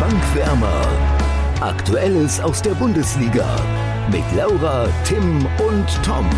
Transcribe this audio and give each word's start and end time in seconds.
Bankwärmer. 0.00 0.86
Aktuelles 1.60 2.40
aus 2.40 2.60
der 2.60 2.74
Bundesliga 2.74 3.56
mit 4.10 4.24
Laura, 4.36 4.88
Tim 5.04 5.46
und 5.66 5.86
Tom. 6.04 6.28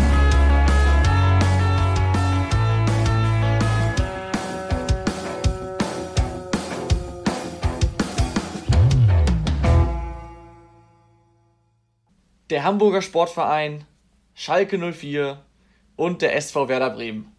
Der 12.49 12.63
Hamburger 12.63 13.01
Sportverein, 13.01 13.85
Schalke 14.33 14.77
04 14.77 15.39
und 15.95 16.21
der 16.21 16.35
SV 16.35 16.69
Werder 16.69 16.91
Bremen. 16.91 17.36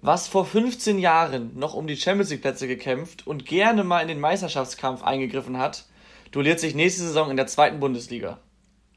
Was 0.00 0.28
vor 0.28 0.44
15 0.44 0.98
Jahren 0.98 1.58
noch 1.58 1.74
um 1.74 1.86
die 1.88 1.96
Champions 1.96 2.30
League 2.30 2.42
Plätze 2.42 2.68
gekämpft 2.68 3.26
und 3.26 3.46
gerne 3.46 3.82
mal 3.82 4.00
in 4.00 4.08
den 4.08 4.20
Meisterschaftskampf 4.20 5.02
eingegriffen 5.02 5.58
hat, 5.58 5.86
duelliert 6.30 6.60
sich 6.60 6.74
nächste 6.74 7.02
Saison 7.02 7.30
in 7.30 7.36
der 7.36 7.48
zweiten 7.48 7.80
Bundesliga. 7.80 8.38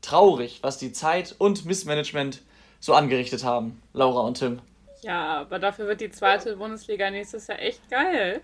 Traurig, 0.02 0.60
was 0.62 0.78
die 0.78 0.92
Zeit 0.92 1.36
und 1.38 1.66
Missmanagement 1.66 2.42
so 2.80 2.94
angerichtet 2.94 3.44
haben, 3.44 3.82
Laura 3.94 4.22
und 4.22 4.38
Tim. 4.38 4.60
Ja, 5.02 5.42
aber 5.42 5.58
dafür 5.58 5.88
wird 5.88 6.02
die 6.02 6.12
zweite 6.12 6.56
Bundesliga 6.58 7.10
nächstes 7.10 7.48
Jahr 7.48 7.60
echt 7.60 7.90
geil. 7.90 8.42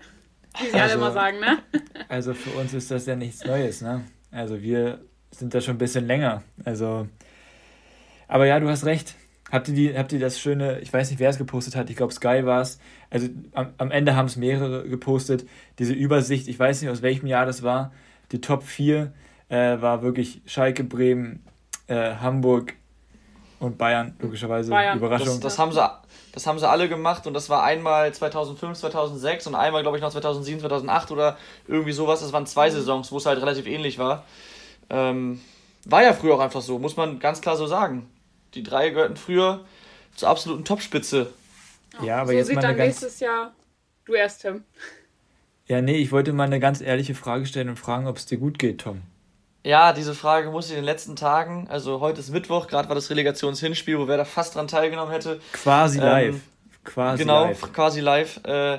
Wie 0.58 0.66
sie 0.66 0.72
also, 0.72 0.78
alle 0.78 0.92
immer 0.94 1.12
sagen, 1.12 1.40
ne? 1.40 1.58
Also 2.08 2.34
für 2.34 2.50
uns 2.58 2.72
ist 2.74 2.90
das 2.90 3.06
ja 3.06 3.14
nichts 3.14 3.44
Neues, 3.44 3.82
ne? 3.82 4.04
Also 4.32 4.60
wir 4.60 5.00
sind 5.30 5.54
da 5.54 5.60
schon 5.60 5.76
ein 5.76 5.78
bisschen 5.78 6.06
länger. 6.06 6.42
Also, 6.64 7.06
aber 8.26 8.46
ja, 8.46 8.58
du 8.58 8.68
hast 8.68 8.84
recht. 8.84 9.14
Habt 9.50 9.68
ihr, 9.68 9.74
die, 9.74 9.96
habt 9.96 10.12
ihr 10.12 10.20
das 10.20 10.38
schöne, 10.38 10.80
ich 10.80 10.92
weiß 10.92 11.10
nicht, 11.10 11.20
wer 11.20 11.30
es 11.30 11.38
gepostet 11.38 11.74
hat, 11.74 11.88
ich 11.88 11.96
glaube 11.96 12.12
Sky 12.12 12.44
war 12.44 12.60
es, 12.60 12.78
also 13.08 13.28
am, 13.54 13.72
am 13.78 13.90
Ende 13.90 14.14
haben 14.14 14.26
es 14.26 14.36
mehrere 14.36 14.86
gepostet, 14.86 15.46
diese 15.78 15.94
Übersicht, 15.94 16.48
ich 16.48 16.58
weiß 16.58 16.82
nicht, 16.82 16.90
aus 16.90 17.00
welchem 17.00 17.26
Jahr 17.26 17.46
das 17.46 17.62
war, 17.62 17.92
die 18.30 18.42
Top 18.42 18.62
4 18.62 19.12
äh, 19.48 19.80
war 19.80 20.02
wirklich 20.02 20.42
Schalke, 20.44 20.84
Bremen, 20.84 21.42
äh, 21.86 22.16
Hamburg 22.16 22.74
und 23.60 23.78
Bayern, 23.78 24.14
logischerweise. 24.20 24.70
Bayern. 24.70 24.98
Überraschung. 24.98 25.26
Das, 25.26 25.40
das, 25.40 25.58
haben 25.58 25.72
sie, 25.72 25.90
das 26.32 26.46
haben 26.46 26.58
sie 26.58 26.68
alle 26.68 26.88
gemacht 26.88 27.26
und 27.26 27.34
das 27.34 27.50
war 27.50 27.64
einmal 27.64 28.12
2005, 28.12 28.78
2006 28.78 29.46
und 29.46 29.54
einmal, 29.54 29.82
glaube 29.82 29.96
ich, 29.96 30.02
noch 30.02 30.10
2007, 30.10 30.60
2008 30.60 31.10
oder 31.10 31.36
irgendwie 31.66 31.92
sowas. 31.92 32.20
Das 32.20 32.32
waren 32.32 32.46
zwei 32.46 32.70
Saisons, 32.70 33.10
wo 33.10 33.16
es 33.16 33.26
halt 33.26 33.40
relativ 33.40 33.66
ähnlich 33.66 33.98
war. 33.98 34.24
Ähm, 34.90 35.40
war 35.84 36.02
ja 36.02 36.12
früher 36.12 36.34
auch 36.34 36.40
einfach 36.40 36.60
so, 36.60 36.78
muss 36.78 36.96
man 36.96 37.18
ganz 37.18 37.40
klar 37.40 37.56
so 37.56 37.66
sagen. 37.66 38.08
Die 38.54 38.62
drei 38.62 38.90
gehörten 38.90 39.16
früher 39.16 39.64
zur 40.14 40.28
absoluten 40.28 40.64
Topspitze. 40.64 41.32
Ja, 42.02 42.18
aber 42.18 42.28
so 42.28 42.32
jetzt 42.32 42.46
sieht 42.48 42.56
mal 42.56 42.62
dann 42.62 42.76
ganz... 42.76 43.00
nächstes 43.00 43.20
Jahr 43.20 43.52
du 44.08 44.14
erst, 44.14 44.42
Tim. 44.42 44.64
Ja, 45.66 45.82
nee, 45.82 45.96
ich 45.96 46.12
wollte 46.12 46.32
mal 46.32 46.44
eine 46.44 46.60
ganz 46.60 46.80
ehrliche 46.80 47.14
Frage 47.14 47.46
stellen 47.46 47.68
und 47.68 47.78
fragen, 47.78 48.06
ob 48.06 48.16
es 48.16 48.26
dir 48.26 48.38
gut 48.38 48.58
geht, 48.58 48.80
Tom. 48.80 49.02
Ja, 49.64 49.92
diese 49.92 50.14
Frage 50.14 50.50
muss 50.50 50.66
ich 50.66 50.72
in 50.72 50.78
den 50.78 50.84
letzten 50.84 51.14
Tagen, 51.14 51.66
also 51.68 52.00
heute 52.00 52.20
ist 52.20 52.30
Mittwoch, 52.30 52.68
gerade 52.68 52.88
war 52.88 52.94
das 52.94 53.10
Relegationshinspiel, 53.10 53.98
wo 53.98 54.08
wer 54.08 54.16
da 54.16 54.24
fast 54.24 54.54
dran 54.54 54.68
teilgenommen 54.68 55.12
hätte. 55.12 55.40
Quasi 55.52 55.98
ähm, 55.98 56.04
live. 56.04 56.40
Quasi 56.84 57.22
genau, 57.22 57.44
live. 57.44 57.72
quasi 57.72 58.00
live. 58.00 58.40
Äh, 58.44 58.78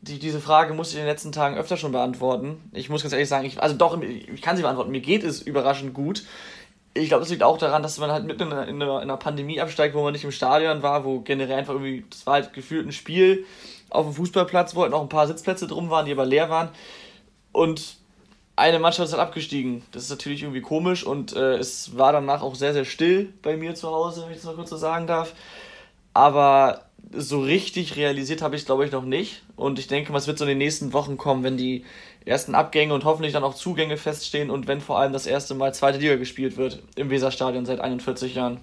die, 0.00 0.18
diese 0.18 0.40
Frage 0.40 0.74
muss 0.74 0.90
ich 0.90 0.94
in 0.94 1.00
den 1.00 1.08
letzten 1.08 1.32
Tagen 1.32 1.56
öfter 1.56 1.76
schon 1.76 1.92
beantworten. 1.92 2.70
Ich 2.72 2.88
muss 2.88 3.02
ganz 3.02 3.12
ehrlich 3.12 3.28
sagen, 3.28 3.46
ich, 3.46 3.60
also 3.60 3.74
doch, 3.74 4.00
ich 4.00 4.42
kann 4.42 4.56
sie 4.56 4.62
beantworten. 4.62 4.90
Mir 4.90 5.00
geht 5.00 5.24
es 5.24 5.42
überraschend 5.42 5.94
gut. 5.94 6.24
Ich 6.94 7.08
glaube, 7.08 7.20
das 7.20 7.30
liegt 7.30 7.42
auch 7.42 7.58
daran, 7.58 7.82
dass 7.82 7.98
man 7.98 8.10
halt 8.10 8.24
mitten 8.24 8.42
in 8.42 8.52
einer, 8.52 8.66
in 8.68 8.82
einer 8.82 9.16
Pandemie 9.16 9.60
absteigt, 9.60 9.94
wo 9.94 10.02
man 10.02 10.12
nicht 10.12 10.24
im 10.24 10.32
Stadion 10.32 10.82
war, 10.82 11.04
wo 11.04 11.20
generell 11.20 11.58
einfach 11.58 11.72
irgendwie, 11.72 12.04
das 12.10 12.26
war 12.26 12.34
halt 12.34 12.52
gefühlt 12.52 12.86
ein 12.86 12.92
Spiel 12.92 13.46
auf 13.88 14.06
dem 14.06 14.14
Fußballplatz, 14.14 14.74
wo 14.74 14.82
halt 14.82 14.90
noch 14.90 15.00
ein 15.00 15.08
paar 15.08 15.26
Sitzplätze 15.26 15.66
drum 15.66 15.90
waren, 15.90 16.06
die 16.06 16.12
aber 16.12 16.26
leer 16.26 16.50
waren. 16.50 16.68
Und 17.52 17.96
eine 18.56 18.78
Mannschaft 18.78 19.08
ist 19.08 19.12
halt 19.12 19.22
abgestiegen. 19.22 19.82
Das 19.92 20.04
ist 20.04 20.10
natürlich 20.10 20.42
irgendwie 20.42 20.60
komisch 20.60 21.04
und 21.04 21.34
äh, 21.34 21.56
es 21.56 21.96
war 21.96 22.12
danach 22.12 22.42
auch 22.42 22.54
sehr, 22.54 22.72
sehr 22.72 22.84
still 22.84 23.32
bei 23.42 23.56
mir 23.56 23.74
zu 23.74 23.88
Hause, 23.88 24.24
wenn 24.24 24.32
ich 24.32 24.38
das 24.38 24.46
mal 24.46 24.54
kurz 24.54 24.70
so 24.70 24.76
sagen 24.76 25.06
darf. 25.06 25.34
Aber 26.14 26.82
so 27.14 27.40
richtig 27.40 27.96
realisiert 27.96 28.42
habe 28.42 28.54
ich 28.54 28.62
es, 28.62 28.66
glaube 28.66 28.84
ich, 28.84 28.92
noch 28.92 29.04
nicht. 29.04 29.42
Und 29.56 29.78
ich 29.78 29.86
denke, 29.86 30.12
was 30.12 30.26
wird 30.26 30.38
so 30.38 30.44
in 30.44 30.50
den 30.50 30.58
nächsten 30.58 30.92
Wochen 30.92 31.16
kommen, 31.16 31.42
wenn 31.42 31.56
die 31.56 31.84
ersten 32.24 32.54
Abgänge 32.54 32.94
und 32.94 33.04
hoffentlich 33.04 33.32
dann 33.32 33.44
auch 33.44 33.54
Zugänge 33.54 33.96
feststehen 33.96 34.50
und 34.50 34.66
wenn 34.68 34.80
vor 34.80 34.98
allem 34.98 35.12
das 35.12 35.26
erste 35.26 35.54
Mal 35.54 35.74
zweite 35.74 35.98
Liga 35.98 36.16
gespielt 36.16 36.56
wird 36.56 36.82
im 36.96 37.10
Weserstadion 37.10 37.66
seit 37.66 37.80
41 37.80 38.34
Jahren. 38.34 38.60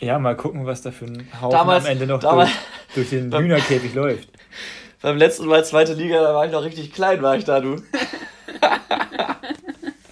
Ja, 0.00 0.18
mal 0.18 0.36
gucken, 0.36 0.66
was 0.66 0.82
da 0.82 0.90
für 0.90 1.06
ein 1.06 1.28
Haufen 1.40 1.50
damals, 1.50 1.84
am 1.84 1.90
Ende 1.90 2.06
noch 2.06 2.20
damals, 2.20 2.50
durch, 2.94 3.10
durch 3.10 3.22
den 3.22 3.32
Hühnerkäfig 3.32 3.94
läuft. 3.94 4.28
Beim 5.02 5.16
letzten 5.16 5.46
Mal 5.46 5.64
zweite 5.64 5.94
Liga, 5.94 6.20
da 6.22 6.34
war 6.34 6.44
ich 6.44 6.52
noch 6.52 6.62
richtig 6.62 6.92
klein, 6.92 7.22
war 7.22 7.36
ich 7.36 7.44
da, 7.44 7.60
du. 7.60 7.76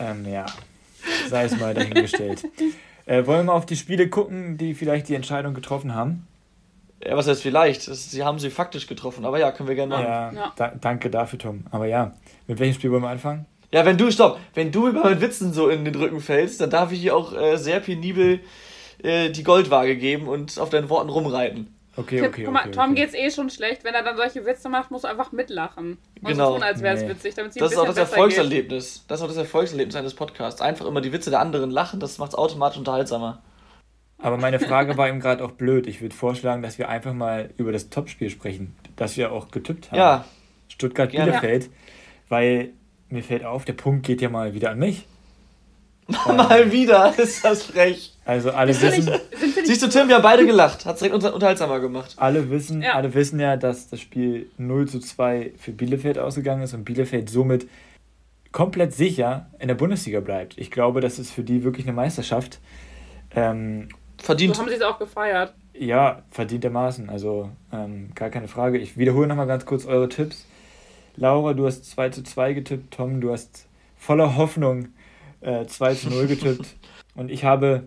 ähm, 0.01 0.27
ja, 0.27 0.47
sei 1.29 1.45
es 1.45 1.59
mal 1.59 1.75
dahingestellt. 1.75 2.43
äh, 3.07 3.27
wollen 3.27 3.41
wir 3.41 3.45
mal 3.45 3.53
auf 3.53 3.67
die 3.67 3.77
Spiele 3.77 4.09
gucken, 4.09 4.57
die 4.57 4.75
vielleicht 4.75 5.09
die 5.09 5.15
Entscheidung 5.15 5.53
getroffen 5.53 5.95
haben? 5.95 6.27
Ja, 7.05 7.17
was 7.17 7.29
heißt 7.29 7.43
vielleicht? 7.43 7.83
sie 7.83 8.25
haben 8.25 8.39
sie 8.39 8.51
faktisch 8.51 8.87
getroffen, 8.87 9.25
aber 9.25 9.39
ja, 9.39 9.53
können 9.53 9.69
wir 9.69 9.77
gerne 9.77 9.95
machen. 9.95 10.05
Ja, 10.05 10.33
ja. 10.33 10.53
Da, 10.57 10.73
danke 10.81 11.11
dafür, 11.11 11.39
Tom. 11.39 11.65
Aber 11.71 11.87
ja, 11.87 12.15
mit 12.47 12.59
welchem 12.59 12.75
Spiel 12.75 12.91
wollen 12.91 13.03
wir 13.03 13.11
anfangen? 13.11 13.47
Ja, 13.71 13.85
wenn 13.85 13.99
du, 13.99 14.11
stopp, 14.11 14.39
wenn 14.55 14.73
du 14.73 14.89
über 14.89 15.05
meinen 15.05 15.21
Witzen 15.21 15.53
so 15.53 15.69
in 15.69 15.85
den 15.85 15.95
Rücken 15.95 16.21
fällst, 16.21 16.61
dann 16.61 16.71
darf 16.71 16.91
ich 16.91 17.01
hier 17.01 17.15
auch 17.15 17.33
äh, 17.35 17.57
sehr 17.57 17.81
penibel 17.81 18.41
äh, 19.03 19.31
die 19.31 19.45
Goldwaage 19.45 19.97
geben 19.97 20.27
und 20.27 20.59
auf 20.59 20.71
deinen 20.71 20.89
Worten 20.89 21.11
rumreiten. 21.11 21.75
Okay, 21.99 22.25
okay, 22.25 22.45
Guck 22.45 22.55
mal, 22.55 22.61
okay, 22.61 22.71
Tom 22.71 22.93
okay. 22.93 22.95
geht's 22.95 23.15
eh 23.15 23.29
schon 23.31 23.51
schlecht. 23.51 23.83
Wenn 23.83 23.93
er 23.93 24.05
dann 24.05 24.17
solche 24.17 24.47
Witze 24.47 24.69
macht, 24.69 24.93
muss 24.93 25.03
er 25.03 25.11
einfach 25.11 25.33
mitlachen. 25.33 25.99
Und 26.23 26.29
genau. 26.29 26.51
so 26.51 26.55
tun, 26.55 26.63
als 26.63 26.81
wäre 26.81 26.95
es 26.95 27.03
nee. 27.03 27.09
witzig, 27.09 27.35
damit 27.35 27.53
sie 27.53 27.59
Das 27.59 27.73
ist 27.73 27.79
auch 27.79 27.87
das 27.87 27.97
Erfolgserlebnis. 27.97 29.01
Geht. 29.01 29.11
Das 29.11 29.19
ist 29.19 29.25
auch 29.25 29.29
das 29.29 29.37
Erfolgserlebnis 29.37 29.97
eines 29.97 30.15
Podcasts. 30.15 30.61
Einfach 30.61 30.87
immer 30.87 31.01
die 31.01 31.13
Witze 31.13 31.31
der 31.31 31.41
anderen 31.41 31.71
lachen, 31.71 31.99
das 31.99 32.19
macht 32.19 32.31
es 32.31 32.35
automatisch 32.37 32.79
unterhaltsamer. 32.79 33.43
Aber 34.21 34.37
meine 34.37 34.59
Frage 34.59 34.97
war 34.97 35.09
eben 35.09 35.21
gerade 35.21 35.45
auch 35.45 35.53
blöd. 35.53 35.87
Ich 35.87 36.01
würde 36.01 36.15
vorschlagen, 36.15 36.63
dass 36.63 36.79
wir 36.79 36.89
einfach 36.89 37.15
mal 37.15 37.51
über 37.57 37.71
das 37.71 37.89
Topspiel 37.89 38.31
sprechen, 38.31 38.75
das 38.97 39.17
wir 39.17 39.33
auch 39.33 39.51
getippt 39.51 39.91
haben. 39.91 39.99
Ja. 39.99 40.25
Stuttgart-Bielefeld. 40.69 41.65
Ja. 41.65 41.71
Weil 42.29 42.71
mir 43.11 43.23
fällt 43.23 43.45
auf, 43.45 43.65
der 43.65 43.73
Punkt 43.75 44.05
geht 44.05 44.21
ja 44.21 44.29
mal 44.29 44.55
wieder 44.55 44.71
an 44.71 44.79
mich. 44.79 45.07
mal 46.27 46.73
wieder, 46.73 47.15
ist 47.19 47.45
das 47.45 47.65
frech. 47.65 48.15
Also 48.25 48.51
alle 48.51 48.79
wissen. 48.81 49.11
Siehst 49.65 49.83
du, 49.83 49.89
Tim, 49.89 50.09
wir 50.09 50.17
haben 50.17 50.23
beide 50.23 50.47
gelacht. 50.47 50.85
Hat 50.87 50.95
es 50.95 51.01
direkt 51.01 51.25
unterhaltsamer 51.25 51.81
gemacht. 51.81 52.15
Alle 52.17 52.51
wissen, 52.51 52.83
ja. 52.83 52.95
alle 52.95 53.13
wissen 53.15 53.39
ja, 53.39 53.57
dass 53.57 53.89
das 53.89 54.01
Spiel 54.01 54.51
0 54.57 54.89
zu 54.89 55.01
2 55.01 55.53
für 55.57 55.73
Bielefeld 55.73 56.19
ausgegangen 56.19 56.63
ist 56.63 56.75
und 56.75 56.85
Bielefeld 56.85 57.31
somit 57.31 57.69
komplett 58.53 58.95
sicher 58.95 59.51
in 59.59 59.69
der 59.69 59.75
Bundesliga 59.75 60.21
bleibt. 60.21 60.57
Ich 60.57 60.71
glaube, 60.71 61.01
das 61.01 61.19
ist 61.19 61.31
für 61.31 61.43
die 61.43 61.63
wirklich 61.63 61.87
eine 61.87 61.95
Meisterschaft. 61.95 62.61
Ähm, 63.35 63.89
Verdient. 64.19 64.57
So 64.57 64.63
haben 64.63 64.69
sie 64.69 64.77
es 64.77 64.83
auch 64.83 64.99
gefeiert. 64.99 65.55
Ja, 65.73 66.23
verdientermaßen. 66.31 67.09
Also 67.09 67.51
ähm, 67.73 68.11
gar 68.15 68.31
keine 68.31 68.49
Frage. 68.49 68.79
Ich 68.79 68.99
wiederhole 68.99 69.27
nochmal 69.27 69.47
ganz 69.47 69.65
kurz 69.65 69.87
eure 69.87 70.09
Tipps. 70.09 70.47
Laura, 71.17 71.55
du 71.55 71.67
hast 71.67 71.85
2 71.91 72.11
zu 72.11 72.23
2 72.23 72.53
getippt. 72.53 72.95
Tom, 72.95 73.21
du 73.21 73.33
hast 73.33 73.67
voller 73.97 74.37
Hoffnung 74.37 74.89
äh, 75.41 75.67
2 75.67 75.95
zu 75.95 76.11
0 76.11 76.27
getippt. 76.27 76.77
und 77.15 77.31
ich 77.31 77.45
habe, 77.45 77.85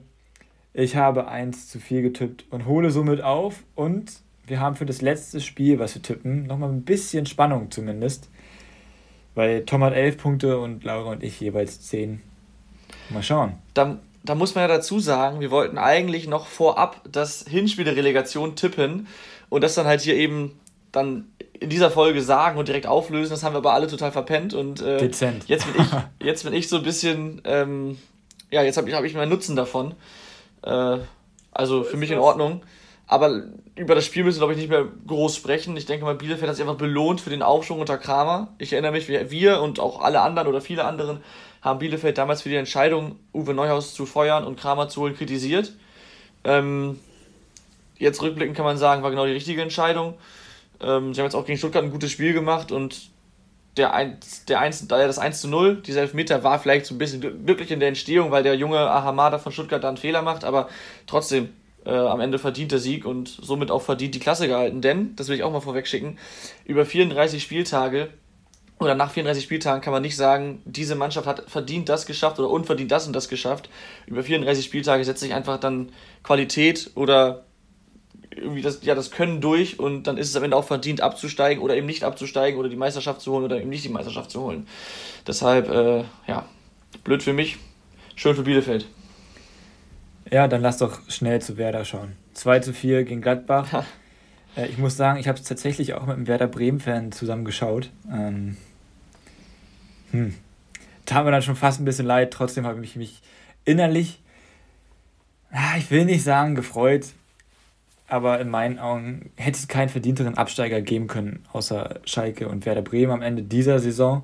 ich 0.73 0.95
habe 0.95 1.27
1 1.27 1.69
zu 1.69 1.79
4 1.79 2.01
getippt 2.01 2.45
und 2.49 2.65
hole 2.65 2.91
somit 2.91 3.21
auf. 3.21 3.63
Und 3.75 4.11
wir 4.47 4.59
haben 4.59 4.75
für 4.75 4.85
das 4.85 5.01
letzte 5.01 5.39
Spiel, 5.39 5.79
was 5.79 5.95
wir 5.95 6.01
tippen, 6.01 6.45
nochmal 6.47 6.69
ein 6.69 6.83
bisschen 6.83 7.25
Spannung 7.25 7.71
zumindest. 7.71 8.29
Weil 9.35 9.65
Tom 9.65 9.83
hat 9.83 9.93
11 9.93 10.17
Punkte 10.17 10.59
und 10.59 10.83
Laura 10.83 11.11
und 11.11 11.23
ich 11.23 11.39
jeweils 11.39 11.81
10. 11.81 12.21
Mal 13.09 13.23
schauen. 13.23 13.53
Dann, 13.73 13.99
da 14.23 14.35
muss 14.35 14.55
man 14.55 14.63
ja 14.63 14.67
dazu 14.67 14.99
sagen, 14.99 15.39
wir 15.39 15.51
wollten 15.51 15.77
eigentlich 15.77 16.27
noch 16.27 16.47
vorab 16.47 17.01
das 17.09 17.45
Hinspiel 17.47 17.85
der 17.85 17.95
Relegation 17.95 18.55
tippen 18.55 19.07
und 19.49 19.63
das 19.63 19.75
dann 19.75 19.87
halt 19.87 20.01
hier 20.01 20.15
eben 20.15 20.59
dann 20.91 21.31
in 21.59 21.69
dieser 21.69 21.91
Folge 21.91 22.21
sagen 22.21 22.57
und 22.57 22.67
direkt 22.67 22.87
auflösen. 22.87 23.31
Das 23.31 23.43
haben 23.43 23.53
wir 23.53 23.59
aber 23.59 23.73
alle 23.73 23.87
total 23.87 24.11
verpennt 24.11 24.53
und 24.53 24.81
äh, 24.81 24.97
Dezent. 24.97 25.47
jetzt 25.47 25.71
bin 25.71 25.81
ich 25.83 25.91
jetzt 26.25 26.43
bin 26.43 26.53
ich 26.53 26.69
so 26.69 26.77
ein 26.77 26.83
bisschen 26.83 27.41
ähm, 27.45 27.97
ja 28.51 28.63
jetzt 28.63 28.77
habe 28.77 28.89
ich 28.89 28.95
habe 28.95 29.07
ich 29.07 29.13
meinen 29.13 29.29
Nutzen 29.29 29.55
davon. 29.55 29.93
Äh, 30.63 30.97
also 31.51 31.83
für 31.83 31.97
mich 31.97 32.11
in 32.11 32.19
Ordnung. 32.19 32.61
Aber 33.11 33.43
über 33.75 33.93
das 33.93 34.05
Spiel 34.05 34.23
müssen 34.23 34.37
wir, 34.37 34.47
glaube 34.47 34.53
ich, 34.53 34.59
nicht 34.59 34.69
mehr 34.69 34.87
groß 35.05 35.35
sprechen. 35.35 35.75
Ich 35.75 35.85
denke 35.85 36.05
mal, 36.05 36.15
Bielefeld 36.15 36.47
hat 36.47 36.55
sich 36.55 36.63
einfach 36.63 36.77
belohnt 36.77 37.19
für 37.19 37.29
den 37.29 37.41
Aufschwung 37.41 37.81
unter 37.81 37.97
Kramer. 37.97 38.53
Ich 38.57 38.71
erinnere 38.71 38.93
mich, 38.93 39.09
wir 39.09 39.61
und 39.61 39.81
auch 39.81 40.01
alle 40.01 40.21
anderen 40.21 40.47
oder 40.47 40.61
viele 40.61 40.85
anderen 40.85 41.21
haben 41.61 41.79
Bielefeld 41.79 42.17
damals 42.17 42.41
für 42.41 42.47
die 42.47 42.55
Entscheidung, 42.55 43.17
Uwe 43.33 43.53
Neuhaus 43.53 43.93
zu 43.93 44.05
feuern 44.05 44.45
und 44.45 44.57
Kramer 44.57 44.87
zu 44.87 45.01
holen, 45.01 45.13
kritisiert. 45.13 45.73
Ähm, 46.45 47.01
jetzt 47.97 48.21
rückblickend 48.21 48.55
kann 48.55 48.63
man 48.63 48.77
sagen, 48.77 49.03
war 49.03 49.09
genau 49.09 49.25
die 49.25 49.33
richtige 49.33 49.61
Entscheidung. 49.61 50.13
Ähm, 50.79 51.13
sie 51.13 51.19
haben 51.19 51.25
jetzt 51.25 51.35
auch 51.35 51.45
gegen 51.45 51.57
Stuttgart 51.57 51.83
ein 51.83 51.91
gutes 51.91 52.11
Spiel 52.11 52.31
gemacht 52.31 52.71
und 52.71 53.09
der 53.75 53.93
1, 53.93 54.45
der 54.45 54.61
1, 54.61 54.87
das 54.87 55.19
1 55.19 55.41
zu 55.41 55.49
0, 55.49 55.81
dieser 55.81 55.99
Elfmeter 55.99 56.45
war 56.45 56.59
vielleicht 56.59 56.85
so 56.85 56.95
ein 56.95 56.97
bisschen 56.97 57.45
glücklich 57.45 57.71
in 57.71 57.81
der 57.81 57.89
Entstehung, 57.89 58.31
weil 58.31 58.43
der 58.43 58.55
junge 58.55 58.79
Ahamada 58.79 59.37
von 59.37 59.51
Stuttgart 59.51 59.83
da 59.83 59.89
einen 59.89 59.97
Fehler 59.97 60.21
macht, 60.21 60.45
aber 60.45 60.69
trotzdem 61.07 61.49
äh, 61.85 61.91
am 61.91 62.19
Ende 62.19 62.39
verdient 62.39 62.71
der 62.71 62.79
Sieg 62.79 63.05
und 63.05 63.27
somit 63.27 63.71
auch 63.71 63.81
verdient 63.81 64.15
die 64.15 64.19
Klasse 64.19 64.47
gehalten. 64.47 64.81
Denn, 64.81 65.15
das 65.15 65.27
will 65.27 65.35
ich 65.35 65.43
auch 65.43 65.51
mal 65.51 65.61
vorweg 65.61 65.87
schicken, 65.87 66.17
über 66.65 66.85
34 66.85 67.41
Spieltage 67.41 68.09
oder 68.81 68.95
nach 68.95 69.11
34 69.11 69.43
Spieltagen 69.43 69.81
kann 69.81 69.93
man 69.93 70.01
nicht 70.01 70.15
sagen, 70.15 70.61
diese 70.65 70.95
Mannschaft 70.95 71.27
hat 71.27 71.47
verdient 71.47 71.87
das 71.87 72.07
geschafft 72.07 72.39
oder 72.39 72.49
unverdient 72.49 72.91
das 72.91 73.05
und 73.05 73.13
das 73.13 73.29
geschafft. 73.29 73.69
Über 74.07 74.23
34 74.23 74.65
Spieltage 74.65 75.05
setzt 75.05 75.19
sich 75.19 75.35
einfach 75.35 75.59
dann 75.59 75.89
Qualität 76.23 76.89
oder 76.95 77.45
irgendwie 78.35 78.61
das, 78.61 78.79
ja, 78.83 78.95
das 78.95 79.11
Können 79.11 79.39
durch 79.39 79.79
und 79.79 80.03
dann 80.03 80.17
ist 80.17 80.29
es 80.29 80.35
am 80.35 80.43
Ende 80.43 80.57
auch 80.57 80.63
verdient 80.63 81.01
abzusteigen 81.01 81.61
oder 81.61 81.75
eben 81.75 81.85
nicht 81.85 82.03
abzusteigen 82.03 82.59
oder 82.59 82.69
die 82.69 82.75
Meisterschaft 82.75 83.21
zu 83.21 83.33
holen 83.33 83.43
oder 83.43 83.59
eben 83.59 83.69
nicht 83.69 83.83
die 83.83 83.89
Meisterschaft 83.89 84.31
zu 84.31 84.41
holen. 84.41 84.67
Deshalb, 85.27 85.69
äh, 85.69 86.03
ja, 86.27 86.47
blöd 87.03 87.21
für 87.21 87.33
mich, 87.33 87.57
schön 88.15 88.35
für 88.35 88.43
Bielefeld. 88.43 88.87
Ja, 90.31 90.47
dann 90.47 90.61
lass 90.61 90.77
doch 90.77 90.99
schnell 91.09 91.41
zu 91.41 91.57
Werder 91.57 91.83
schauen. 91.83 92.13
2 92.33 92.59
zu 92.59 92.73
4 92.73 93.03
gegen 93.03 93.21
Gladbach. 93.21 93.85
äh, 94.55 94.67
ich 94.67 94.77
muss 94.77 94.95
sagen, 94.95 95.19
ich 95.19 95.27
habe 95.27 95.37
es 95.37 95.43
tatsächlich 95.43 95.93
auch 95.93 96.05
mit 96.05 96.15
einem 96.15 96.27
Werder 96.27 96.47
Bremen-Fan 96.47 97.11
zusammen 97.11 97.43
geschaut. 97.43 97.89
Ähm, 98.09 98.55
hm. 100.11 100.35
Tat 101.05 101.25
mir 101.25 101.31
dann 101.31 101.41
schon 101.41 101.57
fast 101.57 101.81
ein 101.81 101.85
bisschen 101.85 102.05
leid, 102.05 102.31
trotzdem 102.31 102.65
habe 102.65 102.83
ich 102.83 102.95
mich 102.95 103.21
innerlich, 103.65 104.21
ich 105.77 105.91
will 105.91 106.05
nicht 106.05 106.23
sagen 106.23 106.55
gefreut, 106.55 107.07
aber 108.07 108.39
in 108.39 108.49
meinen 108.49 108.79
Augen 108.79 109.31
hätte 109.35 109.57
es 109.57 109.67
keinen 109.67 109.89
verdienteren 109.89 110.37
Absteiger 110.37 110.81
geben 110.81 111.07
können, 111.07 111.43
außer 111.51 111.99
Schalke 112.05 112.47
und 112.47 112.65
Werder 112.65 112.81
Bremen 112.81 113.11
am 113.11 113.21
Ende 113.21 113.43
dieser 113.43 113.79
Saison. 113.79 114.23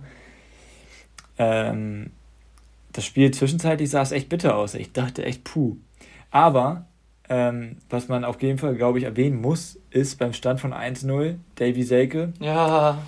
Ähm, 1.37 2.11
das 2.93 3.05
Spiel 3.05 3.31
zwischenzeitlich 3.31 3.89
sah 3.89 4.01
es 4.01 4.11
echt 4.11 4.29
bitter 4.29 4.55
aus. 4.55 4.73
Ich 4.73 4.93
dachte 4.93 5.25
echt, 5.25 5.43
puh. 5.43 5.77
Aber 6.31 6.85
ähm, 7.29 7.77
was 7.89 8.07
man 8.07 8.23
auf 8.23 8.41
jeden 8.41 8.57
Fall, 8.57 8.75
glaube 8.75 8.99
ich, 8.99 9.05
erwähnen 9.05 9.41
muss, 9.41 9.79
ist 9.89 10.17
beim 10.19 10.33
Stand 10.33 10.59
von 10.61 10.73
1-0 10.73 11.35
Davy 11.55 11.83
Selke. 11.83 12.33
Ja. 12.39 12.99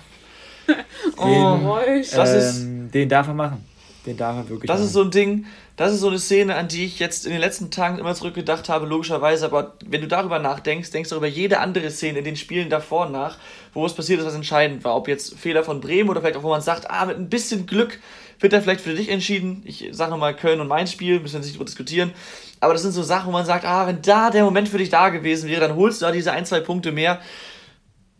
Den, 0.66 0.78
oh, 1.18 1.78
ähm, 2.14 2.90
den 2.92 3.08
darf 3.08 3.26
er 3.26 3.34
machen. 3.34 3.64
Den 4.06 4.16
darf 4.16 4.36
er 4.36 4.48
wirklich 4.48 4.68
Das 4.68 4.78
machen. 4.78 4.86
ist 4.86 4.92
so 4.92 5.02
ein 5.02 5.10
Ding, 5.10 5.46
das 5.76 5.92
ist 5.92 6.00
so 6.00 6.08
eine 6.08 6.18
Szene, 6.18 6.54
an 6.54 6.68
die 6.68 6.84
ich 6.84 6.98
jetzt 6.98 7.26
in 7.26 7.32
den 7.32 7.40
letzten 7.40 7.70
Tagen 7.70 7.98
immer 7.98 8.14
zurückgedacht 8.14 8.68
habe, 8.68 8.86
logischerweise. 8.86 9.46
Aber 9.46 9.74
wenn 9.84 10.00
du 10.00 10.06
darüber 10.08 10.38
nachdenkst, 10.38 10.90
denkst 10.90 11.10
du 11.10 11.16
über 11.16 11.26
jede 11.26 11.58
andere 11.58 11.90
Szene 11.90 12.20
in 12.20 12.24
den 12.24 12.36
Spielen 12.36 12.70
davor 12.70 13.08
nach, 13.08 13.38
wo 13.74 13.84
es 13.84 13.94
passiert 13.94 14.20
ist, 14.20 14.26
was 14.26 14.34
entscheidend 14.34 14.84
war. 14.84 14.96
Ob 14.96 15.08
jetzt 15.08 15.38
Fehler 15.38 15.64
von 15.64 15.80
Bremen 15.80 16.08
oder 16.08 16.20
vielleicht 16.20 16.36
auch, 16.36 16.42
wo 16.42 16.50
man 16.50 16.62
sagt, 16.62 16.88
ah, 16.88 17.04
mit 17.06 17.18
ein 17.18 17.28
bisschen 17.28 17.66
Glück 17.66 17.98
wird 18.40 18.52
er 18.52 18.62
vielleicht 18.62 18.80
für 18.80 18.94
dich 18.94 19.10
entschieden. 19.10 19.62
Ich 19.66 19.86
sage 19.92 20.10
nochmal 20.10 20.34
Köln 20.34 20.60
und 20.60 20.68
mein 20.68 20.86
Spiel, 20.86 21.20
müssen 21.20 21.34
wir 21.34 21.40
nicht 21.40 21.52
darüber 21.52 21.66
diskutieren. 21.66 22.12
Aber 22.60 22.72
das 22.72 22.82
sind 22.82 22.92
so 22.92 23.02
Sachen, 23.02 23.28
wo 23.28 23.32
man 23.32 23.46
sagt, 23.46 23.64
ah, 23.64 23.86
wenn 23.86 24.02
da 24.02 24.30
der 24.30 24.44
Moment 24.44 24.68
für 24.68 24.78
dich 24.78 24.88
da 24.88 25.10
gewesen 25.10 25.48
wäre, 25.48 25.60
dann 25.60 25.76
holst 25.76 26.00
du 26.00 26.06
da 26.06 26.12
diese 26.12 26.32
ein, 26.32 26.46
zwei 26.46 26.60
Punkte 26.60 26.92
mehr. 26.92 27.20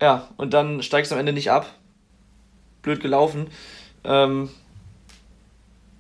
Ja, 0.01 0.29
und 0.37 0.55
dann 0.55 0.83
steigst 0.83 1.11
du 1.11 1.15
am 1.15 1.21
Ende 1.21 1.33
nicht 1.33 1.51
ab. 1.51 1.75
Blöd 2.83 3.01
gelaufen. 3.01 3.49
Ähm, 4.05 4.49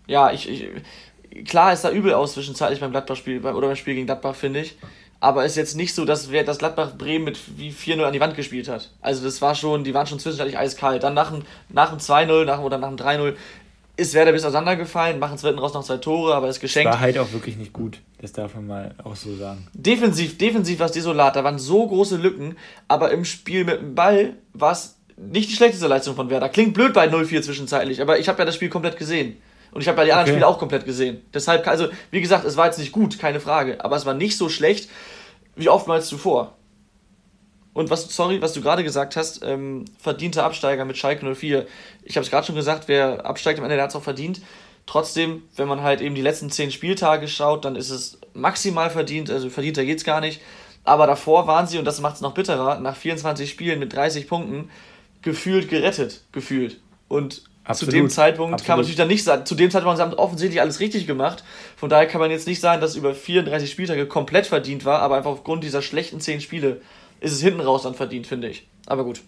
ja, 0.07 0.33
ich, 0.33 0.49
ich 0.49 1.45
klar 1.45 1.73
ist 1.73 1.85
da 1.85 1.91
übel 1.91 2.15
aus 2.15 2.35
zwischenzeitlich 2.35 2.81
beim 2.81 2.91
Gladbach-Spiel 2.91 3.45
oder 3.45 3.69
beim 3.69 3.77
Spiel 3.77 3.95
gegen 3.95 4.07
Gladbach, 4.07 4.35
finde 4.35 4.61
ich. 4.61 4.77
Aber 5.23 5.45
ist 5.45 5.57
jetzt 5.57 5.77
nicht 5.77 5.95
so, 5.95 6.07
dass 6.07 6.31
wer 6.31 6.45
das 6.45 6.59
Gladbach 6.59 6.97
Bremen 6.97 7.27
mit 7.27 7.39
wie 7.59 7.71
4-0 7.71 8.03
an 8.03 8.13
die 8.15 8.21
Wand 8.21 8.37
gespielt 8.37 8.69
hat. 8.69 8.91
Also 9.03 9.23
das 9.23 9.43
war 9.43 9.55
schon, 9.55 9.85
die 9.85 9.93
waren 9.93 10.07
schon 10.07 10.19
zwischenzeitlich 10.19 10.57
eiskalt. 10.57 11.03
Dann 11.03 11.13
nach 11.13 11.31
dem, 11.31 11.43
nach 11.69 11.91
dem 11.91 11.99
2-0 11.99 12.47
nach, 12.47 12.61
oder 12.61 12.79
nach 12.79 12.89
dem 12.89 12.97
3-0 12.97 13.35
ist 14.01 14.15
Werder 14.15 14.33
bis 14.33 14.45
auseinandergefallen, 14.45 15.19
machen 15.19 15.39
zweiten 15.39 15.59
raus 15.59 15.75
noch 15.75 15.85
zwei 15.85 15.99
Tore, 15.99 16.35
aber 16.35 16.49
ist 16.49 16.61
geschenkt. 16.61 16.91
War 16.91 17.01
halt 17.01 17.19
auch 17.19 17.33
wirklich 17.33 17.57
nicht 17.57 17.73
gut, 17.73 17.99
das 18.21 18.33
darf 18.33 18.55
man 18.55 18.67
mal 18.67 18.95
auch 19.05 19.15
so 19.15 19.37
sagen. 19.37 19.67
Defensiv, 19.75 20.39
defensiv 20.39 20.79
war 20.79 20.87
es 20.87 20.93
desolat, 20.93 21.37
da 21.37 21.45
waren 21.45 21.59
so 21.59 21.87
große 21.87 22.17
Lücken, 22.17 22.57
aber 22.89 23.11
im 23.11 23.25
Spiel 23.25 23.65
mit 23.65 23.81
dem 23.81 23.95
Ball 23.95 24.35
war 24.55 24.73
es 24.73 24.97
nicht 25.17 25.51
die 25.51 25.55
schlechteste 25.55 25.87
Leistung 25.87 26.17
von 26.17 26.31
Werder. 26.31 26.49
Klingt 26.49 26.75
blöd 26.75 26.95
bei 26.95 27.07
0-4 27.07 27.43
zwischenzeitlich, 27.43 28.01
aber 28.01 28.19
ich 28.19 28.29
habe 28.29 28.39
ja 28.39 28.45
das 28.45 28.55
Spiel 28.55 28.71
komplett 28.71 28.97
gesehen. 28.97 29.37
Und 29.73 29.83
ich 29.83 29.89
habe 29.89 29.99
ja 29.99 30.05
die 30.05 30.13
anderen 30.13 30.25
okay. 30.25 30.33
Spiele 30.33 30.47
auch 30.47 30.59
komplett 30.59 30.85
gesehen. 30.85 31.23
Deshalb, 31.33 31.67
also, 31.69 31.89
wie 32.11 32.21
gesagt, 32.21 32.45
es 32.45 32.57
war 32.57 32.67
jetzt 32.67 32.79
nicht 32.79 32.93
gut, 32.93 33.19
keine 33.19 33.39
Frage. 33.39 33.85
Aber 33.85 33.97
es 33.97 34.05
war 34.05 34.15
nicht 34.15 34.37
so 34.37 34.49
schlecht 34.49 34.91
wie 35.55 35.69
oftmals 35.69 36.09
zuvor. 36.09 36.57
Und 37.73 37.91
was, 37.91 38.15
sorry, 38.15 38.43
was 38.43 38.53
du 38.53 38.61
gerade 38.61 38.83
gesagt 38.83 39.17
hast, 39.17 39.45
ähm, 39.45 39.85
verdienter 39.99 40.45
Absteiger 40.45 40.85
mit 40.85 40.97
Schalke 40.97 41.35
04. 41.35 41.67
Ich 42.03 42.17
habe 42.17 42.25
es 42.25 42.31
gerade 42.31 42.47
schon 42.47 42.57
gesagt, 42.57 42.89
wer 42.89 43.25
absteigt 43.25 43.59
am 43.59 43.65
Ende, 43.65 43.77
der 43.77 43.85
hat 43.85 43.91
es 43.91 43.97
auch 43.97 44.03
verdient. 44.03 44.41
Trotzdem, 44.87 45.45
wenn 45.57 45.69
man 45.69 45.83
halt 45.83 46.01
eben 46.01 46.15
die 46.15 46.23
letzten 46.23 46.51
zehn 46.51 46.73
Spieltage 46.73 47.29
schaut, 47.29 47.65
dann 47.65 47.77
ist 47.77 47.91
es 47.91 48.19
maximal 48.35 48.91
verdient, 48.91 49.31
also 49.31 49.49
verdienter 49.49 49.85
geht 49.85 49.99
es 49.99 50.05
gar 50.05 50.21
nicht. 50.21 50.41
Aber 50.83 51.07
davor 51.07 51.47
waren 51.47 51.67
sie, 51.67 51.79
und 51.79 51.85
das 51.85 52.01
macht 52.01 52.17
es 52.17 52.21
noch 52.23 52.35
bitterer, 52.35 52.81
nach 52.81 52.97
24 52.97 53.49
Spielen 53.49 53.79
mit 53.79 53.93
30 53.93 54.27
Punkten 54.27 54.71
gefühlt 55.23 55.69
gerettet, 55.69 56.23
gefühlt. 56.33 56.81
Und 57.09 57.43
Absolut. 57.63 57.93
Zu 57.93 57.99
dem 57.99 58.11
Zeitpunkt 58.11 58.55
Absolut. 58.55 58.67
kann 58.67 58.77
man 58.79 58.81
natürlich 58.81 58.97
dann 58.97 59.09
nicht 59.09 59.23
sagen, 59.23 59.47
zu 59.47 59.55
dem 59.55 59.71
Zeitpunkt 59.71 60.01
haben 60.01 60.11
sie 60.11 60.19
offensichtlich 60.19 60.61
alles 60.61 60.81
richtig 60.81 61.07
gemacht. 61.07 61.45
Von 61.77 61.91
daher 61.91 62.07
kann 62.07 62.21
man 62.21 62.31
jetzt 62.31 62.47
nicht 62.47 62.61
sagen, 62.61 62.81
dass 62.81 62.93
es 62.93 62.97
über 62.97 63.15
34 63.15 63.71
Spieltage 63.71 64.07
komplett 64.07 64.47
verdient 64.47 64.85
war, 64.85 65.01
aber 65.03 65.17
einfach 65.17 65.31
aufgrund 65.31 65.63
dieser 65.63 65.83
schlechten 65.83 66.21
10 66.21 66.41
Spiele 66.41 66.81
ist 67.21 67.33
es 67.33 67.41
hinten 67.41 67.61
raus 67.61 67.83
dann 67.83 67.95
verdient, 67.95 68.27
finde 68.27 68.49
ich. 68.49 68.67
Aber 68.87 69.05
gut. 69.05 69.21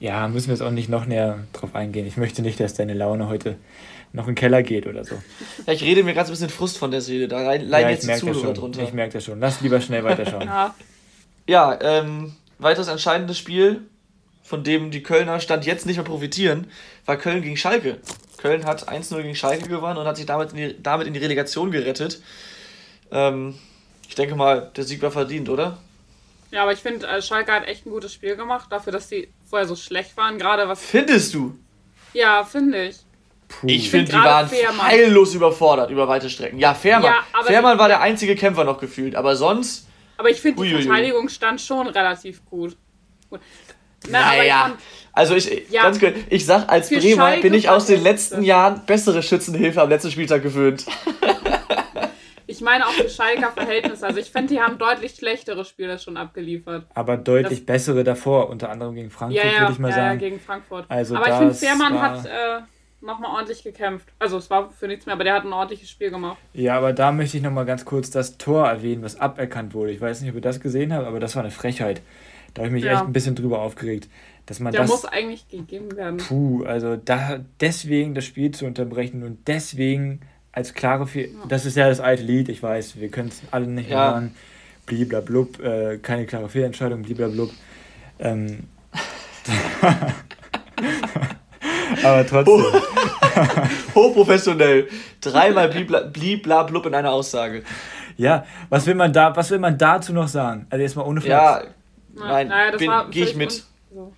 Ja, 0.00 0.28
müssen 0.28 0.48
wir 0.48 0.54
jetzt 0.54 0.62
auch 0.62 0.70
nicht 0.70 0.88
noch 0.88 1.06
näher 1.06 1.44
drauf 1.52 1.74
eingehen. 1.74 2.06
Ich 2.06 2.16
möchte 2.16 2.42
nicht, 2.42 2.60
dass 2.60 2.74
deine 2.74 2.94
Laune 2.94 3.28
heute 3.28 3.56
noch 4.12 4.24
in 4.24 4.32
den 4.32 4.36
Keller 4.36 4.62
geht 4.62 4.86
oder 4.86 5.04
so. 5.04 5.16
Ja, 5.66 5.72
ich 5.72 5.82
rede 5.82 6.04
mir 6.04 6.14
ganz 6.14 6.28
ein 6.28 6.32
bisschen 6.32 6.50
Frust 6.50 6.78
von 6.78 6.90
der 6.90 7.00
Seele. 7.00 7.26
Da 7.26 7.40
leiden 7.42 7.70
ja, 7.70 7.90
jetzt 7.90 8.08
die 8.08 8.14
Zuhörer 8.14 8.52
drunter. 8.52 8.82
Ich 8.82 8.92
merke 8.92 9.14
das 9.14 9.24
schon. 9.24 9.40
Lass 9.40 9.60
lieber 9.60 9.80
schnell 9.80 10.04
weiterschauen. 10.04 10.42
ja, 10.46 10.74
ja 11.46 11.78
ähm, 11.80 12.34
weiteres 12.58 12.88
entscheidendes 12.88 13.38
Spiel 13.38 13.82
von 14.44 14.62
dem 14.62 14.90
die 14.90 15.02
Kölner 15.02 15.40
Stand 15.40 15.64
jetzt 15.64 15.86
nicht 15.86 15.96
mehr 15.96 16.04
profitieren, 16.04 16.66
war 17.06 17.16
Köln 17.16 17.42
gegen 17.42 17.56
Schalke. 17.56 17.96
Köln 18.36 18.66
hat 18.66 18.88
1-0 18.90 19.22
gegen 19.22 19.34
Schalke 19.34 19.68
gewonnen 19.68 19.96
und 19.96 20.06
hat 20.06 20.18
sich 20.18 20.26
damit 20.26 20.52
in 20.52 20.56
die, 20.58 20.82
damit 20.82 21.06
in 21.06 21.14
die 21.14 21.18
Relegation 21.18 21.70
gerettet. 21.70 22.20
Ähm, 23.10 23.54
ich 24.06 24.14
denke 24.14 24.36
mal, 24.36 24.70
der 24.76 24.84
Sieg 24.84 25.00
war 25.00 25.10
verdient, 25.10 25.48
oder? 25.48 25.78
Ja, 26.54 26.62
aber 26.62 26.72
ich 26.72 26.78
finde, 26.78 27.04
äh, 27.08 27.20
Schalke 27.20 27.50
hat 27.50 27.66
echt 27.66 27.84
ein 27.84 27.90
gutes 27.90 28.12
Spiel 28.12 28.36
gemacht, 28.36 28.70
dafür, 28.70 28.92
dass 28.92 29.08
die 29.08 29.26
vorher 29.44 29.66
so 29.66 29.74
schlecht 29.74 30.16
waren. 30.16 30.38
Gerade 30.38 30.68
was. 30.68 30.80
Findest 30.80 31.34
du? 31.34 31.58
Ja, 32.12 32.44
finde 32.44 32.84
ich. 32.90 32.98
Puh. 33.48 33.66
Ich 33.66 33.90
finde, 33.90 34.12
die 34.12 34.18
waren 34.18 34.48
Fährmann. 34.48 34.86
heillos 34.86 35.34
überfordert 35.34 35.90
über 35.90 36.06
weite 36.06 36.30
Strecken. 36.30 36.60
Ja, 36.60 36.72
Fährmann. 36.72 37.12
Ja, 37.12 37.42
Fährmann 37.42 37.76
war 37.80 37.88
der 37.88 38.00
einzige 38.00 38.36
Kämpfer 38.36 38.62
noch 38.62 38.78
gefühlt, 38.78 39.16
aber 39.16 39.34
sonst. 39.34 39.88
Aber 40.16 40.30
ich 40.30 40.40
finde, 40.40 40.62
die 40.62 40.80
Verteidigung 40.80 41.28
stand 41.28 41.60
schon 41.60 41.88
relativ 41.88 42.44
gut. 42.44 42.76
gut. 43.30 43.40
Na, 44.08 44.20
naja. 44.20 44.76
Also 45.12 45.34
ich, 45.34 45.68
ja, 45.70 45.82
ganz 45.82 45.98
kurz, 45.98 46.14
ich 46.30 46.46
sag, 46.46 46.68
als 46.68 46.88
Bremer 46.88 47.16
Schalke 47.16 47.42
bin 47.42 47.54
ich 47.54 47.68
aus 47.68 47.86
den 47.86 48.00
letzten 48.00 48.44
Jahren 48.44 48.86
bessere 48.86 49.24
Schützenhilfe 49.24 49.82
am 49.82 49.88
letzten 49.88 50.12
Spieltag 50.12 50.44
gewöhnt. 50.44 50.86
Ich 52.46 52.60
meine 52.60 52.86
auch 52.86 52.92
für 52.92 53.08
Schalker 53.08 53.50
Verhältnisse. 53.50 54.06
Also 54.06 54.20
ich 54.20 54.30
finde, 54.30 54.54
die 54.54 54.60
haben 54.60 54.78
deutlich 54.78 55.14
schlechtere 55.14 55.64
Spiele 55.64 55.98
schon 55.98 56.16
abgeliefert. 56.16 56.86
Aber 56.94 57.16
deutlich 57.16 57.60
das, 57.60 57.66
bessere 57.66 58.04
davor, 58.04 58.50
unter 58.50 58.70
anderem 58.70 58.94
gegen 58.94 59.10
Frankfurt, 59.10 59.44
ja, 59.44 59.50
ja, 59.50 59.60
würde 59.60 59.72
ich 59.72 59.78
mal 59.78 59.88
ja, 59.90 59.94
sagen. 59.94 60.20
Ja, 60.20 60.28
gegen 60.28 60.40
Frankfurt. 60.40 60.84
Also 60.88 61.16
aber 61.16 61.28
ich 61.28 61.34
finde, 61.34 61.54
Fährmann 61.54 62.00
hat 62.00 62.26
äh, 62.26 62.60
nochmal 63.00 63.30
ordentlich 63.30 63.62
gekämpft. 63.62 64.08
Also 64.18 64.38
es 64.38 64.50
war 64.50 64.70
für 64.70 64.88
nichts 64.88 65.06
mehr, 65.06 65.14
aber 65.14 65.24
der 65.24 65.34
hat 65.34 65.44
ein 65.44 65.52
ordentliches 65.52 65.90
Spiel 65.90 66.10
gemacht. 66.10 66.38
Ja, 66.52 66.76
aber 66.76 66.92
da 66.92 67.12
möchte 67.12 67.36
ich 67.36 67.42
nochmal 67.42 67.66
ganz 67.66 67.84
kurz 67.84 68.10
das 68.10 68.38
Tor 68.38 68.66
erwähnen, 68.66 69.02
was 69.02 69.20
aberkannt 69.20 69.74
wurde. 69.74 69.92
Ich 69.92 70.00
weiß 70.00 70.20
nicht, 70.20 70.30
ob 70.30 70.36
ihr 70.36 70.42
das 70.42 70.60
gesehen 70.60 70.92
habt, 70.92 71.06
aber 71.06 71.20
das 71.20 71.36
war 71.36 71.42
eine 71.42 71.52
Frechheit. 71.52 72.02
Da 72.54 72.62
habe 72.62 72.68
ich 72.68 72.74
mich 72.74 72.84
ja. 72.84 72.92
echt 72.92 73.02
ein 73.02 73.12
bisschen 73.12 73.34
drüber 73.34 73.60
aufgeregt. 73.60 74.08
Dass 74.46 74.60
man 74.60 74.72
Der 74.72 74.82
das, 74.82 74.90
muss 74.90 75.04
eigentlich 75.04 75.48
gegeben 75.48 75.96
werden. 75.96 76.18
Puh, 76.18 76.64
also 76.64 76.96
da 76.96 77.40
deswegen 77.60 78.14
das 78.14 78.24
Spiel 78.24 78.50
zu 78.50 78.66
unterbrechen 78.66 79.22
und 79.22 79.48
deswegen 79.48 80.20
als 80.54 80.72
klare 80.72 81.06
Fe 81.06 81.26
ja. 81.26 81.46
Das 81.48 81.66
ist 81.66 81.76
ja 81.76 81.88
das 81.88 82.00
alte 82.00 82.22
Lied, 82.22 82.48
ich 82.48 82.62
weiß, 82.62 83.00
wir 83.00 83.08
können 83.08 83.28
es 83.28 83.42
alle 83.50 83.66
nicht 83.66 83.90
ja. 83.90 84.12
hören. 84.12 84.34
Bliblablub, 84.86 85.60
äh, 85.60 85.98
keine 85.98 86.26
klare 86.26 86.48
Fehlentscheidung, 86.48 87.02
bliblablub. 87.02 87.50
Ähm, 88.18 88.64
aber 92.04 92.26
trotzdem. 92.26 92.64
Hochprofessionell. 93.94 94.88
Dreimal 95.20 95.68
bliblablub 95.68 96.86
in 96.86 96.94
einer 96.94 97.12
Aussage. 97.12 97.62
Ja, 98.16 98.44
was 98.68 98.86
will 98.86 98.94
man 98.94 99.12
da, 99.12 99.34
was 99.34 99.50
will 99.50 99.58
man 99.58 99.76
dazu 99.76 100.12
noch 100.12 100.28
sagen? 100.28 100.66
Also 100.70 100.82
erstmal 100.82 101.06
ohne 101.06 101.20
Flex. 101.20 101.32
Ja, 101.32 101.62
nein, 102.14 102.48
naja, 102.48 103.06
gehe 103.10 103.24
ich 103.24 103.34
mit. 103.34 103.64
So. 103.92 104.12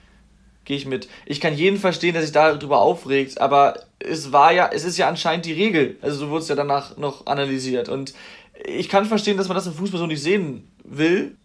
Gehe 0.64 0.76
ich 0.76 0.86
mit. 0.86 1.08
Ich 1.24 1.40
kann 1.40 1.54
jeden 1.54 1.78
verstehen, 1.78 2.12
der 2.12 2.22
sich 2.22 2.32
darüber 2.32 2.80
aufregt, 2.80 3.40
aber 3.40 3.85
es 3.98 4.32
war 4.32 4.52
ja, 4.52 4.70
es 4.72 4.84
ist 4.84 4.98
ja 4.98 5.08
anscheinend 5.08 5.46
die 5.46 5.52
Regel. 5.52 5.96
Also 6.02 6.18
so 6.18 6.30
wurde 6.30 6.42
es 6.42 6.48
ja 6.48 6.54
danach 6.54 6.96
noch 6.96 7.26
analysiert. 7.26 7.88
Und 7.88 8.14
ich 8.64 8.88
kann 8.88 9.04
verstehen, 9.04 9.36
dass 9.36 9.48
man 9.48 9.56
das 9.56 9.66
im 9.66 9.74
Fußball 9.74 9.98
so 9.98 10.06
nicht 10.06 10.22
sehen 10.22 10.68
will. 10.84 11.36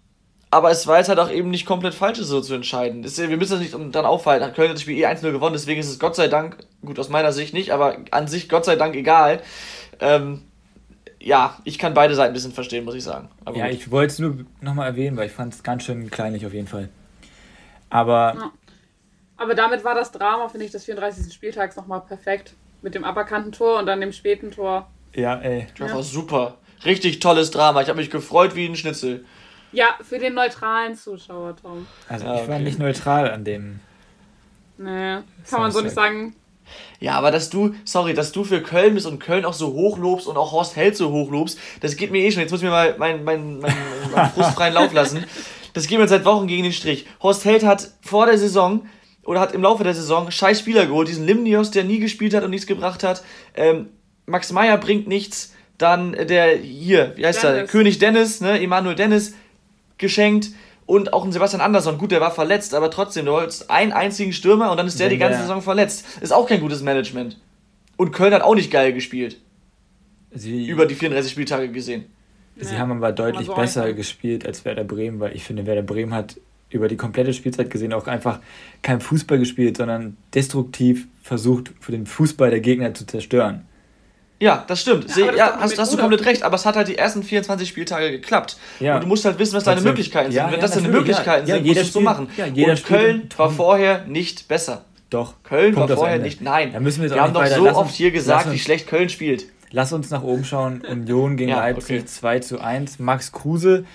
Aber 0.53 0.69
es 0.69 0.85
war 0.85 0.97
jetzt 0.97 1.07
halt 1.07 1.19
auch 1.19 1.31
eben 1.31 1.49
nicht 1.49 1.65
komplett 1.65 1.93
falsch, 1.93 2.19
so 2.19 2.41
zu 2.41 2.53
entscheiden. 2.53 3.03
Das, 3.03 3.17
wir 3.17 3.37
müssen 3.37 3.53
das 3.53 3.61
nicht 3.61 3.73
dann 3.73 4.05
aufhalten. 4.05 4.53
Köln 4.53 4.67
hat 4.67 4.75
das 4.75 4.81
Spiel 4.81 4.97
eh 4.97 5.05
1-0 5.05 5.31
gewonnen, 5.31 5.53
deswegen 5.53 5.79
ist 5.79 5.89
es 5.89 5.97
Gott 5.97 6.15
sei 6.15 6.27
Dank, 6.27 6.57
gut 6.85 6.99
aus 6.99 7.07
meiner 7.07 7.31
Sicht 7.31 7.53
nicht, 7.53 7.71
aber 7.71 7.99
an 8.11 8.27
sich 8.27 8.49
Gott 8.49 8.65
sei 8.65 8.75
Dank 8.75 8.95
egal. 8.95 9.41
Ähm, 10.01 10.41
ja, 11.21 11.57
ich 11.63 11.79
kann 11.79 11.93
beide 11.93 12.15
Seiten 12.15 12.31
ein 12.31 12.33
bisschen 12.33 12.51
verstehen, 12.51 12.83
muss 12.83 12.95
ich 12.95 13.03
sagen. 13.03 13.29
Aber 13.45 13.57
ja, 13.57 13.67
gut. 13.67 13.75
ich 13.75 13.91
wollte 13.91 14.11
es 14.11 14.19
nur 14.19 14.45
nochmal 14.59 14.87
erwähnen, 14.87 15.15
weil 15.15 15.27
ich 15.27 15.31
fand 15.31 15.53
es 15.53 15.63
ganz 15.63 15.83
schön 15.83 16.11
kleinlich 16.11 16.45
auf 16.45 16.53
jeden 16.53 16.67
Fall. 16.67 16.89
Aber. 17.89 18.35
Ja. 18.35 18.51
Aber 19.41 19.55
damit 19.55 19.83
war 19.83 19.95
das 19.95 20.11
Drama, 20.11 20.49
finde 20.49 20.67
ich, 20.67 20.71
des 20.71 20.85
34. 20.85 21.33
Spieltags 21.33 21.75
nochmal 21.75 22.01
perfekt. 22.01 22.53
Mit 22.83 22.93
dem 22.93 23.03
aberkannten 23.03 23.51
Tor 23.51 23.79
und 23.79 23.87
dann 23.87 23.99
dem 23.99 24.11
späten 24.11 24.51
Tor. 24.51 24.87
Ja, 25.15 25.35
ey. 25.39 25.67
Das 25.77 25.93
war 25.93 26.03
super. 26.03 26.57
Richtig 26.85 27.19
tolles 27.19 27.49
Drama. 27.49 27.81
Ich 27.81 27.89
habe 27.89 27.99
mich 27.99 28.11
gefreut 28.11 28.55
wie 28.55 28.67
ein 28.67 28.75
Schnitzel. 28.75 29.25
Ja, 29.71 29.95
für 30.07 30.19
den 30.19 30.35
neutralen 30.35 30.95
Zuschauer, 30.95 31.55
Tom. 31.55 31.87
Also 32.07 32.25
Ja, 32.25 32.35
ich 32.35 32.47
war 32.47 32.55
okay. 32.55 32.63
nicht 32.63 32.77
neutral 32.79 33.31
an 33.31 33.43
dem. 33.43 33.79
Nee, 34.77 35.17
kann 35.49 35.61
man 35.61 35.71
so 35.71 35.81
nicht 35.81 35.95
sagen. 35.95 36.35
Ja, 36.99 37.13
aber 37.13 37.31
dass 37.31 37.49
du, 37.49 37.73
sorry, 37.83 38.13
dass 38.13 38.31
du 38.31 38.43
für 38.43 38.61
Köln 38.61 38.93
bist 38.93 39.07
und 39.07 39.19
Köln 39.19 39.45
auch 39.45 39.53
so 39.53 39.73
hochlobst 39.73 40.27
und 40.27 40.37
auch 40.37 40.51
Horst 40.51 40.75
Held 40.75 40.95
so 40.95 41.11
hochlobst, 41.11 41.57
das 41.81 41.95
geht 41.95 42.11
mir 42.11 42.19
eh 42.19 42.31
schon. 42.31 42.41
Jetzt 42.41 42.51
muss 42.51 42.61
ich 42.61 42.65
mir 42.65 42.71
mal 42.71 42.95
meinen 42.97 43.23
mein, 43.23 43.59
mein, 43.59 43.75
mein 44.13 44.31
frustfreien 44.31 44.73
Lauf 44.73 44.93
lassen. 44.93 45.25
Das 45.73 45.87
geht 45.87 45.99
mir 45.99 46.07
seit 46.07 46.25
Wochen 46.25 46.47
gegen 46.47 46.63
den 46.63 46.73
Strich. 46.73 47.07
Horst 47.23 47.45
Held 47.45 47.63
hat 47.63 47.91
vor 48.01 48.25
der 48.25 48.37
Saison 48.37 48.87
oder 49.23 49.39
hat 49.39 49.53
im 49.53 49.61
Laufe 49.61 49.83
der 49.83 49.93
Saison 49.93 50.31
scheiß 50.31 50.59
Spieler 50.59 50.85
geholt. 50.85 51.07
Diesen 51.07 51.25
Limnios, 51.25 51.71
der 51.71 51.83
nie 51.83 51.99
gespielt 51.99 52.33
hat 52.33 52.43
und 52.43 52.49
nichts 52.49 52.67
gebracht 52.67 53.03
hat. 53.03 53.23
Ähm, 53.55 53.87
Max 54.25 54.51
Meyer 54.51 54.77
bringt 54.77 55.07
nichts. 55.07 55.53
Dann 55.77 56.11
der 56.13 56.57
hier, 56.57 57.13
wie 57.15 57.25
heißt 57.25 57.41
der? 57.43 57.53
Dennis. 57.53 57.71
König 57.71 57.99
Dennis, 57.99 58.41
ne? 58.41 58.59
Emanuel 58.61 58.95
Dennis 58.95 59.33
geschenkt. 59.97 60.49
Und 60.85 61.13
auch 61.13 61.23
ein 61.23 61.31
Sebastian 61.31 61.61
Andersson. 61.61 61.97
Gut, 61.97 62.11
der 62.11 62.19
war 62.21 62.31
verletzt, 62.31 62.73
aber 62.73 62.91
trotzdem, 62.91 63.25
du 63.25 63.31
holst 63.31 63.69
einen 63.69 63.91
einzigen 63.93 64.33
Stürmer 64.33 64.71
und 64.71 64.77
dann 64.77 64.87
ist 64.87 64.99
der 64.99 65.05
Wenn 65.07 65.13
die 65.13 65.19
ganze 65.19 65.37
der- 65.37 65.43
Saison 65.47 65.61
verletzt. 65.61 66.05
Ist 66.21 66.33
auch 66.33 66.47
kein 66.47 66.59
gutes 66.59 66.81
Management. 66.81 67.37
Und 67.97 68.11
Köln 68.11 68.33
hat 68.33 68.41
auch 68.41 68.55
nicht 68.55 68.71
geil 68.71 68.91
gespielt. 68.93 69.37
Sie, 70.33 70.67
Über 70.67 70.85
die 70.85 70.95
34 70.95 71.31
Spieltage 71.31 71.69
gesehen. 71.69 72.05
sie 72.57 72.73
Nee, 72.73 72.79
haben 72.79 72.91
aber 72.91 73.11
deutlich 73.11 73.47
besser 73.49 73.93
gespielt 73.93 74.45
als 74.45 74.65
Werder 74.65 74.83
Bremen, 74.83 75.19
weil 75.19 75.35
ich 75.35 75.43
finde, 75.43 75.65
Werder 75.65 75.81
Bremen 75.81 76.13
hat 76.13 76.35
über 76.71 76.87
die 76.87 76.97
komplette 76.97 77.33
Spielzeit 77.33 77.69
gesehen 77.69 77.93
auch 77.93 78.07
einfach 78.07 78.39
kein 78.81 79.01
Fußball 79.01 79.37
gespielt, 79.39 79.77
sondern 79.77 80.17
destruktiv 80.33 81.07
versucht, 81.21 81.71
für 81.79 81.91
den 81.91 82.05
Fußball 82.05 82.49
der 82.49 82.59
Gegner 82.61 82.93
zu 82.93 83.05
zerstören. 83.05 83.65
Ja, 84.39 84.63
das 84.67 84.81
stimmt. 84.81 85.15
Ja, 85.15 85.27
das 85.27 85.35
Ja, 85.37 85.57
hast, 85.59 85.77
hast 85.77 85.93
du 85.93 85.97
komplett 85.97 86.25
recht, 86.25 86.41
aber 86.41 86.55
es 86.55 86.65
hat 86.65 86.75
halt 86.75 86.87
die 86.87 86.97
ersten 86.97 87.21
24 87.21 87.69
Spieltage 87.69 88.09
geklappt. 88.09 88.57
Ja. 88.79 88.95
Und 88.95 89.03
du 89.03 89.07
musst 89.07 89.23
halt 89.23 89.37
wissen, 89.37 89.53
was 89.55 89.63
deine. 89.65 89.81
Möglichkeiten 89.81 90.31
Ja, 90.31 90.45
sind. 90.45 90.53
Wenn 90.53 90.59
ja, 90.59 90.61
das 90.65 90.71
deine. 90.75 90.87
Möglichkeiten 90.87 91.47
Ja, 91.47 91.55
sind, 91.55 91.65
jeder 91.65 91.81
musst 91.81 91.93
du 91.95 91.99
es 91.99 92.03
so 92.05 92.09
machen. 92.09 92.27
ja, 92.37 92.47
jeder 92.47 92.71
Und 92.71 92.83
Köln 92.83 93.29
war 93.37 93.51
vorher 93.51 94.05
nicht 94.07 94.47
besser. 94.47 94.85
Doch. 95.11 95.35
Köln 95.43 95.75
Punkt 95.75 95.89
war 95.89 95.97
vorher 95.97 96.15
Ende. 96.15 96.25
nicht. 96.27 96.41
Nein. 96.41 96.73
Da 96.73 96.79
müssen 96.79 97.03
wir 97.03 97.11
wir 97.11 97.21
haben 97.21 97.33
doch 97.33 97.45
so 97.45 97.65
lass 97.65 97.75
oft 97.75 97.93
hier 97.93 98.09
gesagt, 98.11 98.45
uns- 98.47 98.55
wie 98.55 98.59
schlecht 98.59 98.87
Köln 98.87 99.09
spielt. 99.09 99.45
Lass 99.69 99.93
uns 99.93 100.09
nach 100.09 100.23
oben 100.23 100.43
schauen. 100.43 100.81
Union 100.89 101.37
gegen 101.37 101.51
Ja, 101.51 101.59
Leipzig 101.59 101.97
okay. 101.99 102.05
2 102.05 102.39
zu 102.39 102.59
1. 102.59 102.97
Max 102.99 103.31
Kruse 103.31 103.85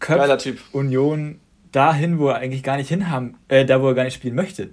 köpft 0.00 0.18
Geiler 0.20 0.38
Typ. 0.38 0.58
Union 0.72 1.40
dahin, 1.72 2.18
wo 2.18 2.28
er 2.28 2.36
eigentlich 2.36 2.62
gar 2.62 2.76
nicht 2.76 2.88
hinhaben, 2.88 3.36
äh, 3.48 3.64
da 3.64 3.80
wo 3.82 3.88
er 3.88 3.94
gar 3.94 4.04
nicht 4.04 4.14
spielen 4.14 4.34
möchte. 4.34 4.70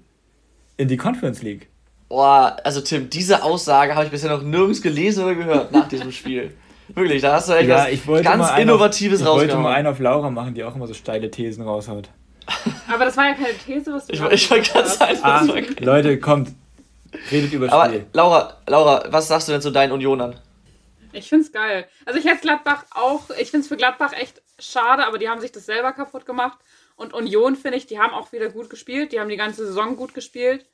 In 0.77 0.87
die 0.87 0.97
Conference 0.97 1.41
League. 1.41 1.69
Boah, 2.09 2.57
also 2.63 2.81
Tim, 2.81 3.09
diese 3.09 3.43
Aussage 3.43 3.95
habe 3.95 4.05
ich 4.05 4.11
bisher 4.11 4.29
noch 4.29 4.41
nirgends 4.43 4.81
gelesen 4.81 5.23
oder 5.23 5.35
gehört 5.35 5.71
nach 5.71 5.87
diesem 5.87 6.11
Spiel. 6.11 6.53
Wirklich, 6.89 7.21
da 7.21 7.33
hast 7.33 7.49
du 7.49 7.53
echt 7.53 7.67
Ja, 7.67 7.87
was 8.05 8.21
ganz 8.23 8.51
Innovatives 8.59 9.21
auf, 9.21 9.41
Ich 9.41 9.49
wollte 9.49 9.57
mal 9.57 9.73
einen 9.73 9.87
auf 9.87 9.99
Laura 9.99 10.29
machen, 10.29 10.53
die 10.53 10.63
auch 10.63 10.75
immer 10.75 10.85
so 10.87 10.93
steile 10.93 11.31
Thesen 11.31 11.63
raushaut. 11.63 12.09
Aber 12.87 13.05
das 13.05 13.17
war 13.17 13.29
ja 13.29 13.33
keine 13.33 13.57
These, 13.65 13.91
was 13.91 14.05
du 14.05 14.13
Ich, 14.13 14.21
ich 14.21 14.51
wollte 14.51 14.69
gerade 14.69 14.83
gesagt 14.83 14.99
sagen, 14.99 15.19
hast. 15.23 15.23
Ah, 15.23 15.47
war- 15.47 15.83
Leute, 15.83 16.19
kommt. 16.19 16.51
Redet 17.31 17.53
über 17.53 17.71
aber 17.71 17.85
Spiel. 17.89 18.05
Laura, 18.13 18.57
Laura, 18.67 19.03
was 19.09 19.27
sagst 19.27 19.47
du 19.47 19.53
denn 19.53 19.61
zu 19.61 19.71
deinen 19.71 19.91
Unionern? 19.93 20.35
Ich 21.11 21.29
find's 21.29 21.51
geil. 21.51 21.87
Also 22.05 22.19
ich 22.19 22.25
hätte 22.25 22.41
Gladbach 22.41 22.83
auch, 22.91 23.29
ich 23.39 23.49
find's 23.49 23.67
für 23.67 23.77
Gladbach 23.77 24.11
echt 24.13 24.41
schade, 24.59 25.07
aber 25.07 25.17
die 25.17 25.29
haben 25.29 25.39
sich 25.41 25.51
das 25.51 25.65
selber 25.65 25.91
kaputt 25.93 26.25
gemacht. 26.25 26.57
Und 26.95 27.13
Union, 27.13 27.55
finde 27.55 27.77
ich, 27.77 27.87
die 27.87 27.99
haben 27.99 28.13
auch 28.13 28.31
wieder 28.31 28.49
gut 28.49 28.69
gespielt. 28.69 29.11
Die 29.11 29.19
haben 29.19 29.29
die 29.29 29.35
ganze 29.37 29.65
Saison 29.65 29.95
gut 29.97 30.13
gespielt. 30.13 30.65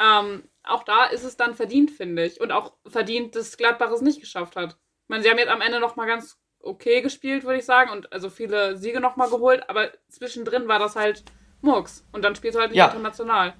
Ähm, 0.00 0.44
auch 0.64 0.84
da 0.84 1.04
ist 1.04 1.24
es 1.24 1.36
dann 1.36 1.54
verdient, 1.54 1.90
finde 1.90 2.24
ich. 2.24 2.40
Und 2.40 2.52
auch 2.52 2.72
verdient, 2.86 3.36
dass 3.36 3.56
Gladbach 3.56 3.90
es 3.90 4.00
nicht 4.00 4.20
geschafft 4.20 4.56
hat. 4.56 4.70
Ich 5.02 5.08
meine, 5.08 5.22
sie 5.22 5.30
haben 5.30 5.38
jetzt 5.38 5.50
am 5.50 5.60
Ende 5.60 5.80
nochmal 5.80 6.06
ganz 6.06 6.38
okay 6.60 7.02
gespielt, 7.02 7.44
würde 7.44 7.58
ich 7.58 7.64
sagen. 7.64 7.90
Und 7.90 8.12
also 8.12 8.30
viele 8.30 8.76
Siege 8.76 9.00
nochmal 9.00 9.30
geholt. 9.30 9.68
Aber 9.68 9.90
zwischendrin 10.08 10.68
war 10.68 10.78
das 10.78 10.96
halt 10.96 11.24
Murks. 11.60 12.04
Und 12.12 12.22
dann 12.22 12.34
spielst 12.36 12.56
du 12.56 12.60
halt 12.60 12.70
nicht 12.70 12.78
Ja. 12.78 12.86
international. 12.86 13.54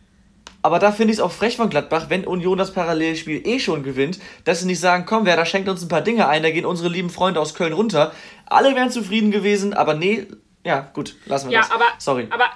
Aber 0.63 0.79
da 0.79 0.93
finde 0.93 1.13
ich 1.13 1.19
es 1.19 1.23
auch 1.23 1.31
frech 1.33 1.57
von 1.57 1.69
Gladbach, 1.69 2.07
wenn 2.09 2.27
Union 2.27 2.57
das 2.57 2.73
Parallelspiel 2.73 3.47
eh 3.47 3.59
schon 3.61 3.83
gewinnt, 3.83 4.19
dass 4.45 4.61
sie 4.61 4.67
nicht 4.67 4.81
sagen, 4.81 5.05
komm, 5.05 5.27
wer 5.27 5.37
da 5.37 5.45
schenkt 5.45 5.69
uns 5.69 5.83
ein 5.83 5.89
paar 5.89 6.01
Dinge 6.01 6.27
ein, 6.27 6.43
da 6.43 6.51
gehen 6.51 6.65
unsere 6.65 6.89
lieben 6.89 7.11
Freunde 7.11 7.39
aus 7.39 7.55
Köln 7.55 7.75
runter. 7.75 8.13
Alle 8.47 8.75
wären 8.75 8.91
zufrieden 8.91 9.31
gewesen, 9.31 9.75
aber 9.75 9.93
nee, 9.93 10.27
ja, 10.65 10.91
gut, 10.93 11.15
lassen 11.27 11.49
wir 11.51 11.55
Ja, 11.55 11.61
das. 11.61 11.71
aber, 11.71 11.85
Sorry. 11.99 12.27
aber 12.31 12.47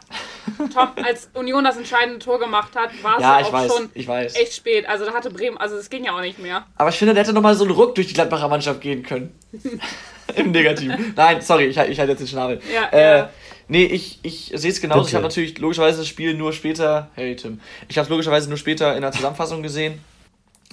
Tom, 0.73 0.89
als 1.05 1.31
Union 1.35 1.63
das 1.63 1.77
entscheidende 1.77 2.19
Tor 2.19 2.39
gemacht 2.39 2.75
hat, 2.75 2.91
war 3.03 3.17
es 3.17 3.23
ja, 3.23 3.41
ich 3.41 3.47
auch 3.47 3.53
weiß, 3.53 3.73
schon 3.75 3.91
ich 3.95 4.09
weiß. 4.09 4.35
echt 4.37 4.55
spät. 4.55 4.89
Also 4.89 5.05
da 5.05 5.13
hatte 5.13 5.31
Bremen, 5.31 5.59
also 5.59 5.77
es 5.77 5.91
ging 5.91 6.05
ja 6.05 6.17
auch 6.17 6.21
nicht 6.21 6.39
mehr. 6.39 6.67
Aber 6.77 6.91
ich 6.91 6.97
finde, 6.97 7.15
der 7.15 7.23
hätte 7.23 7.33
nochmal 7.35 7.55
so 7.55 7.65
einen 7.65 7.73
Ruck 7.73 7.95
durch 7.95 8.07
die 8.09 8.15
Gladbacher 8.15 8.49
Mannschaft 8.49 8.81
gehen 8.81 9.03
können. 9.03 9.39
Im 10.37 10.51
Negativen. 10.51 11.15
Nein, 11.17 11.41
sorry, 11.41 11.67
ich, 11.67 11.77
ich 11.77 11.99
halte 11.99 12.13
jetzt 12.13 12.19
den 12.21 12.27
Schnabel. 12.27 12.61
Ja, 12.75 12.89
äh, 12.93 13.19
ja. 13.19 13.31
Nee, 13.69 13.85
ich, 13.85 14.19
ich 14.23 14.53
sehe 14.55 14.71
es 14.71 14.81
genauso. 14.81 15.01
Ich 15.03 15.07
Bitte. 15.09 15.17
habe 15.17 15.27
natürlich 15.27 15.59
logischerweise 15.59 15.99
das 15.99 16.09
Spiel 16.09 16.35
nur 16.35 16.53
später. 16.53 17.09
Hey 17.15 17.37
Tim. 17.37 17.61
Ich 17.89 17.99
habe 17.99 18.05
es 18.05 18.09
logischerweise 18.11 18.49
nur 18.49 18.59
später 18.59 18.95
in 18.97 19.03
der 19.03 19.13
Zusammenfassung 19.13 19.63
gesehen. 19.63 20.01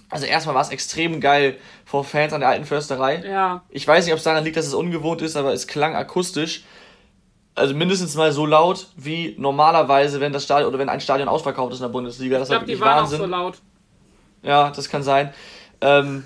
Also 0.09 0.25
erstmal 0.25 0.55
war 0.55 0.61
es 0.61 0.69
extrem 0.69 1.19
geil 1.19 1.57
vor 1.83 2.03
Fans 2.05 2.31
an 2.31 2.39
der 2.39 2.49
alten 2.49 2.65
Försterei. 2.65 3.23
Ja. 3.27 3.63
Ich 3.69 3.85
weiß 3.87 4.05
nicht, 4.05 4.13
ob 4.13 4.19
es 4.19 4.23
daran 4.23 4.43
liegt, 4.43 4.55
dass 4.55 4.67
es 4.67 4.73
ungewohnt 4.73 5.21
ist, 5.21 5.35
aber 5.35 5.51
es 5.53 5.67
klang 5.67 5.95
akustisch. 5.95 6.63
Also 7.55 7.73
mindestens 7.73 8.15
mal 8.15 8.31
so 8.33 8.45
laut 8.45 8.87
wie 8.97 9.35
normalerweise, 9.39 10.19
wenn 10.19 10.33
das 10.33 10.43
Stadion 10.43 10.67
oder 10.69 10.77
wenn 10.79 10.89
ein 10.89 10.99
Stadion 10.99 11.29
ausverkauft 11.29 11.71
ist 11.73 11.79
in 11.79 11.83
der 11.83 11.89
Bundesliga. 11.89 12.37
Das 12.37 12.49
Ich 12.49 12.51
war 12.51 12.59
glaube, 12.59 12.65
die 12.65 12.79
wirklich 12.79 12.85
waren 12.89 13.01
Wahnsinn. 13.03 13.19
auch 13.21 13.23
so 13.23 13.29
laut. 13.31 13.57
Ja, 14.43 14.69
das 14.71 14.89
kann 14.89 15.03
sein. 15.03 15.33
Ähm, 15.81 16.25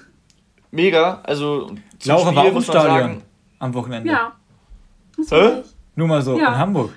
mega. 0.71 1.21
Also 1.23 1.67
zum 1.99 2.11
Laura 2.11 2.35
war 2.35 2.43
auch 2.43 2.47
im 2.55 2.61
Stadion 2.61 2.97
sagen- 2.99 3.23
am 3.59 3.73
Wochenende. 3.75 4.09
Ja. 4.11 4.33
Hä? 5.29 5.63
Nur 5.95 6.07
mal 6.07 6.21
so, 6.21 6.37
Ja. 6.39 6.47
in 6.49 6.57
Hamburg. 6.57 6.91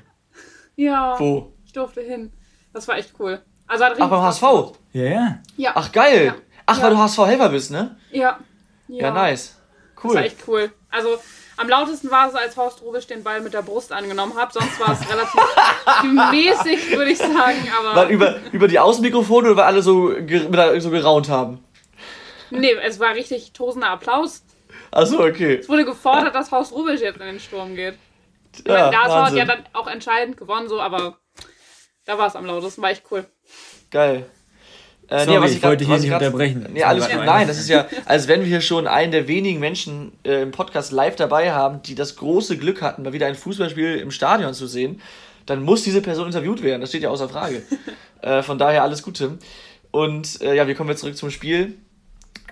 Ja. 0.76 1.18
Wo? 1.18 1.52
Ich 1.66 1.72
durfte 1.72 2.00
hin. 2.00 2.32
Das 2.72 2.88
war 2.88 2.96
echt 2.96 3.12
cool. 3.18 3.40
Also 3.66 3.84
hat 3.84 3.94
Ach, 4.00 4.08
beim 4.08 4.22
HSV. 4.22 4.42
Ja, 4.92 5.04
ja. 5.04 5.38
Ja. 5.56 5.72
Ach, 5.74 5.92
geil. 5.92 6.26
Ja. 6.26 6.34
Ach, 6.66 6.78
Ja. 6.78 6.82
weil 6.84 6.90
du 6.90 6.98
HSV-Helfer 6.98 7.48
bist, 7.50 7.70
ne? 7.70 7.96
Ja. 8.10 8.38
Ja, 8.88 9.10
nice. 9.10 9.58
Das 9.94 10.04
war 10.04 10.10
Cool. 10.12 10.16
echt 10.18 10.36
cool. 10.48 10.72
Also 10.90 11.08
am 11.56 11.68
lautesten 11.68 12.10
war 12.10 12.28
es, 12.28 12.34
als 12.34 12.56
Horst 12.56 12.82
Rubisch 12.82 13.06
den 13.06 13.22
Ball 13.22 13.40
mit 13.40 13.54
der 13.54 13.62
Brust 13.62 13.92
angenommen 13.92 14.34
hat. 14.36 14.52
Sonst 14.52 14.78
war 14.80 14.92
es 14.92 15.08
relativ 15.08 15.40
mäßig, 16.30 16.96
würde 16.96 17.10
ich 17.10 17.18
sagen. 17.18 17.68
Aber 17.78 17.96
Weil 17.96 18.10
über, 18.10 18.36
über 18.52 18.68
die 18.68 18.78
Außenmikrofone 18.78 19.48
oder 19.48 19.56
weil 19.58 19.64
alle 19.64 19.82
so, 19.82 20.08
so 20.10 20.90
geraunt 20.90 21.28
haben? 21.28 21.64
nee, 22.50 22.72
es 22.82 23.00
war 23.00 23.14
richtig 23.14 23.52
tosender 23.52 23.90
Applaus. 23.90 24.44
Achso, 24.90 25.24
okay. 25.24 25.54
Es 25.56 25.68
wurde 25.68 25.84
gefordert, 25.84 26.34
dass 26.34 26.50
Horst 26.50 26.72
Rubisch 26.72 27.00
jetzt 27.00 27.18
in 27.20 27.26
den 27.26 27.40
Sturm 27.40 27.74
geht. 27.74 27.94
Ich 28.54 28.66
Ja, 28.66 28.90
meine, 28.90 28.98
HSV 28.98 29.14
hat 29.14 29.34
ja 29.34 29.44
dann 29.44 29.64
auch 29.72 29.86
entscheidend 29.86 30.36
gewonnen, 30.36 30.68
so, 30.68 30.80
aber 30.80 31.18
da 32.04 32.18
war 32.18 32.26
es 32.26 32.36
am 32.36 32.44
lautesten. 32.44 32.82
War 32.82 32.90
echt 32.90 33.04
cool. 33.10 33.26
Geil. 33.90 34.26
Äh, 35.12 35.24
Sorry, 35.26 35.42
was 35.42 35.50
ich 35.52 35.60
grad- 35.60 35.70
wollte 35.70 35.84
hier 35.84 35.94
was 35.94 36.00
nicht 36.00 36.10
grad- 36.10 36.22
unterbrechen. 36.22 36.66
Nee, 36.72 36.82
alles 36.84 37.04
gut. 37.06 37.14
grad 37.16 37.26
Nein, 37.26 37.36
ein- 37.42 37.48
das 37.48 37.58
ist 37.58 37.68
ja, 37.68 37.86
als 38.06 38.28
wenn 38.28 38.40
wir 38.40 38.46
hier 38.46 38.60
schon 38.62 38.86
einen 38.86 39.12
der 39.12 39.28
wenigen 39.28 39.60
Menschen 39.60 40.12
äh, 40.24 40.42
im 40.42 40.52
Podcast 40.52 40.90
live 40.92 41.16
dabei 41.16 41.52
haben, 41.52 41.82
die 41.82 41.94
das 41.94 42.16
große 42.16 42.56
Glück 42.56 42.80
hatten, 42.80 43.02
mal 43.02 43.12
wieder 43.12 43.26
ein 43.26 43.34
Fußballspiel 43.34 43.96
im 43.96 44.10
Stadion 44.10 44.54
zu 44.54 44.66
sehen, 44.66 45.00
dann 45.44 45.62
muss 45.62 45.82
diese 45.82 46.00
Person 46.00 46.26
interviewt 46.26 46.62
werden. 46.62 46.80
Das 46.80 46.90
steht 46.90 47.02
ja 47.02 47.10
außer 47.10 47.28
Frage. 47.28 47.62
äh, 48.22 48.42
von 48.42 48.58
daher 48.58 48.82
alles 48.84 49.02
Gute. 49.02 49.38
Und 49.90 50.40
äh, 50.40 50.54
ja, 50.54 50.66
wir 50.66 50.74
kommen 50.74 50.88
jetzt 50.88 51.00
zurück 51.00 51.16
zum 51.16 51.30
Spiel. 51.30 51.74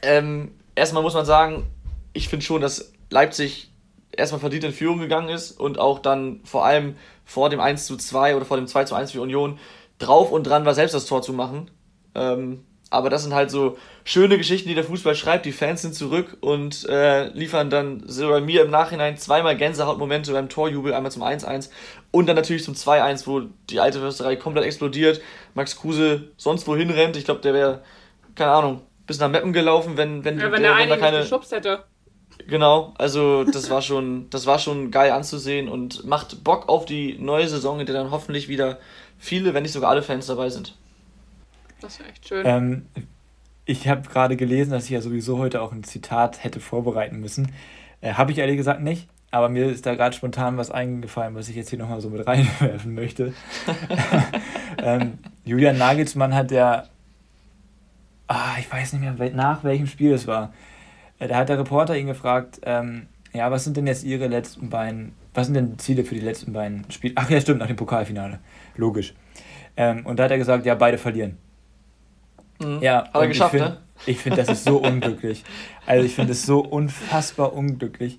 Ähm, 0.02 0.50
erstmal 0.75 1.02
muss 1.02 1.14
man 1.14 1.25
sagen, 1.25 1.67
ich 2.12 2.29
finde 2.29 2.45
schon, 2.45 2.61
dass 2.61 2.93
Leipzig 3.11 3.71
erstmal 4.12 4.40
verdient 4.40 4.64
in 4.64 4.73
Führung 4.73 4.99
gegangen 4.99 5.29
ist 5.29 5.52
und 5.52 5.79
auch 5.79 5.99
dann 6.00 6.40
vor 6.45 6.64
allem 6.64 6.97
vor 7.25 7.49
dem 7.49 7.61
1 7.61 7.87
zu 7.87 7.97
2 7.97 8.37
oder 8.37 8.45
vor 8.45 8.57
dem 8.57 8.67
2 8.67 8.85
zu 8.85 8.95
1 8.95 9.12
für 9.12 9.21
Union 9.21 9.59
drauf 9.99 10.33
und 10.33 10.45
dran 10.45 10.64
war, 10.64 10.75
selbst 10.75 10.95
das 10.95 11.07
Tor 11.07 11.23
zu 11.23 11.33
machen. 11.33 11.71
Ähm, 12.14 12.64
aber 12.90 13.09
das 13.09 13.23
sind 13.23 13.35
halt 13.35 13.52
so 13.52 13.79
schöne 14.05 14.37
Geschichten, 14.37 14.69
die 14.69 14.75
der 14.75 14.85
Fußball 14.85 15.14
schreibt. 15.14 15.47
Die 15.47 15.52
Fans 15.52 15.83
sind 15.83 15.95
zurück 15.95 16.37
und 16.40 16.88
äh, 16.88 17.29
liefern 17.29 17.71
dann 17.71 18.02
so 18.05 18.29
bei 18.29 18.40
mir 18.40 18.64
im 18.64 18.71
Nachhinein 18.71 19.17
zweimal 19.17 19.57
Gänsehautmomente 19.57 20.33
beim 20.33 20.49
Torjubel, 20.49 20.93
einmal 20.93 21.12
zum 21.12 21.23
1-1 21.23 21.71
und 22.11 22.26
dann 22.26 22.35
natürlich 22.35 22.64
zum 22.64 22.75
2-1, 22.75 23.29
wo 23.29 23.43
die 23.71 23.79
alte 23.79 24.00
Försterei 24.00 24.35
komplett 24.35 24.64
explodiert. 24.64 25.21
Max 25.55 25.76
Kruse 25.76 26.33
sonst 26.37 26.67
wohin 26.67 26.90
rennt. 26.90 27.17
Ich 27.17 27.25
glaube, 27.25 27.40
der 27.40 27.55
wäre, 27.55 27.83
keine 28.35 28.50
Ahnung, 28.50 28.83
bis 29.07 29.21
nach 29.21 29.29
Meppen 29.29 29.52
gelaufen, 29.52 29.97
wenn, 29.97 30.25
wenn, 30.25 30.38
Ja, 30.38 30.50
wenn 30.50 30.62
der 30.62 30.76
wenn 30.76 30.93
eine 30.93 31.19
nicht 31.19 31.31
geschubst 31.31 31.52
hätte. 31.52 31.85
Genau, 32.49 32.95
also 32.99 33.45
das 33.45 33.71
war 33.71 33.83
schon, 33.83 34.29
das 34.31 34.47
war 34.47 34.59
schon 34.59 34.90
geil 34.90 35.12
anzusehen 35.12 35.69
und 35.69 36.05
macht 36.05 36.43
Bock 36.43 36.69
auf 36.69 36.87
die 36.87 37.17
neue 37.19 37.47
Saison, 37.47 37.79
in 37.79 37.87
der 37.87 37.95
dann 37.95 38.11
hoffentlich 38.11 38.49
wieder 38.49 38.79
viele, 39.19 39.55
wenn 39.55 39.62
nicht 39.62 39.73
sogar 39.73 39.90
alle 39.90 40.02
Fans 40.02 40.26
dabei 40.26 40.49
sind. 40.49 40.75
Das 41.81 41.99
wäre 41.99 42.09
echt 42.11 42.29
schön. 42.29 42.47
Ähm, 42.47 42.87
ich 43.65 43.89
habe 43.89 44.09
gerade 44.09 44.37
gelesen, 44.37 44.71
dass 44.71 44.85
ich 44.85 44.91
ja 44.91 45.01
sowieso 45.01 45.39
heute 45.39 45.63
auch 45.63 45.73
ein 45.73 45.85
Zitat 45.85 46.43
hätte 46.43 46.61
vorbereiten 46.61 47.21
müssen. 47.21 47.53
Äh, 48.01 48.15
habe 48.15 48.33
ich 48.33 48.39
ehrlich 48.39 48.57
gesagt 48.57 48.81
nicht. 48.81 49.09
aber 49.31 49.49
mir 49.49 49.67
ist 49.67 49.87
da 49.87 49.95
gerade 49.95 50.17
spontan 50.17 50.57
was 50.57 50.73
eingefallen, 50.73 51.37
was 51.37 51.49
ich 51.49 51.57
jetzt 51.57 51.71
hier 51.71 51.79
nochmal 51.79 52.01
so 52.01 52.11
mit 52.11 52.27
reinwerfen 52.27 52.95
möchte. 52.95 53.33
ähm, 54.79 55.19
Julian 55.45 55.79
Nagelsmann 55.79 56.35
hat 56.35 56.51
ja, 56.51 56.85
ah, 58.27 58.57
ich 58.59 58.71
weiß 58.71 58.93
nicht 58.95 59.03
mehr, 59.03 59.31
nach 59.31 59.63
welchem 59.63 59.87
Spiel 59.87 60.13
es 60.13 60.27
war. 60.27 60.53
Äh, 61.19 61.29
da 61.29 61.37
hat 61.37 61.49
der 61.49 61.59
Reporter 61.59 61.97
ihn 61.97 62.07
gefragt, 62.07 62.61
ähm, 62.65 63.07
ja, 63.33 63.51
was 63.51 63.63
sind 63.63 63.77
denn 63.77 63.87
jetzt 63.87 64.03
Ihre 64.03 64.27
letzten 64.27 64.71
beiden, 64.71 65.13
was 65.35 65.47
sind 65.47 65.55
denn 65.55 65.79
Ziele 65.79 66.05
für 66.05 66.17
die 66.17 66.21
letzten 66.21 66.53
beiden 66.53 66.91
Spiele? 66.91 67.15
Ach 67.17 67.31
ja, 67.31 67.41
stimmt, 67.41 67.61
nach 67.61 67.69
dem 67.69 67.77
Pokalfinale. 67.77 68.41
Logisch. 68.75 69.15
Ähm, 69.77 70.05
und 70.05 70.19
da 70.19 70.25
hat 70.25 70.33
er 70.33 70.39
gesagt, 70.39 70.67
ja, 70.67 70.75
beide 70.75 70.99
verlieren. 70.99 71.37
Mhm. 72.61 72.79
Ja, 72.81 73.05
hat 73.05 73.14
er 73.14 73.29
geschafft, 73.29 73.55
ich 73.55 73.61
find, 73.61 73.71
ne? 73.73 73.81
Ich 74.07 74.19
finde, 74.19 74.37
das 74.45 74.49
ist 74.49 74.64
so 74.64 74.79
unglücklich. 74.79 75.45
Also 75.87 76.05
ich 76.05 76.14
finde 76.14 76.33
es 76.33 76.45
so 76.45 76.61
unfassbar 76.61 77.52
unglücklich 77.52 78.19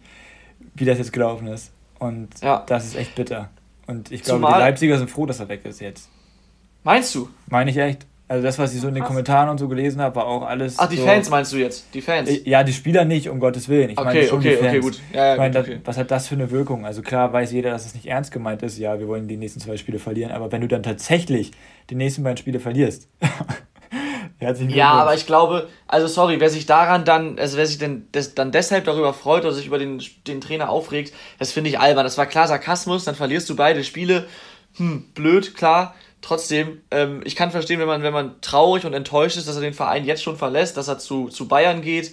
wie 0.75 0.86
das 0.86 0.98
jetzt 0.98 1.13
gelaufen 1.13 1.48
ist. 1.48 1.71
Und 2.00 2.29
ja. 2.41 2.63
das 2.67 2.86
ist 2.86 2.95
echt 2.95 3.15
bitter. 3.15 3.50
Und 3.88 4.12
ich 4.12 4.24
glaube, 4.24 4.41
Zumal, 4.41 4.53
die 4.53 4.60
Leipziger 4.60 4.98
sind 4.98 5.10
froh, 5.10 5.25
dass 5.25 5.39
er 5.39 5.50
weg 5.50 5.65
ist 5.65 5.81
jetzt. 5.81 6.10
Meinst 6.83 7.13
du? 7.13 7.29
Meine 7.48 7.69
ich 7.71 7.77
echt. 7.77 8.07
Also 8.27 8.43
das, 8.43 8.57
was 8.57 8.74
ich 8.74 8.79
so 8.79 8.88
in 8.88 8.93
den 8.93 9.03
Kommentaren 9.03 9.50
und 9.50 9.57
so 9.57 9.67
gelesen 9.67 10.00
habe, 10.00 10.15
war 10.15 10.25
auch 10.25 10.43
alles. 10.43 10.79
Ach, 10.79 10.88
die 10.88 10.95
so, 10.95 11.05
Fans 11.05 11.29
meinst 11.29 11.51
du 11.51 11.57
jetzt? 11.57 11.93
Die 11.93 12.01
Fans? 12.01 12.29
Äh, 12.29 12.50
ja, 12.50 12.63
die 12.63 12.71
Spieler 12.71 13.03
nicht, 13.03 13.27
um 13.27 13.41
Gottes 13.41 13.67
Willen. 13.67 13.89
Ich 13.89 13.98
okay, 13.98 14.05
meine 14.05 14.27
schon 14.27 14.39
okay, 14.39 14.50
die 14.51 14.55
Fans. 14.55 14.69
okay, 14.69 14.79
gut. 14.79 15.01
Ja, 15.12 15.25
ja, 15.25 15.33
ich 15.33 15.38
meine, 15.38 15.60
gut, 15.60 15.67
okay. 15.67 15.79
was 15.83 15.98
hat 15.98 16.12
das 16.12 16.27
für 16.29 16.36
eine 16.36 16.50
Wirkung? 16.50 16.86
Also 16.86 17.01
klar 17.01 17.33
weiß 17.33 17.51
jeder, 17.51 17.71
dass 17.71 17.86
es 17.86 17.93
nicht 17.93 18.05
ernst 18.05 18.31
gemeint 18.31 18.63
ist. 18.63 18.77
Ja, 18.77 18.98
wir 19.00 19.10
wollen 19.10 19.27
die 19.27 19.36
nächsten 19.36 19.60
zwei 19.60 19.75
Spiele 19.75 20.00
verlieren. 20.00 20.31
Aber 20.31 20.50
wenn 20.50 20.62
du 20.62 20.69
dann 20.69 20.81
tatsächlich 20.81 21.51
die 21.89 21.95
nächsten 21.95 22.24
beiden 22.24 22.38
Spiele 22.38 22.62
verlierst, 22.62 23.10
Herzlichen 24.41 24.71
Ja, 24.71 24.93
aber 24.93 25.13
ich 25.13 25.27
glaube, 25.27 25.69
also 25.88 26.07
sorry, 26.07 26.39
wer 26.39 26.50
sich 26.50 26.65
daran 26.65 27.05
dann, 27.05 27.38
also 27.38 27.57
wer 27.57 27.67
sich 27.67 27.77
denn 27.77 28.12
des, 28.12 28.33
dann 28.33 28.51
deshalb 28.51 28.86
darüber 28.86 29.13
freut 29.13 29.43
oder 29.43 29.53
sich 29.53 29.67
über 29.67 29.77
den, 29.77 30.01
den 30.25 30.41
Trainer 30.41 30.69
aufregt, 30.69 31.13
das 31.38 31.51
finde 31.51 31.69
ich 31.69 31.79
albern. 31.79 32.03
Das 32.03 32.17
war 32.17 32.25
klar 32.25 32.48
Sarkasmus, 32.48 33.05
dann 33.05 33.13
verlierst 33.13 33.48
du 33.51 33.55
beide 33.55 33.83
Spiele. 33.83 34.25
Hm, 34.77 35.12
blöd, 35.13 35.55
klar. 35.55 35.93
Trotzdem, 36.21 36.81
ähm, 36.89 37.21
ich 37.24 37.36
kann 37.36 37.51
verstehen, 37.51 37.79
wenn 37.79 37.88
man, 37.88 38.01
wenn 38.01 38.13
man 38.13 38.41
traurig 38.41 38.83
und 38.83 38.93
enttäuscht 38.93 39.38
ist, 39.38 39.48
dass 39.48 39.57
er 39.57 39.62
den 39.62 39.75
Verein 39.75 40.05
jetzt 40.05 40.24
schon 40.24 40.38
verlässt, 40.38 40.75
dass 40.75 40.88
er 40.88 40.98
zu, 40.98 41.29
zu 41.29 41.48
Bayern 41.48 41.83
geht. 41.83 42.12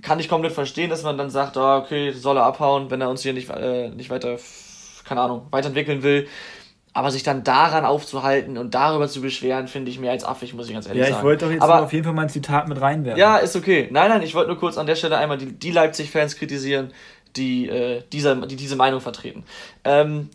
Kann 0.00 0.18
ich 0.18 0.30
komplett 0.30 0.54
verstehen, 0.54 0.88
dass 0.88 1.02
man 1.02 1.18
dann 1.18 1.28
sagt, 1.28 1.58
oh, 1.58 1.76
okay, 1.76 2.12
soll 2.12 2.38
er 2.38 2.44
abhauen, 2.44 2.90
wenn 2.90 3.02
er 3.02 3.10
uns 3.10 3.22
hier 3.22 3.34
nicht, 3.34 3.50
äh, 3.50 3.90
nicht 3.90 4.08
weiter, 4.08 4.38
keine 5.04 5.20
Ahnung, 5.20 5.46
weiterentwickeln 5.50 6.02
will. 6.02 6.26
Aber 6.92 7.12
sich 7.12 7.22
dann 7.22 7.44
daran 7.44 7.84
aufzuhalten 7.84 8.58
und 8.58 8.74
darüber 8.74 9.06
zu 9.06 9.20
beschweren, 9.20 9.68
finde 9.68 9.92
ich 9.92 10.00
mehr 10.00 10.10
als 10.10 10.24
affig, 10.24 10.54
muss 10.54 10.66
ich 10.66 10.74
ganz 10.74 10.86
ehrlich 10.86 11.02
sagen. 11.02 11.12
Ja, 11.12 11.18
ich 11.18 11.24
wollte 11.24 11.44
doch 11.44 11.52
jetzt 11.52 11.62
Aber, 11.62 11.82
auf 11.82 11.92
jeden 11.92 12.04
Fall 12.04 12.14
mal 12.14 12.22
ein 12.22 12.28
Zitat 12.28 12.66
mit 12.66 12.80
reinwerfen. 12.80 13.18
Ja, 13.18 13.36
ist 13.36 13.54
okay. 13.54 13.88
Nein, 13.92 14.08
nein, 14.08 14.22
ich 14.22 14.34
wollte 14.34 14.48
nur 14.48 14.58
kurz 14.58 14.76
an 14.76 14.86
der 14.86 14.96
Stelle 14.96 15.16
einmal 15.16 15.38
die, 15.38 15.52
die 15.52 15.70
Leipzig-Fans 15.70 16.34
kritisieren, 16.34 16.92
die, 17.36 17.68
äh, 17.68 18.02
dieser, 18.12 18.34
die 18.46 18.56
diese 18.56 18.74
Meinung 18.74 19.00
vertreten. 19.00 19.44
Ähm, 19.84 20.30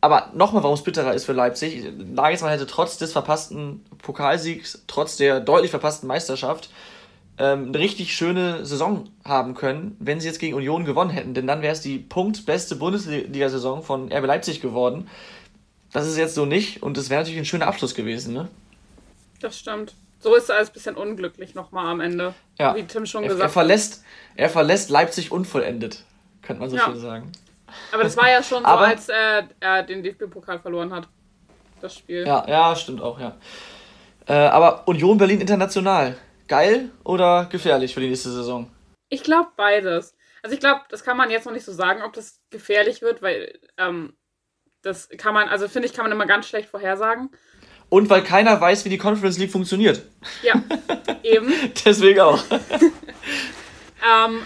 aber 0.00 0.30
nochmal, 0.34 0.62
warum 0.62 0.74
es 0.74 0.82
bitterer 0.82 1.12
ist 1.12 1.24
für 1.24 1.32
Leipzig. 1.32 1.84
Nagelsmann 1.98 2.52
hätte 2.52 2.66
trotz 2.66 2.98
des 2.98 3.12
verpassten 3.12 3.84
Pokalsiegs, 4.02 4.84
trotz 4.86 5.16
der 5.16 5.40
deutlich 5.40 5.70
verpassten 5.70 6.06
Meisterschaft, 6.06 6.70
ähm, 7.38 7.68
eine 7.68 7.78
richtig 7.78 8.14
schöne 8.14 8.64
Saison 8.64 9.04
haben 9.24 9.54
können, 9.54 9.96
wenn 9.98 10.20
sie 10.20 10.28
jetzt 10.28 10.38
gegen 10.38 10.54
Union 10.54 10.84
gewonnen 10.84 11.10
hätten. 11.10 11.34
Denn 11.34 11.46
dann 11.46 11.62
wäre 11.62 11.72
es 11.72 11.80
die 11.80 11.98
punktbeste 11.98 12.76
Bundesliga-Saison 12.76 13.82
von 13.82 14.12
RB 14.12 14.26
Leipzig 14.26 14.60
geworden. 14.60 15.08
Das 15.92 16.06
ist 16.06 16.18
jetzt 16.18 16.34
so 16.34 16.44
nicht 16.44 16.82
und 16.82 16.96
das 16.96 17.10
wäre 17.10 17.20
natürlich 17.20 17.38
ein 17.38 17.44
schöner 17.44 17.66
Abschluss 17.66 17.94
gewesen, 17.94 18.34
ne? 18.34 18.48
Das 19.40 19.58
stimmt. 19.58 19.94
So 20.20 20.34
ist 20.34 20.50
alles 20.50 20.70
ein 20.70 20.72
bisschen 20.72 20.96
unglücklich 20.96 21.54
nochmal 21.54 21.86
am 21.86 22.00
Ende. 22.00 22.34
Ja. 22.58 22.74
Wie 22.74 22.82
Tim 22.82 23.06
schon 23.06 23.22
er, 23.22 23.28
gesagt 23.28 23.48
er 23.48 23.52
verlässt, 23.52 24.04
Er 24.34 24.50
verlässt 24.50 24.90
Leipzig 24.90 25.30
unvollendet, 25.30 26.04
könnte 26.42 26.60
man 26.60 26.70
so 26.70 26.76
ja. 26.76 26.84
schön 26.84 26.98
sagen. 26.98 27.32
Aber 27.92 28.02
das 28.02 28.16
war 28.16 28.30
ja 28.30 28.42
schon 28.42 28.64
so, 28.64 28.68
als 28.68 29.08
äh, 29.08 29.42
er 29.60 29.82
den 29.82 30.02
DFB-Pokal 30.02 30.58
verloren 30.58 30.92
hat. 30.92 31.08
Das 31.80 31.94
Spiel. 31.94 32.26
Ja, 32.26 32.44
ja, 32.48 32.74
stimmt 32.74 33.00
auch, 33.00 33.20
ja. 33.20 33.36
Äh, 34.26 34.32
aber 34.32 34.86
Union 34.88 35.16
Berlin 35.16 35.40
international. 35.40 36.16
Geil 36.48 36.90
oder 37.04 37.44
gefährlich 37.44 37.94
für 37.94 38.00
die 38.00 38.08
nächste 38.08 38.30
Saison? 38.30 38.70
Ich 39.10 39.22
glaube 39.22 39.50
beides. 39.56 40.16
Also 40.42 40.54
ich 40.54 40.60
glaube, 40.60 40.80
das 40.88 41.04
kann 41.04 41.16
man 41.16 41.30
jetzt 41.30 41.44
noch 41.44 41.52
nicht 41.52 41.64
so 41.64 41.72
sagen, 41.72 42.02
ob 42.02 42.12
das 42.14 42.40
gefährlich 42.50 43.02
wird, 43.02 43.22
weil 43.22 43.58
ähm, 43.76 44.14
das 44.88 45.08
kann 45.18 45.34
man, 45.34 45.48
also 45.48 45.68
finde 45.68 45.86
ich, 45.86 45.94
kann 45.94 46.04
man 46.04 46.12
immer 46.12 46.26
ganz 46.26 46.48
schlecht 46.48 46.68
vorhersagen. 46.68 47.30
Und 47.90 48.10
weil 48.10 48.22
keiner 48.22 48.60
weiß, 48.60 48.84
wie 48.84 48.88
die 48.90 48.98
Conference 48.98 49.38
League 49.38 49.50
funktioniert. 49.50 50.02
Ja, 50.42 50.54
eben. 51.22 51.52
Deswegen 51.84 52.20
auch. 52.20 52.42
ähm, 54.02 54.42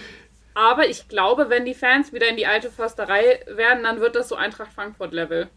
aber 0.53 0.87
ich 0.87 1.07
glaube, 1.07 1.49
wenn 1.49 1.65
die 1.65 1.73
Fans 1.73 2.13
wieder 2.13 2.27
in 2.27 2.37
die 2.37 2.45
alte 2.45 2.69
Försterei 2.69 3.39
werden, 3.47 3.83
dann 3.83 3.99
wird 3.99 4.15
das 4.15 4.29
so 4.29 4.35
Eintracht 4.35 4.71
Frankfurt-Level. 4.71 5.49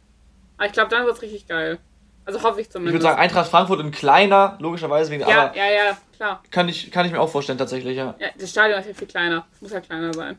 Aber 0.57 0.67
ich 0.67 0.73
glaube, 0.73 0.91
dann 0.91 1.05
wird 1.05 1.17
es 1.17 1.23
richtig 1.23 1.47
geil. 1.47 1.79
Also 2.25 2.43
hoffe 2.43 2.61
ich 2.61 2.71
zumindest. 2.71 2.95
Ich 2.95 2.95
würde 2.95 3.11
sagen, 3.11 3.21
Eintracht 3.21 3.49
Frankfurt 3.49 3.79
in 3.81 3.93
kleiner, 3.93 4.57
logischerweise 4.59 5.13
wegen 5.13 5.23
Ja, 5.23 5.53
ja, 5.55 5.71
ja, 5.71 5.99
klar. 6.17 6.43
Kann 6.51 6.69
ich, 6.69 6.91
kann 6.91 7.07
ich 7.07 7.13
mir 7.13 7.21
auch 7.21 7.29
vorstellen, 7.29 7.59
tatsächlich, 7.59 7.97
ja. 7.97 8.17
Ja, 8.19 8.29
das 8.37 8.51
Stadion 8.51 8.81
ist 8.81 8.87
ja 8.87 8.95
viel 8.95 9.07
kleiner. 9.07 9.47
Es 9.55 9.63
muss 9.63 9.71
ja 9.71 9.81
kleiner 9.81 10.13
sein. 10.13 10.39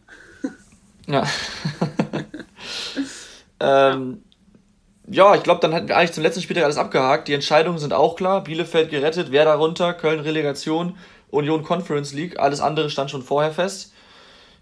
Ja. 1.05 1.23
ähm, 3.62 4.23
ja, 4.25 4.27
ich 5.08 5.43
glaube, 5.43 5.62
dann 5.62 5.74
hatten 5.74 5.88
wir 5.88 5.96
eigentlich 5.96 6.12
zum 6.12 6.24
letzten 6.24 6.41
Spieltag 6.41 6.65
alles 6.65 6.78
abgehakt. 6.78 7.28
Die 7.28 7.34
Entscheidungen 7.34 7.80
sind 7.80 7.93
auch 7.93 8.15
klar. 8.15 8.43
Bielefeld 8.43 8.89
gerettet, 8.89 9.32
wer 9.32 9.46
darunter, 9.46 9.93
Köln 9.93 10.20
Relegation, 10.20 10.98
Union 11.30 11.63
Conference 11.63 12.13
League. 12.13 12.39
Alles 12.39 12.60
andere 12.60 12.89
stand 12.89 13.10
schon 13.10 13.24
vorher 13.24 13.52
fest. 13.52 13.93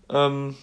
Ähm, 0.09 0.55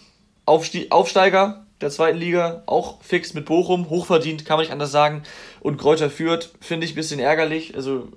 Aufstie 0.45 0.89
Aufsteiger 0.89 1.65
der 1.81 1.89
zweiten 1.89 2.17
Liga, 2.17 2.63
auch 2.65 3.01
fix 3.01 3.33
mit 3.33 3.45
Bochum, 3.45 3.89
hochverdient, 3.89 4.45
kann 4.45 4.55
man 4.55 4.63
nicht 4.63 4.71
anders 4.71 4.91
sagen. 4.91 5.23
Und 5.59 5.77
Kräuter 5.77 6.09
führt, 6.09 6.53
finde 6.61 6.85
ich 6.85 6.93
ein 6.93 6.95
bisschen 6.95 7.19
ärgerlich. 7.19 7.75
Also, 7.75 8.07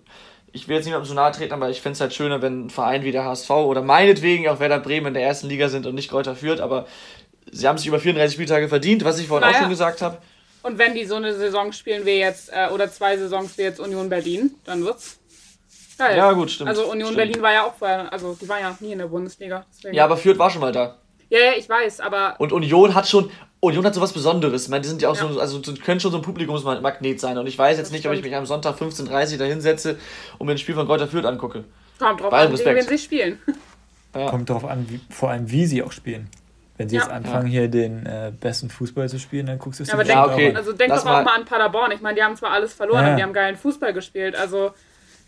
ich 0.53 0.69
will 0.69 0.77
jetzt 0.77 0.85
nicht 0.85 0.95
mehr 0.95 1.05
so 1.05 1.15
nahe 1.15 1.33
treten, 1.33 1.53
aber 1.53 1.69
ich 1.69 1.83
fände 1.83 1.95
es 1.95 2.01
halt 2.01 2.15
schöner, 2.15 2.41
wenn 2.43 2.67
ein 2.67 2.71
Verein 2.71 3.03
wie 3.03 3.11
der 3.11 3.25
HSV 3.25 3.51
oder 3.51 3.83
meinetwegen 3.83 4.49
auch 4.49 4.61
Werder 4.61 4.79
Bremen 4.79 5.09
in 5.09 5.15
der 5.15 5.25
ersten 5.25 5.49
Liga 5.49 5.69
sind 5.69 5.85
und 5.85 5.97
nicht 5.97 6.11
Kräuter 6.11 6.37
führt. 6.37 6.61
Aber 6.61 6.87
sie 7.51 7.67
haben 7.67 7.77
sich 7.77 7.89
über 7.89 7.99
34 7.99 8.35
Spieltage 8.35 8.69
verdient, 8.69 9.05
was 9.05 9.19
ich 9.19 9.27
vorhin 9.27 9.47
naja. 9.47 9.57
auch 9.57 9.63
schon 9.63 9.71
gesagt 9.71 10.01
habe. 10.01 10.19
Und 10.67 10.79
wenn 10.79 10.95
die 10.95 11.05
so 11.05 11.15
eine 11.15 11.33
Saison 11.33 11.71
spielen 11.71 12.05
wie 12.05 12.19
jetzt, 12.19 12.51
äh, 12.53 12.69
oder 12.75 12.91
zwei 12.91 13.17
Saisons 13.17 13.57
wie 13.57 13.63
jetzt 13.63 13.79
Union 13.79 14.09
Berlin, 14.09 14.51
dann 14.65 14.85
wird's 14.85 15.21
geil. 15.97 16.17
Ja, 16.17 16.33
gut, 16.33 16.51
stimmt. 16.51 16.69
Also 16.69 16.91
Union 16.91 17.13
stimmt. 17.13 17.19
Berlin 17.19 17.41
war 17.41 17.53
ja 17.53 17.65
auch 17.67 17.75
vorher, 17.75 18.13
also 18.13 18.37
die 18.41 18.49
war 18.49 18.59
ja 18.59 18.77
nie 18.81 18.91
in 18.91 18.99
der 18.99 19.07
Bundesliga. 19.07 19.65
Deswegen. 19.73 19.95
Ja, 19.95 20.07
aber 20.07 20.17
Fürth 20.17 20.41
war 20.41 20.51
schon 20.51 20.61
mal 20.61 20.73
da. 20.73 20.97
Ja, 21.31 21.39
ja, 21.39 21.53
ich 21.57 21.69
weiß, 21.69 22.01
aber. 22.01 22.35
Und 22.39 22.53
Union 22.53 22.97
hat 22.97 23.07
schon, 23.07 23.31
Union 23.61 23.87
hat 23.87 23.95
sowas 23.95 24.13
Besonderes. 24.13 24.65
Ich 24.65 24.69
meine, 24.69 24.83
die 24.83 24.89
sind 24.89 25.03
ja 25.03 25.09
auch 25.09 25.15
ja. 25.15 25.33
so, 25.33 25.39
also 25.39 25.63
können 25.85 26.01
schon 26.01 26.11
so 26.11 26.17
ein 26.17 26.23
Publikumsmagnet 26.23 27.21
sein. 27.21 27.39
Und 27.39 27.47
ich 27.47 27.57
weiß 27.57 27.77
jetzt 27.77 27.87
das 27.87 27.93
nicht, 27.93 28.01
stimmt. 28.01 28.15
ob 28.15 28.19
ich 28.19 28.25
mich 28.25 28.35
am 28.35 28.47
Sonntag 28.47 28.77
15.30 28.77 29.33
Uhr 29.33 29.39
da 29.39 29.45
hinsetze 29.45 30.01
und 30.39 30.47
mir 30.47 30.53
ein 30.53 30.59
Spiel 30.59 30.75
von 30.75 30.87
Kräuter 30.87 31.07
Fürth 31.07 31.27
angucke. 31.27 31.63
Kommt 32.01 32.21
drauf 32.21 32.33
an, 32.33 32.53
gegen 32.53 32.75
wen 32.75 32.89
sie 32.89 32.99
spielen. 32.99 33.39
Ja. 34.17 34.31
Kommt 34.31 34.51
drauf 34.51 34.65
an, 34.65 34.85
wie, 34.89 34.99
vor 35.11 35.31
allem 35.31 35.49
wie 35.49 35.67
sie 35.67 35.83
auch 35.85 35.93
spielen. 35.93 36.29
Wenn 36.77 36.89
sie 36.89 36.97
ja. 36.97 37.03
jetzt 37.03 37.11
anfangen, 37.11 37.47
hier 37.47 37.69
den 37.69 38.05
äh, 38.05 38.33
besten 38.39 38.69
Fußball 38.69 39.09
zu 39.09 39.19
spielen, 39.19 39.47
dann 39.47 39.59
guckst 39.59 39.81
du 39.81 39.85
es 39.85 39.89
ja, 39.89 39.95
aber 39.95 40.05
denk, 40.05 40.27
okay. 40.27 40.55
Also 40.55 40.73
denk 40.73 40.91
Lass 40.91 41.05
doch 41.05 41.11
auch 41.11 41.25
mal 41.25 41.35
an 41.35 41.45
Paderborn. 41.45 41.91
Ich 41.93 42.03
meine, 42.03 42.17
die 42.17 42.23
haben 42.23 42.37
zwar 42.37 42.51
alles 42.51 42.75
verloren, 42.75 43.03
ja. 43.03 43.07
aber 43.09 43.17
die 43.17 43.23
haben 43.23 43.33
geilen 43.33 43.57
Fußball 43.57 43.93
gespielt. 43.95 44.37
Also 44.37 44.73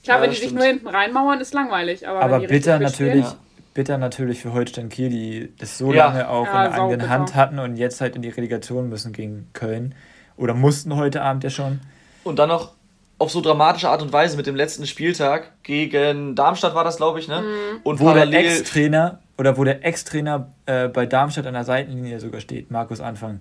klar, 0.05 0.21
wenn 0.21 0.31
die 0.31 0.37
stimmt. 0.37 0.51
sich 0.51 0.59
nur 0.59 0.67
hinten 0.67 0.89
reinmauern, 0.89 1.41
ist 1.41 1.55
langweilig. 1.55 2.07
Aber, 2.07 2.21
aber 2.21 2.41
bitter 2.41 2.79
natürlich, 2.79 3.25
bitter 3.73 3.97
natürlich 3.97 4.41
für 4.43 4.53
Holstein 4.53 4.91
Kiel, 4.91 5.09
die 5.09 5.53
das 5.59 5.79
so 5.79 5.91
lange 5.91 6.29
auch 6.29 6.47
in 6.47 6.53
der 6.53 6.75
eigenen 6.75 7.09
Hand 7.09 7.35
hatten 7.35 7.59
und 7.59 7.77
jetzt 7.77 8.01
halt 8.01 8.15
in 8.15 8.23
die 8.23 8.31
Relegation 8.31 8.89
müssen 8.91 9.13
gegen 9.13 9.49
Köln. 9.55 9.95
Oder 10.37 10.55
mussten 10.55 10.97
heute 10.97 11.23
Abend 11.23 11.45
ja 11.45 11.51
schon. 11.51 11.81
Und 12.25 12.39
dann 12.39 12.51
noch 12.51 12.73
auf 13.19 13.31
so 13.31 13.41
dramatische 13.41 13.89
Art 13.89 14.03
und 14.03 14.13
Weise 14.13 14.37
mit 14.37 14.47
dem 14.47 14.55
letzten 14.55 14.87
Spieltag 14.87 15.53
gegen 15.65 16.37
Darmstadt 16.37 16.75
war 16.75 16.85
das, 16.85 16.99
glaube 16.99 17.19
ich, 17.19 17.27
ne? 17.27 17.41
Mhm. 17.41 17.81
Und 17.83 18.01
wo 18.01 18.13
der 18.13 18.33
Ex-Trainer 18.33 19.21
oder 19.39 19.57
wo 19.57 19.65
der 19.65 19.85
Ex-Trainer 19.85 20.53
äh, 20.67 20.89
bei 20.89 21.07
Darmstadt 21.07 21.47
an 21.47 21.55
der 21.55 21.65
Seitenlinie 21.65 22.21
sogar 22.21 22.41
steht, 22.41 22.71
Markus 22.71 23.01
Anfang, 23.01 23.41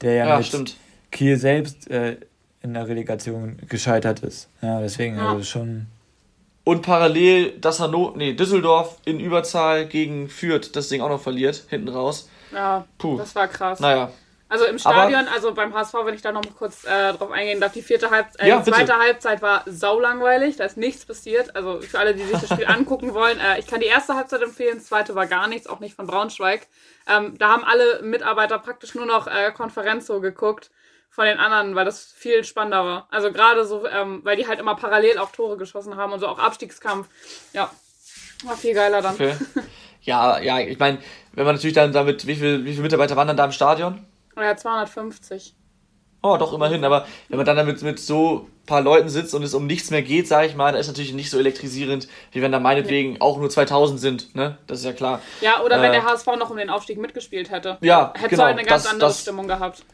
der 0.00 0.14
ja, 0.14 0.28
ja 0.28 0.36
mit 0.36 0.46
stimmt. 0.46 0.76
Kiel 1.12 1.36
selbst 1.36 1.88
äh, 1.90 2.16
in 2.62 2.74
der 2.74 2.88
Relegation 2.88 3.58
gescheitert 3.68 4.20
ist. 4.20 4.48
Ja, 4.60 4.80
deswegen 4.80 5.16
ja. 5.16 5.30
also 5.30 5.44
schon. 5.44 5.86
Und 6.64 6.82
parallel 6.82 7.52
das 7.60 7.78
Hannover, 7.78 8.16
nee, 8.16 8.32
Düsseldorf 8.34 8.98
in 9.04 9.20
Überzahl 9.20 9.86
gegen 9.86 10.28
Fürth 10.28 10.74
das 10.74 10.88
Ding 10.88 11.00
auch 11.00 11.08
noch 11.08 11.20
verliert, 11.20 11.64
hinten 11.68 11.88
raus. 11.88 12.28
Ja, 12.52 12.84
Puh. 12.98 13.16
das 13.16 13.34
war 13.36 13.46
krass. 13.46 13.78
Naja, 13.78 14.10
also 14.48 14.64
im 14.64 14.78
Stadion, 14.78 15.22
aber, 15.22 15.32
also 15.32 15.54
beim 15.54 15.74
HSV, 15.74 15.94
wenn 16.04 16.14
ich 16.14 16.22
da 16.22 16.30
noch 16.30 16.44
mal 16.44 16.52
kurz 16.56 16.84
äh, 16.84 17.12
drauf 17.14 17.32
eingehen 17.32 17.60
darf, 17.60 17.72
die 17.72 17.82
vierte 17.82 18.10
Halbzeit, 18.10 18.42
äh, 18.42 18.48
ja, 18.48 18.60
die 18.60 18.70
zweite 18.70 18.96
Halbzeit 18.96 19.42
war 19.42 19.64
saulangweilig, 19.66 20.56
da 20.56 20.64
ist 20.64 20.76
nichts 20.76 21.04
passiert. 21.04 21.56
Also 21.56 21.80
für 21.80 21.98
alle, 21.98 22.14
die 22.14 22.22
sich 22.22 22.38
das 22.38 22.50
Spiel 22.50 22.66
angucken 22.68 23.12
wollen, 23.12 23.40
äh, 23.40 23.58
ich 23.58 23.66
kann 23.66 23.80
die 23.80 23.86
erste 23.86 24.14
Halbzeit 24.14 24.42
empfehlen, 24.42 24.80
zweite 24.80 25.16
war 25.16 25.26
gar 25.26 25.48
nichts, 25.48 25.66
auch 25.66 25.80
nicht 25.80 25.96
von 25.96 26.06
Braunschweig. 26.06 26.68
Ähm, 27.08 27.36
da 27.38 27.48
haben 27.48 27.64
alle 27.64 28.02
Mitarbeiter 28.02 28.58
praktisch 28.60 28.94
nur 28.94 29.06
noch 29.06 29.26
äh, 29.26 29.50
Konferenz 29.50 30.06
so 30.06 30.20
geguckt 30.20 30.70
von 31.10 31.24
den 31.24 31.38
anderen, 31.38 31.74
weil 31.74 31.84
das 31.84 32.12
viel 32.12 32.44
spannender 32.44 32.84
war. 32.84 33.08
Also 33.10 33.32
gerade 33.32 33.64
so, 33.64 33.86
ähm, 33.88 34.20
weil 34.22 34.36
die 34.36 34.46
halt 34.46 34.60
immer 34.60 34.76
parallel 34.76 35.18
auch 35.18 35.32
Tore 35.32 35.56
geschossen 35.56 35.96
haben 35.96 36.12
und 36.12 36.20
so 36.20 36.28
auch 36.28 36.38
Abstiegskampf. 36.38 37.08
Ja, 37.52 37.70
war 38.44 38.56
viel 38.56 38.74
geiler 38.74 39.02
dann. 39.02 39.14
Okay. 39.14 39.34
Ja, 40.02 40.38
ja, 40.38 40.60
ich 40.60 40.78
meine, 40.78 40.98
wenn 41.32 41.44
man 41.44 41.56
natürlich 41.56 41.74
dann 41.74 41.92
damit, 41.92 42.28
wie, 42.28 42.36
viel, 42.36 42.64
wie 42.64 42.70
viele 42.70 42.82
Mitarbeiter 42.82 43.16
waren 43.16 43.26
dann 43.26 43.36
da 43.36 43.44
im 43.44 43.50
Stadion? 43.50 44.06
Ja, 44.36 44.56
250. 44.56 45.54
Oh, 46.22 46.36
doch, 46.38 46.52
immerhin. 46.52 46.84
Aber 46.84 47.06
wenn 47.28 47.36
man 47.36 47.46
dann 47.46 47.56
damit 47.56 47.82
mit 47.82 48.00
so 48.00 48.48
ein 48.62 48.66
paar 48.66 48.80
Leuten 48.80 49.08
sitzt 49.08 49.34
und 49.34 49.42
es 49.44 49.54
um 49.54 49.66
nichts 49.66 49.90
mehr 49.90 50.02
geht, 50.02 50.26
sage 50.26 50.48
ich 50.48 50.56
mal, 50.56 50.72
dann 50.72 50.80
ist 50.80 50.88
natürlich 50.88 51.12
nicht 51.12 51.30
so 51.30 51.38
elektrisierend, 51.38 52.08
wie 52.32 52.42
wenn 52.42 52.50
da 52.52 52.58
meinetwegen 52.58 53.20
auch 53.20 53.38
nur 53.38 53.48
2000 53.48 54.00
sind. 54.00 54.34
Ne? 54.34 54.58
Das 54.66 54.80
ist 54.80 54.84
ja 54.84 54.92
klar. 54.92 55.20
Ja, 55.40 55.62
oder 55.62 55.76
Äh, 55.78 55.82
wenn 55.82 55.92
der 55.92 56.04
HSV 56.04 56.26
noch 56.38 56.50
um 56.50 56.56
den 56.56 56.68
Aufstieg 56.70 56.98
mitgespielt 56.98 57.50
hätte. 57.50 57.78
Ja, 57.80 58.12
Hätte 58.16 58.30
genau, 58.30 58.44
halt 58.44 58.58
eine 58.58 58.66
ganz 58.66 58.82
das- 58.84 58.92
andere 58.92 59.08
das- 59.10 59.20
Stimmung 59.22 59.46
gehabt. 59.46 59.84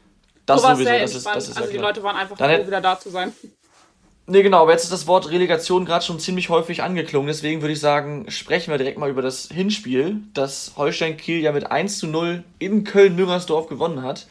Das 0.46 0.60
so 0.62 0.66
war 0.68 0.74
sowieso, 0.74 0.90
sehr 0.90 1.00
das 1.02 1.14
ist, 1.14 1.26
das 1.26 1.48
ist 1.48 1.54
ja 1.54 1.60
also 1.60 1.70
die 1.72 1.78
klar. 1.78 1.90
Leute 1.90 2.02
waren 2.02 2.16
einfach 2.16 2.36
Dann 2.36 2.48
froh, 2.50 2.56
hätte- 2.56 2.66
wieder 2.66 2.80
da 2.80 2.98
zu 2.98 3.10
sein. 3.10 3.32
Nee, 4.26 4.42
genau, 4.42 4.62
aber 4.62 4.72
jetzt 4.72 4.84
ist 4.84 4.92
das 4.92 5.06
Wort 5.08 5.30
Relegation 5.30 5.84
gerade 5.84 6.04
schon 6.04 6.20
ziemlich 6.20 6.48
häufig 6.48 6.82
angeklungen. 6.82 7.26
Deswegen 7.26 7.60
würde 7.60 7.72
ich 7.72 7.80
sagen, 7.80 8.30
sprechen 8.30 8.70
wir 8.70 8.78
direkt 8.78 8.98
mal 8.98 9.10
über 9.10 9.22
das 9.22 9.48
Hinspiel, 9.48 10.18
das 10.32 10.74
Holstein 10.76 11.16
Kiel 11.16 11.40
ja 11.40 11.50
mit 11.50 11.70
1 11.70 11.98
zu 11.98 12.06
0 12.06 12.44
in 12.60 12.84
Köln-Müngersdorf 12.84 13.66
gewonnen 13.66 14.02
hat. 14.02 14.26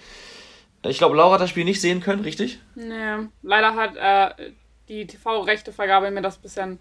Ich 0.84 0.98
glaube, 0.98 1.16
Laura 1.16 1.36
hat 1.36 1.42
das 1.42 1.50
Spiel 1.50 1.66
nicht 1.66 1.82
sehen 1.82 2.00
können, 2.00 2.24
richtig? 2.24 2.60
Nee, 2.76 3.28
leider 3.44 3.76
hat 3.76 3.96
äh, 3.98 4.52
die 4.88 5.06
TV-Rechtevergabe 5.06 6.10
mir 6.10 6.22
das 6.22 6.38
ein 6.38 6.42
bisschen 6.42 6.80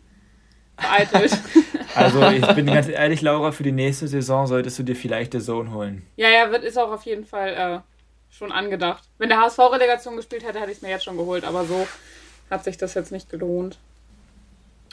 vereitelt. 0.77 1.33
Also 1.97 2.23
ich 2.23 2.47
bin 2.55 2.67
ganz 2.67 2.89
ehrlich, 2.89 3.21
Laura, 3.21 3.51
für 3.51 3.65
die 3.65 3.73
nächste 3.73 4.07
Saison 4.07 4.47
solltest 4.47 4.79
du 4.79 4.85
dir 4.85 4.95
vielleicht 4.95 5.35
der 5.35 5.41
Zone 5.41 5.73
holen. 5.73 6.07
ja, 6.15 6.29
ja, 6.29 6.53
wird, 6.53 6.63
ist 6.63 6.79
auch 6.79 6.93
auf 6.93 7.03
jeden 7.03 7.25
Fall 7.25 7.49
äh, 7.49 8.33
schon 8.33 8.53
angedacht. 8.53 9.03
Wenn 9.19 9.29
der 9.29 9.41
HSV-Relegation 9.41 10.15
gespielt 10.15 10.45
hätte, 10.47 10.61
hätte 10.61 10.71
ich 10.71 10.77
es 10.77 10.83
mir 10.83 10.91
jetzt 10.91 11.05
schon 11.05 11.17
geholt, 11.17 11.45
aber 11.45 11.65
so 11.65 11.89
hat 12.51 12.65
sich 12.65 12.77
das 12.79 12.95
jetzt 12.95 13.13
nicht 13.13 13.31
gelohnt. 13.31 13.79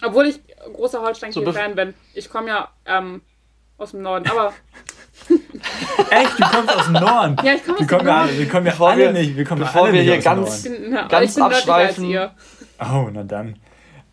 Obwohl 0.04 0.28
ich 0.28 0.39
großer 0.74 1.00
So, 1.00 1.06
Holstein-Kiel-Fan 1.06 1.76
bin. 1.76 1.93
Ich 2.13 2.30
komme 2.30 2.50
ja 2.50 2.70
ähm, 2.86 3.22
aus 3.78 3.91
dem 3.91 4.04
Norden, 4.04 4.30
aber 4.30 4.54
Echt? 6.12 6.39
Du 6.39 6.43
kommst 6.46 6.76
aus 6.76 6.84
dem 6.86 6.93
Norden? 6.93 7.36
ja, 7.43 7.54
ich 7.56 7.63
komme 7.65 7.80
Wir 7.80 7.82
aus 7.82 7.88
dem 7.88 7.88
kommen 7.88 8.08
ja 8.08 8.15
alle, 8.17 8.26
Norden. 8.26 8.38
wir 8.39 8.48
kommen 8.50 8.65
ja 8.67 8.72
Bevor 8.72 8.89
alle 8.89 9.02
wir- 9.04 9.12
nicht. 9.13 9.36
Wir 9.38 9.46
kommen 9.46 9.62
bevor 9.62 9.84
alle 9.84 9.93
wir 9.93 10.00
nicht 10.04 10.10
hier 10.10 10.17
aus 10.17 10.24
dem 10.24 10.43
ganz- 10.43 10.63
Norden. 10.65 10.82
Bin, 10.84 10.91
na, 10.91 11.08
Ganz 11.08 11.38
abschweifen. 11.38 12.30
Oh, 12.80 13.10
na 13.12 13.24
dann. 13.24 13.56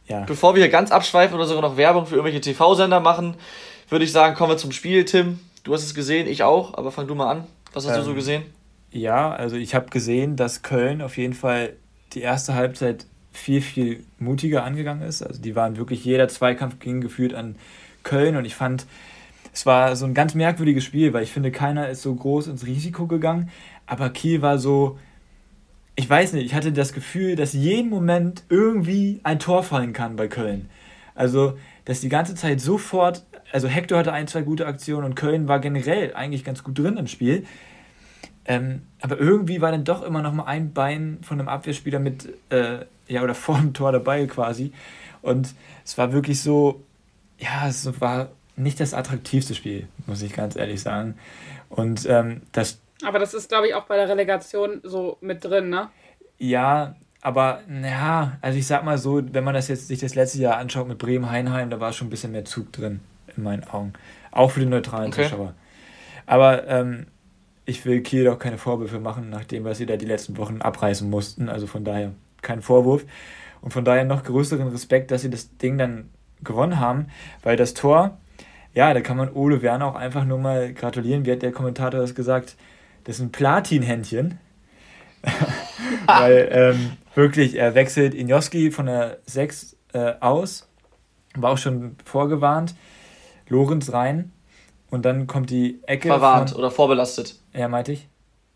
Ja. 0.07 0.21
Bevor 0.25 0.55
wir 0.55 0.63
hier 0.63 0.71
ganz 0.71 0.91
abschweifen 0.91 1.35
oder 1.37 1.47
sogar 1.47 1.63
noch 1.63 1.77
Werbung 1.77 2.07
für 2.07 2.17
irgendwelche 2.17 2.41
TV-Sender 2.41 3.01
machen, 3.01 3.37
würde 3.89 4.05
ich 4.05 4.13
sagen, 4.13 4.35
kommen 4.35 4.53
wir 4.53 4.57
zum 4.57 4.73
Spiel, 4.73 5.05
Tim. 5.05 5.41
Du 5.65 5.73
hast 5.73 5.83
es 5.83 5.95
gesehen, 5.95 6.27
ich 6.27 6.43
auch, 6.43 6.75
aber 6.77 6.91
fang 6.93 7.07
du 7.07 7.15
mal 7.15 7.31
an. 7.31 7.47
Was 7.73 7.87
hast 7.87 7.95
du 7.97 8.01
Ähm, 8.01 8.07
so 8.07 8.15
gesehen? 8.15 8.43
Ja, 8.91 9.33
also 9.33 9.57
ich 9.57 9.75
habe 9.75 9.89
gesehen, 9.91 10.37
dass 10.37 10.63
Köln 10.63 11.01
auf 11.03 11.17
jeden 11.17 11.35
Fall 11.35 11.75
die 12.13 12.21
erste 12.21 12.55
Halbzeit 12.55 13.07
viel, 13.35 13.61
viel 13.61 14.05
mutiger 14.19 14.65
angegangen 14.65 15.03
ist. 15.03 15.23
Also 15.23 15.43
die 15.43 15.55
waren 15.55 15.77
wirklich, 15.77 16.05
jeder 16.05 16.29
Zweikampf 16.29 16.79
ging 16.79 17.01
geführt 17.01 17.35
an 17.35 17.57
Köln 18.03 18.37
und 18.37 18.45
ich 18.45 18.55
fand, 18.55 18.87
es 19.53 19.67
war 19.67 19.97
so 19.97 20.07
ein 20.07 20.15
ganz 20.15 20.35
merkwürdiges 20.35 20.85
Spiel, 20.85 21.13
weil 21.13 21.25
ich 21.25 21.33
finde, 21.33 21.51
keiner 21.51 21.89
ist 21.89 22.03
so 22.03 22.15
groß 22.15 22.47
ins 22.47 22.67
Risiko 22.67 23.07
gegangen, 23.07 23.51
aber 23.87 24.11
Kiel 24.11 24.41
war 24.41 24.59
so, 24.59 24.99
ich 25.97 26.09
weiß 26.09 26.33
nicht, 26.33 26.47
ich 26.47 26.55
hatte 26.55 26.73
das 26.73 26.93
Gefühl, 26.93 27.37
dass 27.37 27.53
jeden 27.53 27.91
Moment 27.91 28.45
irgendwie 28.49 29.21
ein 29.23 29.39
Tor 29.39 29.63
fallen 29.63 29.93
kann 29.93 30.17
bei 30.17 30.29
Köln. 30.29 30.69
Also, 31.15 31.57
dass 31.85 32.01
die 32.01 32.09
ganze 32.09 32.35
Zeit 32.35 32.61
sofort, 32.61 33.25
also 33.53 33.69
Hector 33.69 33.99
hatte 33.99 34.13
ein, 34.13 34.27
zwei 34.27 34.43
gute 34.43 34.67
Aktionen 34.67 35.05
und 35.05 35.15
Köln 35.15 35.47
war 35.47 35.61
generell 35.61 36.15
eigentlich 36.15 36.45
ganz 36.45 36.65
gut 36.65 36.79
drin 36.79 36.97
im 36.97 37.07
Spiel. 37.07 37.45
Ähm, 38.47 38.83
aber 39.01 39.19
irgendwie 39.19 39.61
war 39.61 39.71
dann 39.73 39.85
doch 39.85 40.03
immer 40.03 40.23
noch 40.23 40.33
mal 40.33 40.45
ein 40.45 40.73
Bein 40.73 41.19
von 41.23 41.39
einem 41.39 41.49
Abwehrspieler 41.49 41.99
mit, 41.99 42.29
äh, 42.51 42.85
ja, 43.09 43.23
oder 43.23 43.35
vor 43.35 43.59
dem 43.59 43.73
Tor 43.73 43.93
dabei 43.93 44.27
quasi. 44.27 44.73
Und 45.23 45.55
es 45.85 45.97
war 45.97 46.13
wirklich 46.13 46.43
so, 46.43 46.83
ja, 47.39 47.67
es 47.69 48.01
war 48.01 48.29
nicht 48.57 48.79
das 48.81 48.95
attraktivste 48.95 49.55
Spiel, 49.55 49.89
muss 50.07 50.23
ich 50.23 50.33
ganz 50.35 50.57
ehrlich 50.57 50.83
sagen. 50.83 51.15
Und 51.71 52.07
ähm, 52.07 52.43
das, 52.53 52.79
Aber 53.05 53.19
das 53.19 53.35
ist, 53.35 53.49
glaube 53.49 53.69
ich, 53.69 53.75
auch 53.75 53.85
bei 53.85 53.97
der 53.97 54.09
Relegation 54.09 54.81
so 54.85 55.17
mit 55.21 55.45
drin, 55.45 55.71
ne? 55.71 55.89
ja, 56.39 56.95
aber 57.21 57.61
ja, 57.83 58.37
also 58.43 58.59
ich 58.59 58.67
sag 58.67 58.85
mal 58.85 58.99
so, 58.99 59.23
wenn 59.33 59.45
man 59.45 59.55
das 59.55 59.69
jetzt 59.69 59.89
sich 59.89 59.99
das 59.99 60.15
letzte 60.15 60.41
Jahr 60.41 60.59
anschaut 60.59 60.87
mit 60.87 60.99
Bremen-Heinheim, 60.99 61.71
da 61.71 61.81
war 61.81 61.93
schon 61.95 62.09
ein 62.09 62.11
bisschen 62.11 62.33
mehr 62.33 62.45
Zug 62.45 62.71
drin, 62.71 63.01
in 63.35 63.43
meinen 63.43 63.65
Augen. 63.65 63.95
Auch 64.31 64.51
für 64.51 64.61
die 64.61 64.67
neutralen 64.67 65.09
Okay. 65.09 65.25
Zuschauer. 65.25 65.55
Aber 66.27 66.69
ähm, 66.69 67.07
ich 67.67 67.85
will 67.87 68.03
Kiel 68.03 68.29
auch 68.29 68.39
keine 68.39 68.59
Vorwürfe 68.59 69.01
machen, 69.01 69.31
nachdem 69.31 69.65
was 69.65 69.79
sie 69.79 69.87
da 69.87 69.97
die 69.97 70.07
letzten 70.07 70.37
Wochen 70.37 70.61
abreißen 70.61 71.09
mussten. 71.09 71.49
Also 71.49 71.67
von 71.67 71.85
daher 71.85 72.13
kein 72.43 72.63
Vorwurf. 72.63 73.05
Und 73.61 73.73
von 73.73 73.85
daher 73.85 74.05
noch 74.05 74.25
größeren 74.25 74.69
Respekt, 74.69 75.11
dass 75.11 75.23
sie 75.23 75.31
das 75.31 75.57
Ding 75.57 75.79
dann 75.79 76.11
gewonnen 76.43 76.79
haben, 76.79 77.07
weil 77.43 77.57
das 77.57 77.73
Tor, 77.73 78.19
ja, 78.75 78.93
da 78.93 79.01
kann 79.01 79.17
man 79.17 79.33
Ole 79.33 79.63
Werner 79.63 79.87
auch 79.87 79.95
einfach 79.95 80.27
nur 80.27 80.39
mal 80.39 80.75
gratulieren. 80.75 81.25
Wie 81.25 81.33
hat 81.33 81.43
der 81.43 81.53
Kommentator 81.53 82.01
das 82.01 82.15
gesagt? 82.15 82.57
Das 83.05 83.21
ein 83.21 83.33
Platin-Händchen. 83.33 84.39
weil 86.07 86.49
ähm, 86.51 86.93
wirklich, 87.15 87.57
er 87.57 87.75
wechselt 87.75 88.15
Injoski 88.15 88.71
von 88.71 88.87
der 88.87 89.19
6 89.25 89.77
äh, 89.95 90.13
aus, 90.21 90.69
war 91.35 91.53
auch 91.53 91.59
schon 91.59 91.97
vorgewarnt, 92.05 92.75
Lorenz 93.49 93.91
rein 93.91 94.34
und 94.95 95.05
dann 95.05 95.27
kommt 95.27 95.51
die 95.51 95.81
Ecke. 95.87 96.09
Verwarnt 96.09 96.51
von- 96.51 96.59
oder 96.59 96.71
vorbelastet. 96.71 97.37
ja, 97.53 97.69
meinte 97.69 97.93
ich. 97.93 98.09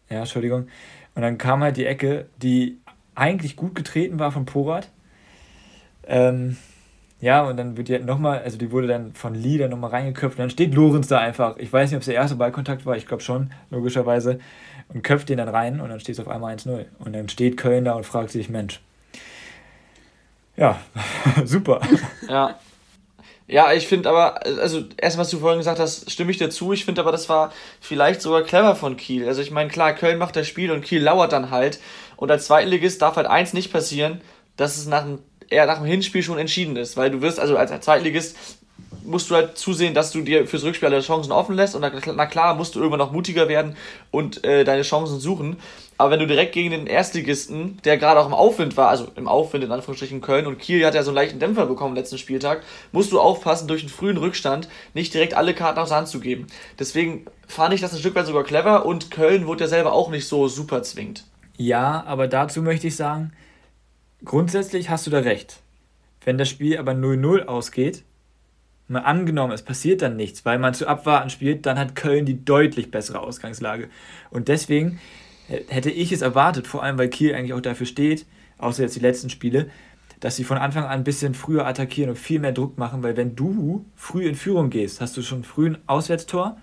Ja, 0.09 0.21
Entschuldigung. 0.21 0.69
Und 1.15 1.23
dann 1.23 1.37
kam 1.37 1.63
halt 1.63 1.77
die 1.77 1.85
Ecke, 1.87 2.27
die 2.41 2.79
eigentlich 3.15 3.57
gut 3.57 3.75
getreten 3.75 4.19
war 4.19 4.33
von 4.33 4.47
Porat. 4.47 4.89
Ähm, 6.07 6.57
ja, 7.21 7.43
und 7.43 7.57
dann 7.57 7.77
wird 7.77 7.89
die 7.89 7.95
halt 7.95 8.07
nochmal, 8.07 8.39
also 8.43 8.57
die 8.57 8.71
wurde 8.71 8.87
dann 8.87 9.13
von 9.13 9.35
Lee 9.35 9.59
dann 9.59 9.71
nochmal 9.71 9.91
reingeköpft. 9.91 10.39
Und 10.39 10.43
dann 10.45 10.51
steht 10.51 10.73
Lorenz 10.75 11.09
da 11.09 11.19
einfach. 11.19 11.57
Ich 11.59 11.73
weiß 11.73 11.91
nicht, 11.91 11.97
ob 11.97 12.01
es 12.03 12.07
der 12.07 12.15
erste 12.15 12.37
Ballkontakt 12.37 12.87
war, 12.87 12.97
ich 12.97 13.07
glaube 13.07 13.23
schon, 13.23 13.51
logischerweise. 13.71 14.39
Und 14.89 15.03
köpft 15.03 15.29
den 15.29 15.37
dann 15.39 15.49
rein 15.49 15.81
und 15.81 15.91
dann 15.91 16.01
steht 16.01 16.15
es 16.15 16.21
auf 16.21 16.29
einmal 16.29 16.55
1-0. 16.55 16.87
Und 17.01 17.15
dann 17.15 17.29
steht 17.29 17.57
Köln 17.59 17.85
da 17.85 17.93
und 17.95 18.07
fragt 18.07 18.31
sich, 18.31 18.49
Mensch. 18.49 18.81
Ja, 20.57 20.79
super. 21.45 21.81
Ja. 22.29 22.59
Ja, 23.51 23.73
ich 23.73 23.89
finde 23.89 24.11
aber, 24.11 24.45
also 24.45 24.85
erst 24.99 25.17
was 25.17 25.31
du 25.31 25.39
vorhin 25.39 25.59
gesagt 25.59 25.81
hast, 25.81 26.11
stimme 26.11 26.31
ich 26.31 26.37
dir 26.37 26.51
zu. 26.51 26.75
Ich 26.75 26.85
finde 26.85 27.01
aber, 27.01 27.13
das 27.13 27.31
war 27.31 27.51
vielleicht 27.81 28.21
sogar 28.21 28.43
clever 28.43 28.77
von 28.77 28.99
Kiel. 28.99 29.27
Also 29.27 29.41
ich 29.41 29.51
meine, 29.51 29.71
klar, 29.71 29.95
Köln 29.95 30.19
macht 30.19 30.37
das 30.37 30.47
Spiel 30.47 30.71
und 30.71 30.85
Kiel 30.85 31.03
lauert 31.03 31.33
dann 31.33 31.51
halt. 31.51 31.81
Und 32.17 32.31
als 32.31 32.47
Zweitligist 32.47 33.01
darf 33.01 33.17
halt 33.17 33.27
eins 33.27 33.55
nicht 33.55 33.73
passieren, 33.73 34.21
dass 34.59 34.77
es 34.77 34.87
nach 34.87 35.05
dem, 35.05 35.21
eher 35.49 35.65
nach 35.65 35.79
dem 35.79 35.87
Hinspiel 35.87 36.23
schon 36.23 36.37
entschieden 36.37 36.77
ist. 36.77 36.99
Weil 36.99 37.11
du 37.11 37.23
wirst, 37.23 37.41
also 37.41 37.57
als 37.57 37.73
Zweitligist 37.81 38.37
musst 39.03 39.31
du 39.31 39.35
halt 39.35 39.57
zusehen, 39.57 39.95
dass 39.95 40.11
du 40.11 40.21
dir 40.21 40.47
fürs 40.47 40.65
Rückspiel 40.65 40.89
alle 40.89 41.01
Chancen 41.01 41.33
offen 41.33 41.57
lässt. 41.57 41.75
Und 41.75 41.81
na, 41.81 41.91
na 42.15 42.27
klar, 42.27 42.55
musst 42.55 42.75
du 42.75 42.81
irgendwann 42.81 42.99
noch 42.99 43.13
mutiger 43.13 43.49
werden 43.49 43.77
und 44.11 44.45
äh, 44.45 44.65
deine 44.65 44.83
Chancen 44.83 45.21
suchen. 45.21 45.57
Aber 46.01 46.13
wenn 46.13 46.21
du 46.21 46.29
direkt 46.29 46.53
gegen 46.53 46.71
den 46.71 46.87
Erstligisten, 46.87 47.79
der 47.85 47.99
gerade 47.99 48.21
auch 48.21 48.27
im 48.27 48.33
Aufwind 48.33 48.77
war, 48.77 48.89
also 48.89 49.09
im 49.17 49.27
Aufwind 49.27 49.65
in 49.65 49.73
Anführungsstrichen 49.73 50.21
Köln 50.21 50.47
und 50.47 50.61
Kiel 50.61 50.87
hat 50.87 50.95
ja 50.95 51.03
so 51.03 51.11
einen 51.11 51.17
leichten 51.17 51.41
Dämpfer 51.41 51.67
bekommen 51.67 51.97
letzten 51.97 52.19
Spieltag, 52.19 52.63
musst 52.93 53.11
du 53.11 53.19
aufpassen, 53.19 53.67
durch 53.67 53.83
einen 53.83 53.91
frühen 53.91 54.17
Rückstand 54.17 54.69
nicht 54.95 55.13
direkt 55.13 55.35
alle 55.35 55.55
Karten 55.55 55.81
aus 55.81 55.89
der 55.89 55.99
Hand 55.99 56.09
zu 56.09 56.21
geben. 56.21 56.47
Deswegen 56.79 57.27
fand 57.49 57.75
ich 57.75 57.81
das 57.81 57.93
ein 57.93 57.99
Stück 57.99 58.15
weit 58.15 58.27
sogar 58.27 58.45
clever 58.45 58.87
und 58.87 59.11
Köln 59.11 59.49
wurde 59.49 59.65
ja 59.65 59.69
selber 59.69 59.93
auch 59.93 60.09
nicht 60.09 60.29
so 60.29 60.47
super 60.47 60.85
zwingend. 60.85 61.25
Ja, 61.57 62.05
aber 62.07 62.29
dazu 62.29 62.63
möchte 62.63 62.87
ich 62.87 62.95
sagen, 62.95 63.33
grundsätzlich 64.25 64.91
hast 64.91 65.05
du 65.09 65.11
da 65.11 65.19
recht. 65.19 65.59
Wenn 66.25 66.39
das 66.39 66.49
Spiel 66.49 66.79
aber 66.79 66.93
0-0 66.93 67.47
ausgeht, 67.47 68.05
mal 68.87 69.01
angenommen, 69.01 69.53
es 69.53 69.63
passiert 69.63 70.03
dann 70.03 70.15
nichts, 70.15 70.45
weil 70.45 70.61
man 70.61 70.75
zu 70.75 70.87
abwarten 70.87 71.31
spielt, 71.31 71.67
dann 71.67 71.77
hat 71.77 71.97
Köln 71.97 72.25
die 72.25 72.45
deutlich 72.45 72.93
bessere 72.93 73.19
Ausgangslage. 73.19 73.91
Und 74.31 74.47
deswegen 74.47 75.01
hätte 75.49 75.91
ich 75.91 76.13
es 76.13 76.23
erwartet, 76.23 76.67
vor 76.67 76.83
allem 76.83 76.99
weil 76.99 77.09
Kiel 77.09 77.35
eigentlich 77.35 77.55
auch 77.55 77.61
dafür 77.61 77.87
steht, 77.87 78.27
außer 78.59 78.83
jetzt 78.83 78.97
die 78.97 79.01
letzten 79.01 79.31
Spiele, 79.31 79.71
dass 80.21 80.37
sie 80.37 80.45
von 80.45 80.59
Anfang 80.59 80.85
an 80.85 80.91
ein 80.91 81.05
bisschen 81.05 81.35
früher 81.35 81.67
attackieren 81.67 82.11
und 82.11 82.17
viel 82.17 82.41
mehr 82.41 82.53
Druck 82.53 82.77
machen, 82.77 83.03
weil 83.03 83.17
wenn 83.17 83.37
du 83.37 83.85
früh 83.97 84.27
in 84.27 84.35
Führung 84.35 84.71
gehst, 84.71 85.01
hast 85.01 85.17
du 85.17 85.23
schon 85.23 85.45
früh 85.45 85.69
ein 85.69 85.79
Auswärtstor, 85.87 86.57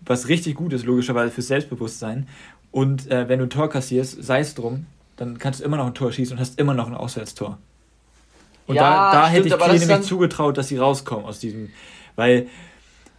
was 0.00 0.28
richtig 0.28 0.54
gut 0.54 0.72
ist, 0.72 0.84
logischerweise 0.84 1.32
fürs 1.32 1.48
Selbstbewusstsein. 1.48 2.28
Und 2.70 3.10
äh, 3.10 3.28
wenn 3.28 3.38
du 3.38 3.46
ein 3.46 3.50
Tor 3.50 3.70
kassierst, 3.70 4.22
sei 4.22 4.40
es 4.40 4.54
drum, 4.54 4.86
dann 5.16 5.38
kannst 5.38 5.60
du 5.60 5.64
immer 5.64 5.76
noch 5.76 5.86
ein 5.86 5.94
Tor 5.94 6.12
schießen 6.12 6.36
und 6.36 6.40
hast 6.40 6.58
immer 6.58 6.74
noch 6.74 6.86
ein 6.86 6.94
Auswärtstor. 6.94 7.58
Und 8.66 8.76
Ja, 8.76 8.82
da, 8.82 9.12
da 9.12 9.30
stimmt, 9.30 9.46
hätte 9.46 9.48
ich 9.48 9.70
Kiel 9.70 9.88
nämlich 9.88 10.06
zugetraut, 10.06 10.58
dass 10.58 10.68
sie 10.68 10.76
rauskommen 10.76 11.24
aus 11.24 11.40
diesem. 11.40 11.70
Weil 12.14 12.48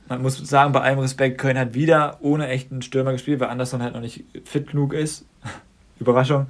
man 0.10 0.22
muss 0.22 0.38
sagen, 0.38 0.72
bei 0.74 0.82
allem 0.82 1.00
Respekt, 1.00 1.38
Köln 1.38 1.58
hat 1.58 1.74
wieder 1.74 2.18
ohne 2.22 2.48
echten 2.48 2.82
Stürmer 2.82 3.12
gespielt, 3.14 3.40
weil 3.40 3.50
Anderson 3.50 3.82
halt 3.82 3.94
noch 3.94 4.02
nicht 4.02 4.26
fit 4.46 4.68
genug 4.72 4.94
ist. 4.94 5.26
Überraschung. 6.00 6.48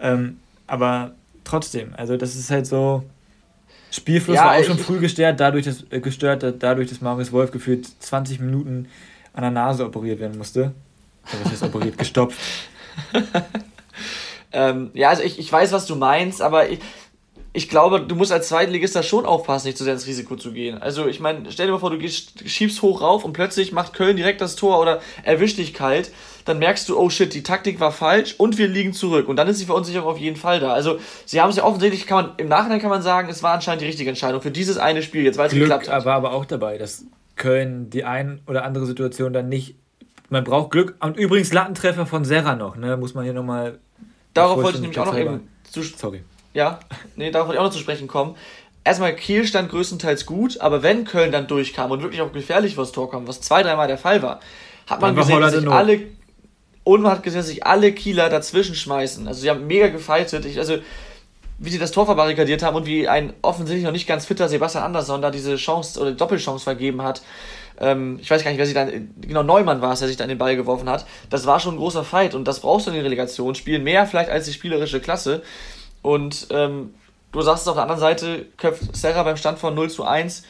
Ähm, 0.00 0.38
aber 0.66 1.12
trotzdem, 1.44 1.92
also 1.96 2.16
das 2.16 2.34
ist 2.36 2.50
halt 2.50 2.66
so. 2.66 3.02
Spielfluss 3.90 4.36
Ja, 4.36 4.46
war 4.46 4.56
auch 4.56 4.64
schon 4.64 4.78
früh 4.78 4.98
gestört, 5.00 5.38
dadurch, 5.38 5.66
dass, 5.66 5.84
äh, 5.90 6.00
gestört, 6.00 6.42
da- 6.42 6.50
dadurch, 6.50 6.88
dass 6.88 7.00
Marius 7.02 7.30
Wolf 7.32 7.50
gefühlt 7.50 7.86
20 8.02 8.40
Minuten 8.40 8.88
an 9.34 9.42
der 9.42 9.50
Nase 9.50 9.84
operiert 9.84 10.18
werden 10.18 10.38
musste. 10.38 10.72
Also 11.24 11.44
was 11.44 11.52
heißt 11.52 11.62
operiert? 11.64 11.98
Gestopft. 11.98 12.38
Ähm, 14.54 14.90
ja, 14.92 15.08
also 15.08 15.22
ich, 15.22 15.38
ich 15.38 15.50
weiß, 15.50 15.72
was 15.72 15.86
du 15.86 15.96
meinst, 15.96 16.42
aber 16.42 16.68
ich, 16.68 16.78
ich 17.54 17.68
glaube, 17.68 18.00
du 18.00 18.14
musst 18.14 18.32
als 18.32 18.48
Zweitligist 18.48 18.96
da 18.96 19.02
schon 19.02 19.26
aufpassen, 19.26 19.66
nicht 19.66 19.76
zu 19.76 19.84
sehr 19.84 19.92
ins 19.92 20.06
Risiko 20.06 20.36
zu 20.36 20.52
gehen. 20.52 20.80
Also, 20.80 21.06
ich 21.06 21.20
meine, 21.20 21.52
stell 21.52 21.66
dir 21.66 21.72
mal 21.72 21.78
vor, 21.78 21.90
du 21.90 21.98
gehst, 21.98 22.48
schiebst 22.48 22.80
hoch 22.80 23.02
rauf 23.02 23.24
und 23.24 23.34
plötzlich 23.34 23.72
macht 23.72 23.92
Köln 23.92 24.16
direkt 24.16 24.40
das 24.40 24.56
Tor 24.56 24.80
oder 24.80 25.00
erwischt 25.22 25.58
dich 25.58 25.74
kalt. 25.74 26.12
Dann 26.46 26.58
merkst 26.58 26.88
du, 26.88 26.98
oh 26.98 27.10
shit, 27.10 27.34
die 27.34 27.42
Taktik 27.42 27.78
war 27.78 27.92
falsch 27.92 28.34
und 28.38 28.56
wir 28.56 28.68
liegen 28.68 28.94
zurück. 28.94 29.28
Und 29.28 29.36
dann 29.36 29.48
ist 29.48 29.60
die 29.60 29.66
Verunsicherung 29.66 30.08
auf 30.08 30.18
jeden 30.18 30.36
Fall 30.36 30.60
da. 30.60 30.72
Also, 30.72 30.98
sie 31.26 31.42
haben 31.42 31.50
es 31.50 31.56
ja 31.56 31.64
offensichtlich, 31.64 32.06
kann 32.06 32.24
man, 32.24 32.36
im 32.38 32.48
Nachhinein 32.48 32.80
kann 32.80 32.90
man 32.90 33.02
sagen, 33.02 33.28
es 33.28 33.42
war 33.42 33.52
anscheinend 33.52 33.82
die 33.82 33.86
richtige 33.86 34.08
Entscheidung 34.08 34.40
für 34.40 34.50
dieses 34.50 34.78
eine 34.78 35.02
Spiel 35.02 35.22
jetzt, 35.22 35.36
weil 35.36 35.48
es 35.48 35.52
geklappt 35.52 35.90
hat. 35.90 36.06
war 36.06 36.14
aber 36.14 36.32
auch 36.32 36.46
dabei, 36.46 36.78
dass 36.78 37.04
Köln 37.36 37.90
die 37.90 38.04
ein 38.04 38.40
oder 38.46 38.64
andere 38.64 38.86
Situation 38.86 39.34
dann 39.34 39.50
nicht. 39.50 39.74
Man 40.30 40.44
braucht 40.44 40.70
Glück. 40.70 40.96
Und 41.00 41.18
übrigens 41.18 41.52
Lattentreffer 41.52 42.06
von 42.06 42.24
Serra 42.24 42.56
noch, 42.56 42.76
ne? 42.76 42.96
Muss 42.96 43.12
man 43.12 43.24
hier 43.24 43.34
nochmal. 43.34 43.78
Darauf 44.32 44.62
wollte 44.62 44.78
ich 44.78 44.80
nämlich 44.80 44.98
auch 44.98 45.06
noch 45.06 45.18
eben. 45.18 45.48
Zu, 45.70 45.82
Sorry. 45.82 46.22
Ja, 46.54 46.80
nee, 47.16 47.30
darauf 47.30 47.48
wollte 47.48 47.56
ich 47.56 47.60
auch 47.60 47.66
noch 47.66 47.72
zu 47.72 47.78
sprechen 47.78 48.08
kommen. 48.08 48.36
Erstmal, 48.84 49.14
Kiel 49.14 49.46
stand 49.46 49.70
größtenteils 49.70 50.26
gut, 50.26 50.60
aber 50.60 50.82
wenn 50.82 51.04
Köln 51.04 51.30
dann 51.30 51.46
durchkam 51.46 51.90
und 51.92 52.02
wirklich 52.02 52.20
auch 52.20 52.32
gefährlich 52.32 52.74
vors 52.74 52.92
Tor 52.92 53.10
kam, 53.10 53.28
was 53.28 53.40
zwei, 53.40 53.62
dreimal 53.62 53.86
der 53.86 53.98
Fall 53.98 54.22
war, 54.22 54.40
hat 54.88 55.00
man 55.00 55.14
gesehen, 55.14 55.40
dass 55.40 55.54
sich 55.54 55.68
alle. 55.68 56.00
Und 56.84 57.02
man 57.02 57.12
hat 57.12 57.22
gesehen, 57.22 57.38
dass 57.38 57.46
sich 57.46 57.64
alle 57.64 57.92
Kieler 57.92 58.28
dazwischen 58.28 58.74
schmeißen. 58.74 59.28
Also 59.28 59.40
sie 59.40 59.50
haben 59.50 59.68
mega 59.68 59.86
gefightet. 59.86 60.44
Ich, 60.44 60.58
also, 60.58 60.78
wie 61.58 61.70
sie 61.70 61.78
das 61.78 61.92
Tor 61.92 62.06
verbarrikadiert 62.06 62.64
haben 62.64 62.74
und 62.74 62.86
wie 62.86 63.06
ein 63.06 63.34
offensichtlich 63.40 63.84
noch 63.84 63.92
nicht 63.92 64.08
ganz 64.08 64.26
fitter 64.26 64.48
Sebastian 64.48 64.82
Andersson 64.82 65.22
da 65.22 65.30
diese 65.30 65.54
Chance 65.54 66.00
oder 66.00 66.10
Doppelchance 66.10 66.64
vergeben 66.64 67.02
hat. 67.02 67.22
Ähm, 67.78 68.18
ich 68.20 68.28
weiß 68.28 68.42
gar 68.42 68.50
nicht, 68.50 68.58
wer 68.58 68.66
sich 68.66 68.74
dann, 68.74 69.14
genau 69.20 69.44
Neumann 69.44 69.80
war 69.80 69.92
es, 69.92 70.00
der 70.00 70.08
sich 70.08 70.16
dann 70.16 70.28
den 70.28 70.38
Ball 70.38 70.56
geworfen 70.56 70.90
hat. 70.90 71.06
Das 71.30 71.46
war 71.46 71.60
schon 71.60 71.74
ein 71.74 71.78
großer 71.78 72.02
Fight 72.02 72.34
und 72.34 72.48
das 72.48 72.58
brauchst 72.58 72.86
du 72.86 72.90
in 72.90 72.96
den 72.96 73.04
Relegationsspielen. 73.04 73.84
Mehr 73.84 74.06
vielleicht 74.06 74.28
als 74.28 74.46
die 74.46 74.52
spielerische 74.52 74.98
Klasse. 74.98 75.42
Und 76.02 76.48
ähm, 76.50 76.94
du 77.30 77.40
sagst 77.42 77.62
es 77.62 77.68
auf 77.68 77.74
der 77.74 77.84
anderen 77.84 78.00
Seite, 78.00 78.46
köpft 78.56 78.94
Serra 78.94 79.22
beim 79.22 79.36
Stand 79.36 79.58
von 79.58 79.74
0 79.74 79.90
zu 79.90 80.04
1 80.04 80.42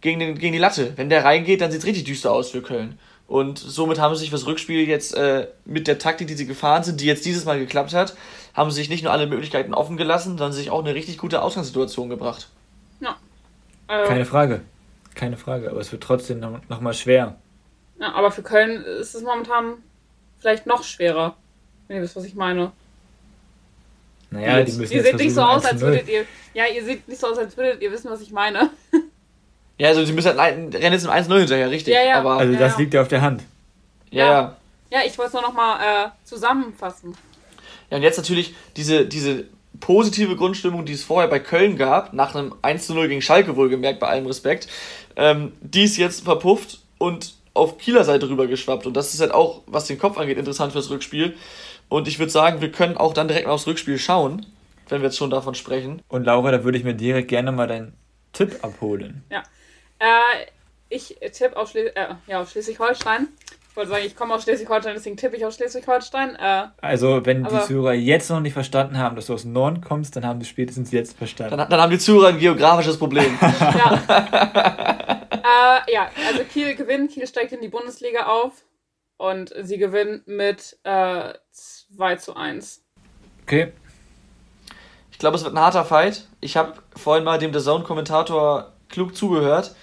gegen, 0.00 0.20
den, 0.20 0.38
gegen 0.38 0.52
die 0.52 0.58
Latte. 0.58 0.92
Wenn 0.96 1.10
der 1.10 1.24
reingeht, 1.24 1.60
dann 1.60 1.70
sieht 1.70 1.80
es 1.80 1.86
richtig 1.86 2.04
düster 2.04 2.32
aus 2.32 2.50
für 2.50 2.62
Köln. 2.62 2.98
Und 3.26 3.58
somit 3.58 4.00
haben 4.00 4.14
sie 4.14 4.20
sich 4.20 4.30
fürs 4.30 4.46
Rückspiel 4.46 4.88
jetzt 4.88 5.14
äh, 5.14 5.48
mit 5.66 5.86
der 5.86 5.98
Taktik, 5.98 6.28
die 6.28 6.34
sie 6.34 6.46
gefahren 6.46 6.82
sind, 6.82 7.00
die 7.00 7.06
jetzt 7.06 7.26
dieses 7.26 7.44
Mal 7.44 7.58
geklappt 7.58 7.92
hat, 7.92 8.16
haben 8.54 8.70
sie 8.70 8.76
sich 8.76 8.88
nicht 8.88 9.04
nur 9.04 9.12
alle 9.12 9.26
Möglichkeiten 9.26 9.74
offen 9.74 9.98
gelassen, 9.98 10.38
sondern 10.38 10.52
sich 10.52 10.70
auch 10.70 10.82
eine 10.82 10.94
richtig 10.94 11.18
gute 11.18 11.42
Ausgangssituation 11.42 12.08
gebracht. 12.08 12.48
Ja. 13.00 13.16
Also, 13.86 14.08
Keine 14.08 14.24
Frage. 14.24 14.62
Keine 15.14 15.36
Frage. 15.36 15.70
Aber 15.70 15.80
es 15.80 15.92
wird 15.92 16.02
trotzdem 16.02 16.40
noch, 16.40 16.58
noch 16.68 16.80
mal 16.80 16.94
schwer. 16.94 17.36
Ja, 18.00 18.14
aber 18.14 18.30
für 18.30 18.42
Köln 18.42 18.82
ist 18.82 19.14
es 19.14 19.22
momentan 19.22 19.74
vielleicht 20.38 20.66
noch 20.66 20.82
schwerer. 20.82 21.36
Wenn 21.86 21.96
ihr 21.96 22.02
wisst, 22.02 22.16
was 22.16 22.24
ich 22.24 22.34
meine. 22.34 22.72
Naja, 24.30 24.62
die 24.62 24.72
müssen 24.72 24.92
ihr 24.92 25.02
seht 25.02 25.16
nicht 25.16 25.34
so 25.34 25.42
aus, 25.42 25.64
als 25.64 25.80
würdet 25.80 26.08
ihr. 26.08 26.24
Ja, 26.54 26.64
ihr 26.66 26.84
seht 26.84 27.08
nicht 27.08 27.20
so 27.20 27.28
aus, 27.28 27.38
als 27.38 27.56
würdet 27.56 27.80
ihr 27.80 27.90
wissen, 27.90 28.10
was 28.10 28.20
ich 28.20 28.30
meine. 28.30 28.70
Ja, 29.78 29.88
also 29.88 30.04
sie 30.04 30.12
müssen 30.12 30.36
halt 30.36 30.74
rennen 30.74 30.92
jetzt 30.92 31.04
im 31.04 31.10
1-0 31.10 31.38
hinterher, 31.38 31.70
richtig. 31.70 31.94
Ja, 31.94 32.02
ja. 32.02 32.18
Aber 32.18 32.32
also 32.38 32.52
das 32.52 32.72
ja, 32.72 32.78
liegt 32.78 32.94
ja 32.94 33.02
auf 33.02 33.08
der 33.08 33.22
Hand. 33.22 33.44
Ja, 34.10 34.26
ja. 34.26 34.56
Ja, 34.90 35.00
ich 35.06 35.16
wollte 35.18 35.28
es 35.28 35.32
nur 35.34 35.42
nochmal 35.42 36.06
äh, 36.06 36.08
zusammenfassen. 36.24 37.14
Ja, 37.90 37.98
und 37.98 38.02
jetzt 38.02 38.16
natürlich 38.16 38.54
diese, 38.76 39.06
diese 39.06 39.44
positive 39.80 40.34
Grundstimmung, 40.36 40.84
die 40.84 40.94
es 40.94 41.04
vorher 41.04 41.28
bei 41.28 41.38
Köln 41.38 41.76
gab, 41.76 42.12
nach 42.12 42.34
einem 42.34 42.54
1-0 42.62 43.08
gegen 43.08 43.22
Schalke 43.22 43.56
wohlgemerkt, 43.56 44.00
bei 44.00 44.08
allem 44.08 44.26
Respekt, 44.26 44.68
ähm, 45.16 45.52
die 45.60 45.84
ist 45.84 45.96
jetzt 45.96 46.24
verpufft 46.24 46.80
und 46.98 47.34
auf 47.54 47.78
Kieler 47.78 48.04
Seite 48.04 48.28
rüber 48.28 48.46
geschwappt. 48.46 48.86
Und 48.86 48.96
das 48.96 49.14
ist 49.14 49.20
halt 49.20 49.32
auch, 49.32 49.62
was 49.66 49.86
den 49.86 49.98
Kopf 49.98 50.16
angeht, 50.16 50.38
interessant 50.38 50.72
fürs 50.72 50.90
Rückspiel. 50.90 51.36
Und 51.88 52.08
ich 52.08 52.18
würde 52.18 52.30
sagen, 52.30 52.60
wir 52.60 52.70
können 52.70 52.96
auch 52.96 53.14
dann 53.14 53.28
direkt 53.28 53.46
mal 53.46 53.54
aufs 53.54 53.66
Rückspiel 53.66 53.98
schauen, 53.98 54.46
wenn 54.88 55.00
wir 55.00 55.08
jetzt 55.08 55.16
schon 55.16 55.30
davon 55.30 55.54
sprechen. 55.54 56.02
Und 56.08 56.24
Laura, 56.24 56.50
da 56.50 56.64
würde 56.64 56.78
ich 56.78 56.84
mir 56.84 56.94
direkt 56.94 57.28
gerne 57.28 57.52
mal 57.52 57.66
deinen 57.66 57.94
Tipp 58.32 58.58
abholen. 58.62 59.24
Ja. 59.30 59.42
Äh, 59.98 60.46
ich 60.88 61.16
tippe 61.32 61.56
auf, 61.56 61.70
Schles 61.70 61.92
äh, 61.94 62.06
ja, 62.26 62.40
auf 62.40 62.50
Schleswig-Holstein. 62.50 63.28
Ich 63.70 63.76
wollte 63.76 63.90
sagen, 63.90 64.04
ich 64.06 64.16
komme 64.16 64.34
aus 64.34 64.42
Schleswig-Holstein, 64.42 64.94
deswegen 64.94 65.16
tippe 65.16 65.36
ich 65.36 65.44
auf 65.44 65.54
Schleswig-Holstein. 65.54 66.36
Äh, 66.36 66.66
also, 66.80 67.24
wenn 67.24 67.44
die 67.44 67.60
Zuhörer 67.60 67.92
jetzt 67.92 68.28
noch 68.30 68.40
nicht 68.40 68.54
verstanden 68.54 68.98
haben, 68.98 69.16
dass 69.16 69.26
du 69.26 69.34
aus 69.34 69.44
Norden 69.44 69.80
kommst, 69.80 70.16
dann 70.16 70.26
haben 70.26 70.40
sie 70.40 70.46
spätestens 70.46 70.90
jetzt 70.90 71.16
verstanden. 71.16 71.56
Dann, 71.56 71.68
dann 71.68 71.80
haben 71.80 71.90
die 71.90 71.98
Zuhörer 71.98 72.28
ein 72.28 72.38
geografisches 72.38 72.98
Problem. 72.98 73.38
ja. 73.60 74.02
äh, 75.32 75.92
ja, 75.92 76.10
also 76.26 76.44
Kiel 76.44 76.74
gewinnt, 76.74 77.12
Kiel 77.12 77.26
steigt 77.26 77.52
in 77.52 77.60
die 77.60 77.68
Bundesliga 77.68 78.26
auf 78.26 78.64
und 79.16 79.52
sie 79.62 79.78
gewinnen 79.78 80.22
mit 80.26 80.78
äh, 80.84 81.34
2 81.96 82.16
zu 82.16 82.36
1. 82.36 82.82
Okay. 83.42 83.72
Ich 85.10 85.18
glaube, 85.18 85.36
es 85.36 85.44
wird 85.44 85.54
ein 85.54 85.60
harter 85.60 85.84
Fight. 85.84 86.28
Ich 86.40 86.56
habe 86.56 86.74
vorhin 86.94 87.24
mal 87.24 87.38
dem 87.38 87.52
The 87.52 87.60
Zone-Kommentator 87.60 88.72
klug 88.88 89.16
zugehört. 89.16 89.74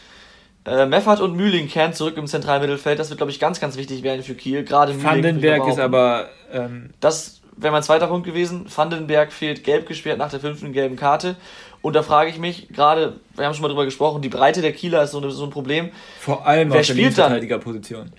Äh, 0.65 0.85
Meffert 0.85 1.19
und 1.19 1.35
Mühling 1.35 1.67
kehren 1.67 1.93
zurück 1.93 2.17
im 2.17 2.25
Zentralmittelfeld. 2.25 2.97
Das 2.97 3.09
wird, 3.09 3.17
glaube 3.17 3.31
ich, 3.31 3.39
ganz, 3.39 3.59
ganz 3.59 3.75
wichtig 3.77 4.01
werden 4.03 4.23
für 4.23 4.33
Kiel. 4.33 4.63
Gerade 4.63 5.03
Vandenberg 5.03 5.67
ist 5.67 5.79
aber. 5.79 6.29
Ähm 6.51 6.91
das 7.01 7.41
wäre 7.57 7.71
mein 7.71 7.83
zweiter 7.83 8.07
Punkt 8.07 8.25
gewesen. 8.25 8.65
Vandenberg 8.73 9.31
fehlt 9.31 9.63
gelb 9.63 9.87
gesperrt 9.87 10.17
nach 10.17 10.31
der 10.31 10.39
fünften 10.39 10.73
gelben 10.73 10.95
Karte. 10.95 11.35
Und 11.81 11.93
da 11.93 12.01
frage 12.01 12.31
ich 12.31 12.39
mich, 12.39 12.69
gerade, 12.69 13.19
wir 13.35 13.45
haben 13.45 13.53
schon 13.53 13.61
mal 13.61 13.67
drüber 13.67 13.85
gesprochen, 13.85 14.21
die 14.21 14.29
Breite 14.29 14.61
der 14.61 14.73
Kieler 14.73 15.03
ist 15.03 15.11
so, 15.11 15.19
eine, 15.19 15.29
so 15.29 15.43
ein 15.43 15.51
Problem. 15.51 15.91
Vor 16.19 16.45
allem 16.47 16.71
wer 16.71 16.79
auf 16.79 16.87
der 16.87 16.93
spielt 16.93 17.17
dann? 17.17 17.59
Position. 17.59 18.11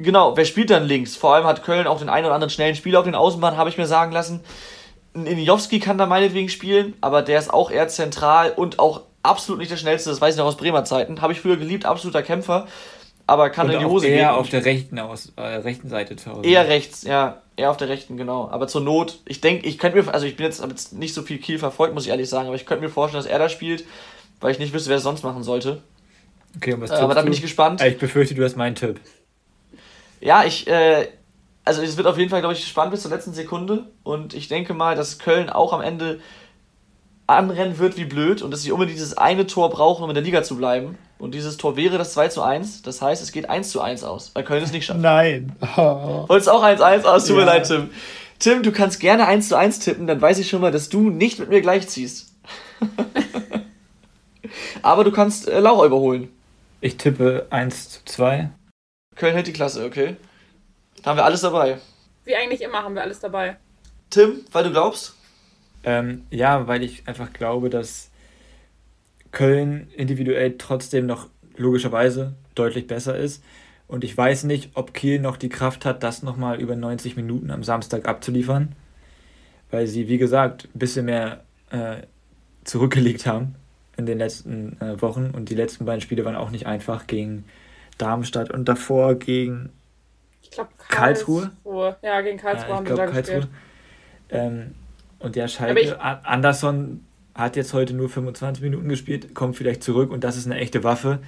Genau, 0.00 0.36
wer 0.36 0.44
spielt 0.44 0.70
dann 0.70 0.84
links? 0.84 1.16
Vor 1.16 1.34
allem 1.34 1.44
hat 1.44 1.64
Köln 1.64 1.88
auch 1.88 1.98
den 1.98 2.08
einen 2.08 2.24
oder 2.24 2.34
anderen 2.34 2.50
schnellen 2.50 2.76
Spieler 2.76 3.00
auf 3.00 3.04
den 3.04 3.16
Außenbahnen, 3.16 3.58
habe 3.58 3.68
ich 3.68 3.78
mir 3.78 3.86
sagen 3.86 4.12
lassen. 4.12 4.40
Injowski 5.14 5.80
kann 5.80 5.98
da 5.98 6.06
meinetwegen 6.06 6.48
spielen, 6.48 6.94
aber 7.00 7.22
der 7.22 7.38
ist 7.38 7.52
auch 7.52 7.70
eher 7.70 7.88
zentral 7.88 8.52
und 8.52 8.78
auch 8.78 9.02
absolut 9.24 9.58
nicht 9.58 9.72
der 9.72 9.76
schnellste, 9.76 10.10
das 10.10 10.20
weiß 10.20 10.34
ich 10.34 10.38
noch 10.38 10.46
aus 10.46 10.56
Bremer 10.56 10.84
Zeiten. 10.84 11.20
Habe 11.20 11.32
ich 11.32 11.40
früher 11.40 11.56
geliebt, 11.56 11.84
absoluter 11.84 12.22
Kämpfer, 12.22 12.68
aber 13.26 13.50
kann 13.50 13.66
und 13.66 13.72
in 13.72 13.80
die 13.80 13.86
Hose 13.86 14.06
eher 14.06 14.12
gehen. 14.12 14.20
Eher 14.20 14.36
auf 14.36 14.48
der 14.48 14.64
rechten, 14.64 14.98
aus, 15.00 15.32
äh, 15.34 15.42
rechten 15.42 15.88
Seite 15.88 16.14
zu 16.14 16.30
Hause. 16.30 16.48
Eher 16.48 16.68
rechts, 16.68 17.02
ja, 17.02 17.42
eher 17.56 17.72
auf 17.72 17.76
der 17.76 17.88
rechten, 17.88 18.16
genau. 18.16 18.48
Aber 18.52 18.68
zur 18.68 18.82
Not, 18.82 19.18
ich 19.26 19.40
denke, 19.40 19.66
ich 19.66 19.78
könnte 19.78 20.00
mir, 20.00 20.14
also 20.14 20.26
ich 20.26 20.36
bin 20.36 20.46
jetzt, 20.46 20.64
jetzt 20.64 20.92
nicht 20.92 21.12
so 21.12 21.22
viel 21.22 21.38
Kiel 21.38 21.58
verfolgt, 21.58 21.94
muss 21.94 22.04
ich 22.04 22.10
ehrlich 22.10 22.28
sagen, 22.28 22.46
aber 22.46 22.56
ich 22.56 22.66
könnte 22.66 22.84
mir 22.84 22.90
vorstellen, 22.90 23.24
dass 23.24 23.30
er 23.30 23.40
da 23.40 23.48
spielt, 23.48 23.84
weil 24.40 24.52
ich 24.52 24.60
nicht 24.60 24.72
wüsste, 24.72 24.90
wer 24.90 24.98
es 24.98 25.02
sonst 25.02 25.24
machen 25.24 25.42
sollte. 25.42 25.82
Okay, 26.56 26.74
und 26.74 26.82
was 26.82 26.90
äh, 26.90 26.94
Aber 26.94 27.14
da 27.14 27.22
bin 27.22 27.32
ich 27.32 27.42
gespannt. 27.42 27.82
Ich 27.82 27.98
befürchte, 27.98 28.34
du 28.34 28.44
hast 28.44 28.56
meinen 28.56 28.76
Tipp. 28.76 29.00
Ja, 30.20 30.44
ich, 30.44 30.66
äh, 30.66 31.08
also 31.64 31.82
es 31.82 31.96
wird 31.96 32.06
auf 32.06 32.18
jeden 32.18 32.30
Fall, 32.30 32.40
glaube 32.40 32.54
ich, 32.54 32.66
spannend 32.66 32.92
bis 32.92 33.02
zur 33.02 33.10
letzten 33.10 33.34
Sekunde. 33.34 33.86
Und 34.02 34.34
ich 34.34 34.48
denke 34.48 34.74
mal, 34.74 34.96
dass 34.96 35.18
Köln 35.18 35.50
auch 35.50 35.72
am 35.72 35.80
Ende 35.80 36.20
anrennen 37.26 37.78
wird 37.78 37.98
wie 37.98 38.06
blöd 38.06 38.40
und 38.40 38.50
dass 38.50 38.62
sie 38.62 38.72
unbedingt 38.72 38.96
dieses 38.96 39.16
eine 39.16 39.46
Tor 39.46 39.68
brauchen, 39.68 40.02
um 40.02 40.10
in 40.10 40.14
der 40.14 40.24
Liga 40.24 40.42
zu 40.42 40.56
bleiben. 40.56 40.96
Und 41.18 41.34
dieses 41.34 41.56
Tor 41.56 41.76
wäre 41.76 41.98
das 41.98 42.14
2 42.14 42.28
zu 42.28 42.42
1. 42.42 42.82
Das 42.82 43.02
heißt, 43.02 43.22
es 43.22 43.32
geht 43.32 43.50
1 43.50 43.70
zu 43.70 43.80
1 43.80 44.04
aus, 44.04 44.30
weil 44.34 44.44
Köln 44.44 44.62
es 44.62 44.72
nicht 44.72 44.86
schafft. 44.86 45.00
Nein. 45.00 45.52
Oh. 45.76 46.24
Wolltest 46.28 46.48
auch 46.48 46.62
1 46.62 46.80
aus? 46.80 47.26
Tut 47.26 47.36
ja. 47.36 47.42
mir 47.42 47.46
leid, 47.46 47.66
Tim. 47.66 47.90
Tim, 48.38 48.62
du 48.62 48.70
kannst 48.70 49.00
gerne 49.00 49.26
1 49.26 49.48
zu 49.48 49.56
1 49.56 49.80
tippen, 49.80 50.06
dann 50.06 50.20
weiß 50.20 50.38
ich 50.38 50.48
schon 50.48 50.60
mal, 50.60 50.70
dass 50.70 50.88
du 50.88 51.10
nicht 51.10 51.40
mit 51.40 51.48
mir 51.48 51.60
gleichziehst. 51.60 52.32
Aber 54.82 55.04
du 55.04 55.10
kannst 55.10 55.48
äh, 55.48 55.58
Laura 55.58 55.86
überholen. 55.86 56.28
Ich 56.80 56.96
tippe 56.96 57.46
1 57.50 57.90
zu 57.90 58.00
2. 58.04 58.50
Köln 59.18 59.34
hält 59.34 59.48
die 59.48 59.52
Klasse, 59.52 59.84
okay. 59.84 60.16
Da 61.02 61.10
haben 61.10 61.18
wir 61.18 61.24
alles 61.24 61.40
dabei. 61.40 61.78
Wie 62.24 62.36
eigentlich 62.36 62.62
immer 62.62 62.82
haben 62.82 62.94
wir 62.94 63.02
alles 63.02 63.20
dabei. 63.20 63.56
Tim, 64.10 64.44
weil 64.52 64.64
du 64.64 64.70
glaubst? 64.70 65.14
Ähm, 65.84 66.24
ja, 66.30 66.66
weil 66.66 66.82
ich 66.82 67.06
einfach 67.06 67.32
glaube, 67.32 67.68
dass 67.68 68.10
Köln 69.32 69.88
individuell 69.94 70.56
trotzdem 70.56 71.06
noch 71.06 71.28
logischerweise 71.56 72.34
deutlich 72.54 72.86
besser 72.86 73.16
ist. 73.16 73.42
Und 73.88 74.04
ich 74.04 74.16
weiß 74.16 74.44
nicht, 74.44 74.70
ob 74.74 74.94
Kiel 74.94 75.18
noch 75.18 75.36
die 75.36 75.48
Kraft 75.48 75.84
hat, 75.84 76.02
das 76.02 76.22
nochmal 76.22 76.60
über 76.60 76.76
90 76.76 77.16
Minuten 77.16 77.50
am 77.50 77.64
Samstag 77.64 78.06
abzuliefern. 78.06 78.76
Weil 79.70 79.86
sie, 79.86 80.08
wie 80.08 80.18
gesagt, 80.18 80.68
ein 80.74 80.78
bisschen 80.78 81.06
mehr 81.06 81.44
äh, 81.70 82.02
zurückgelegt 82.64 83.26
haben 83.26 83.56
in 83.96 84.06
den 84.06 84.18
letzten 84.18 84.80
äh, 84.80 85.00
Wochen. 85.02 85.30
Und 85.34 85.50
die 85.50 85.54
letzten 85.54 85.86
beiden 85.86 86.00
Spiele 86.00 86.24
waren 86.24 86.36
auch 86.36 86.50
nicht 86.50 86.66
einfach 86.66 87.06
gegen 87.06 87.44
Darmstadt 87.98 88.50
und 88.50 88.68
davor 88.68 89.16
gegen 89.16 89.70
ich 90.42 90.50
glaub, 90.50 90.68
Karlsruhe. 90.88 91.50
Karlsruhe. 91.64 91.96
Ja, 92.02 92.20
gegen 92.20 92.38
Karlsruhe 92.38 92.70
ja, 92.70 92.76
haben 92.76 92.84
glaub, 92.84 92.98
da 92.98 93.06
Karlsruhe. 93.06 93.48
Ähm, 94.30 94.74
und 95.18 95.36
der 95.36 95.48
Schalke, 95.48 96.00
Anderson 96.00 97.04
hat 97.34 97.56
jetzt 97.56 97.72
heute 97.74 97.94
nur 97.94 98.08
25 98.08 98.62
Minuten 98.62 98.88
gespielt, 98.88 99.34
kommt 99.34 99.56
vielleicht 99.56 99.82
zurück 99.82 100.10
und 100.10 100.24
das 100.24 100.36
ist 100.36 100.46
eine 100.46 100.56
echte 100.56 100.84
Waffe, 100.84 101.20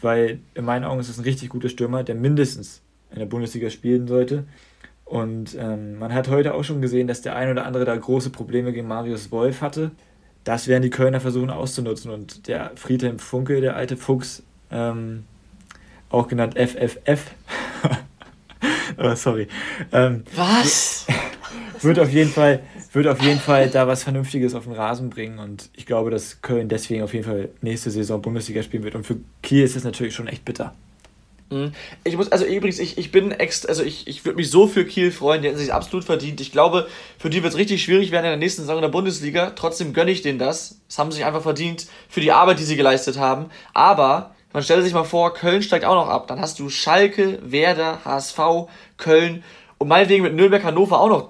weil 0.00 0.40
in 0.54 0.64
meinen 0.64 0.84
Augen 0.84 1.00
ist 1.00 1.08
es 1.08 1.18
ein 1.18 1.24
richtig 1.24 1.48
guter 1.48 1.68
Stürmer, 1.68 2.02
der 2.02 2.14
mindestens 2.14 2.82
in 3.10 3.18
der 3.18 3.26
Bundesliga 3.26 3.70
spielen 3.70 4.06
sollte. 4.06 4.44
Und 5.04 5.54
ähm, 5.58 5.98
man 5.98 6.14
hat 6.14 6.28
heute 6.28 6.54
auch 6.54 6.64
schon 6.64 6.80
gesehen, 6.80 7.06
dass 7.06 7.22
der 7.22 7.36
ein 7.36 7.50
oder 7.50 7.66
andere 7.66 7.84
da 7.84 7.94
große 7.94 8.30
Probleme 8.30 8.72
gegen 8.72 8.88
Marius 8.88 9.30
Wolf 9.30 9.60
hatte. 9.60 9.90
Das 10.44 10.66
werden 10.66 10.82
die 10.82 10.90
Kölner 10.90 11.20
versuchen 11.20 11.50
auszunutzen. 11.50 12.10
Und 12.10 12.48
der 12.48 12.72
Friedhelm 12.74 13.18
Funke, 13.18 13.60
der 13.60 13.76
alte 13.76 13.96
Fuchs, 13.96 14.42
ähm, 14.70 15.24
auch 16.14 16.28
genannt 16.28 16.54
FFF, 16.58 17.20
oh, 18.96 19.14
sorry. 19.14 19.48
Ähm, 19.92 20.24
Was? 20.34 21.06
wird 21.80 21.98
auf 21.98 22.10
jeden 22.10 22.30
Fall, 22.30 22.62
wird 22.92 23.06
auf 23.06 23.20
jeden 23.22 23.40
Fall 23.40 23.68
da 23.68 23.86
was 23.86 24.02
Vernünftiges 24.02 24.54
auf 24.54 24.64
den 24.64 24.72
Rasen 24.72 25.10
bringen 25.10 25.38
und 25.38 25.70
ich 25.74 25.86
glaube, 25.86 26.10
dass 26.10 26.40
Köln 26.40 26.68
deswegen 26.68 27.02
auf 27.02 27.12
jeden 27.12 27.24
Fall 27.24 27.50
nächste 27.60 27.90
Saison 27.90 28.22
Bundesliga 28.22 28.62
spielen 28.62 28.84
wird 28.84 28.94
und 28.94 29.04
für 29.04 29.16
Kiel 29.42 29.62
ist 29.64 29.76
es 29.76 29.84
natürlich 29.84 30.14
schon 30.14 30.28
echt 30.28 30.44
bitter. 30.44 30.74
Mhm. 31.50 31.72
Ich 32.04 32.16
muss, 32.16 32.32
also 32.32 32.44
übrigens, 32.44 32.78
ich, 32.78 32.98
ich 32.98 33.12
bin 33.12 33.30
extra, 33.30 33.68
also 33.68 33.82
ich, 33.82 34.06
ich 34.06 34.24
würde 34.24 34.36
mich 34.36 34.50
so 34.50 34.66
für 34.66 34.84
Kiel 34.84 35.12
freuen, 35.12 35.42
die 35.42 35.48
hätten 35.48 35.58
sich 35.58 35.72
absolut 35.72 36.04
verdient. 36.04 36.40
Ich 36.40 36.52
glaube, 36.52 36.88
für 37.18 37.30
die 37.30 37.42
wird 37.42 37.52
es 37.52 37.58
richtig 37.58 37.82
schwierig 37.82 38.10
werden 38.10 38.24
in 38.24 38.30
der 38.30 38.38
nächsten 38.38 38.62
Saison 38.62 38.76
in 38.76 38.82
der 38.82 38.88
Bundesliga. 38.88 39.50
Trotzdem 39.50 39.92
gönne 39.92 40.10
ich 40.10 40.22
denen 40.22 40.38
das. 40.38 40.80
Das 40.88 40.98
haben 40.98 41.10
sie 41.10 41.18
sich 41.18 41.26
einfach 41.26 41.42
verdient 41.42 41.86
für 42.08 42.20
die 42.20 42.32
Arbeit, 42.32 42.58
die 42.58 42.64
sie 42.64 42.76
geleistet 42.76 43.18
haben. 43.18 43.50
Aber 43.74 44.34
man 44.54 44.62
stelle 44.62 44.82
sich 44.82 44.94
mal 44.94 45.04
vor, 45.04 45.34
Köln 45.34 45.62
steigt 45.62 45.84
auch 45.84 45.96
noch 45.96 46.08
ab. 46.08 46.28
Dann 46.28 46.40
hast 46.40 46.60
du 46.60 46.70
Schalke, 46.70 47.40
Werder, 47.42 48.04
HSV, 48.04 48.38
Köln 48.96 49.42
und 49.78 49.88
meinetwegen 49.88 50.22
mit 50.22 50.34
Nürnberg, 50.34 50.62
Hannover 50.62 51.00
auch 51.00 51.08
noch 51.08 51.28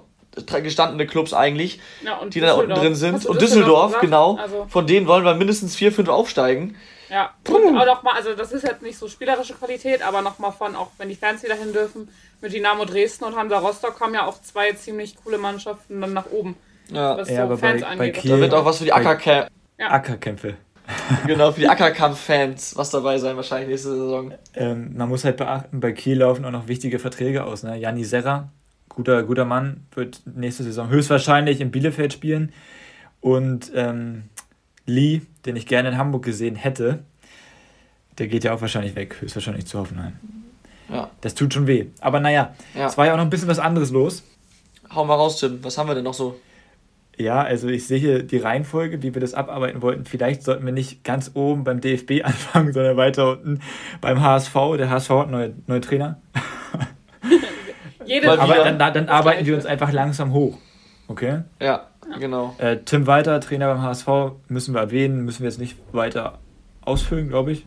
gestandene 0.62 1.06
Clubs 1.06 1.32
eigentlich, 1.32 1.80
ja, 2.04 2.20
die 2.26 2.40
da 2.40 2.52
unten 2.54 2.74
drin 2.74 2.94
sind. 2.94 3.24
Und 3.24 3.40
Düsseldorf, 3.40 3.92
Düsseldorf 3.92 4.00
genau. 4.00 4.37
Also 4.37 4.66
von 4.68 4.87
denen 4.87 5.06
wollen 5.06 5.24
wir 5.24 5.34
mindestens 5.34 5.74
vier, 5.74 5.90
fünf 5.90 6.10
aufsteigen. 6.10 6.76
Ja, 7.08 7.32
und 7.48 7.78
auch 7.78 7.87
nochmal, 7.87 8.14
also 8.16 8.34
das 8.34 8.52
ist 8.52 8.64
jetzt 8.64 8.82
nicht 8.82 8.98
so 8.98 9.08
spielerische 9.08 9.54
Qualität, 9.54 10.02
aber 10.02 10.20
nochmal 10.20 10.52
von, 10.52 10.76
auch 10.76 10.90
wenn 10.98 11.08
die 11.08 11.14
Fans 11.14 11.42
wieder 11.42 11.54
hin 11.54 11.72
dürfen, 11.72 12.08
mit 12.42 12.52
Dynamo 12.52 12.84
Dresden 12.84 13.24
und 13.24 13.37
Hansa 13.37 13.58
Rostock 13.58 13.98
kommen 13.98 14.14
ja 14.14 14.26
auch 14.26 14.40
zwei 14.42 14.72
ziemlich 14.72 15.16
coole 15.22 15.38
Mannschaften 15.38 16.00
dann 16.00 16.12
nach 16.12 16.30
oben. 16.30 16.56
Ja, 16.90 17.16
was 17.16 17.30
ja 17.30 17.37
so 17.37 17.42
aber 17.42 17.56
Fans 17.56 17.80
bei, 17.80 17.87
angeht. 17.87 18.14
Bei 18.14 18.20
Kiel, 18.20 18.30
da 18.32 18.38
wird 18.38 18.54
auch 18.54 18.64
was 18.66 18.78
für 18.78 18.84
die 18.84 18.92
Ackerkämpfe. 18.92 19.50
Ja. 19.78 19.90
Ackerkämpfe. 19.90 20.56
genau, 21.27 21.53
für 21.53 21.61
die 21.61 21.68
Ackerkampf-Fans 21.68 22.77
was 22.77 22.90
dabei 22.90 23.18
sein, 23.18 23.37
wahrscheinlich 23.37 23.68
nächste 23.68 23.90
Saison. 23.90 24.35
Ähm, 24.55 24.97
man 24.97 25.09
muss 25.09 25.25
halt 25.25 25.37
beachten, 25.37 25.81
bei 25.81 25.92
Kiel 25.92 26.18
laufen 26.18 26.44
auch 26.44 26.51
noch 26.51 26.68
wichtige 26.68 26.99
Verträge 26.99 27.44
aus. 27.44 27.62
Ne? 27.62 27.79
Janni 27.79 28.05
Serra, 28.05 28.51
guter, 28.88 29.23
guter 29.23 29.44
Mann, 29.44 29.87
wird 29.94 30.20
nächste 30.27 30.62
Saison 30.62 30.88
höchstwahrscheinlich 30.90 31.61
in 31.61 31.70
Bielefeld 31.70 32.12
spielen. 32.12 32.53
Und 33.20 33.73
ähm, 33.75 34.25
Lee, 34.87 35.23
den 35.47 35.57
ich 35.57 35.66
gerne 35.66 35.90
in 35.90 35.99
Hamburg 35.99 36.25
gesehen 36.25 36.57
hätte, 36.57 37.05
der 38.18 38.29
geht 38.29 38.44
ja 38.44 38.53
auch 38.53 38.61
wahrscheinlich 38.61 38.94
weg, 38.94 39.16
höchstwahrscheinlich 39.20 39.66
zu 39.66 39.79
Hoffenheim. 39.79 40.12
Ja. 40.90 41.11
Das 41.23 41.35
tut 41.35 41.55
schon 41.55 41.66
weh. 41.66 41.87
Aber 42.01 42.20
naja, 42.20 42.55
ja. 42.75 42.87
es 42.87 42.99
war 42.99 43.07
ja 43.07 43.12
auch 43.12 43.16
noch 43.16 43.25
ein 43.25 43.31
bisschen 43.31 43.49
was 43.49 43.59
anderes 43.59 43.90
los. 43.90 44.23
Hau 44.94 45.05
mal 45.05 45.14
raus, 45.14 45.40
Tim. 45.40 45.64
Was 45.64 45.79
haben 45.79 45.88
wir 45.88 45.94
denn 45.94 46.05
noch 46.05 46.14
so? 46.14 46.38
Ja, 47.16 47.42
also 47.42 47.68
ich 47.68 47.87
sehe 47.87 47.98
hier 47.98 48.22
die 48.22 48.38
Reihenfolge, 48.38 49.03
wie 49.03 49.14
wir 49.14 49.20
das 49.20 49.35
abarbeiten 49.35 49.83
wollten. 49.83 50.05
Vielleicht 50.05 50.42
sollten 50.42 50.66
wir 50.66 50.72
nicht 50.72 51.05
ganz 51.05 51.31
oben 51.35 51.64
beim 51.64 51.81
DFB 51.81 52.20
anfangen, 52.24 52.72
sondern 52.72 52.96
weiter 52.96 53.33
unten 53.33 53.61
beim 54.00 54.20
HSV. 54.20 54.55
Der 54.79 54.90
HSV 54.90 55.11
hat 55.11 55.31
neue, 55.31 55.55
neue 55.66 55.81
Trainer. 55.81 56.20
Aber 58.38 58.57
dann, 58.57 58.79
dann 58.79 59.09
arbeiten 59.09 59.46
wir 59.46 59.55
uns 59.55 59.64
einfach 59.64 59.90
langsam 59.92 60.33
hoch. 60.33 60.59
Okay? 61.09 61.42
Ja, 61.61 61.88
genau. 62.18 62.55
Äh, 62.59 62.79
Tim 62.85 63.07
Walter, 63.07 63.40
Trainer 63.40 63.72
beim 63.72 63.83
HSV, 63.83 64.09
müssen 64.48 64.74
wir 64.74 64.81
erwähnen, 64.81 65.24
müssen 65.24 65.40
wir 65.40 65.48
jetzt 65.48 65.59
nicht 65.59 65.77
weiter 65.92 66.38
ausfüllen, 66.83 67.29
glaube 67.29 67.53
ich. 67.53 67.64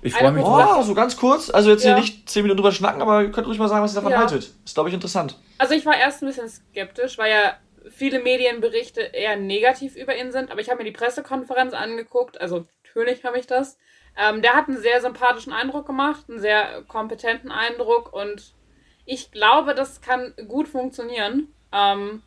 Ich 0.00 0.14
freue 0.14 0.30
mich 0.30 0.44
drauf. 0.44 0.76
Oh, 0.78 0.82
so 0.82 0.94
ganz 0.94 1.16
kurz. 1.16 1.50
Also 1.50 1.70
jetzt 1.70 1.84
ja. 1.84 1.94
hier 1.94 2.00
nicht 2.00 2.28
zehn 2.28 2.42
Minuten 2.42 2.58
drüber 2.58 2.70
schnacken, 2.70 3.02
aber 3.02 3.22
ihr 3.22 3.32
könnt 3.32 3.48
ruhig 3.48 3.58
mal 3.58 3.68
sagen, 3.68 3.82
was 3.82 3.92
ihr 3.92 3.96
davon 3.96 4.12
ja. 4.12 4.18
haltet. 4.18 4.52
Ist, 4.64 4.74
glaube 4.74 4.88
ich, 4.90 4.94
interessant. 4.94 5.36
Also 5.58 5.74
ich 5.74 5.84
war 5.84 5.96
erst 5.96 6.22
ein 6.22 6.26
bisschen 6.26 6.48
skeptisch, 6.48 7.18
weil 7.18 7.32
ja 7.32 7.54
viele 7.90 8.20
Medienberichte 8.20 9.00
eher 9.00 9.36
negativ 9.36 9.96
über 9.96 10.16
ihn 10.16 10.32
sind, 10.32 10.50
aber 10.50 10.60
ich 10.60 10.70
habe 10.70 10.78
mir 10.78 10.90
die 10.90 10.96
Pressekonferenz 10.96 11.72
angeguckt, 11.74 12.40
also 12.40 12.66
natürlich 12.84 13.24
habe 13.24 13.38
ich 13.38 13.46
das. 13.46 13.78
Ähm, 14.16 14.42
der 14.42 14.54
hat 14.54 14.68
einen 14.68 14.78
sehr 14.78 15.00
sympathischen 15.00 15.52
Eindruck 15.52 15.86
gemacht, 15.86 16.24
einen 16.28 16.40
sehr 16.40 16.82
kompetenten 16.88 17.52
Eindruck 17.52 18.12
und 18.12 18.54
ich 19.04 19.30
glaube, 19.30 19.74
das 19.74 20.00
kann 20.00 20.34
gut 20.48 20.68
funktionieren. 20.68 21.54
Ähm, 21.72 22.22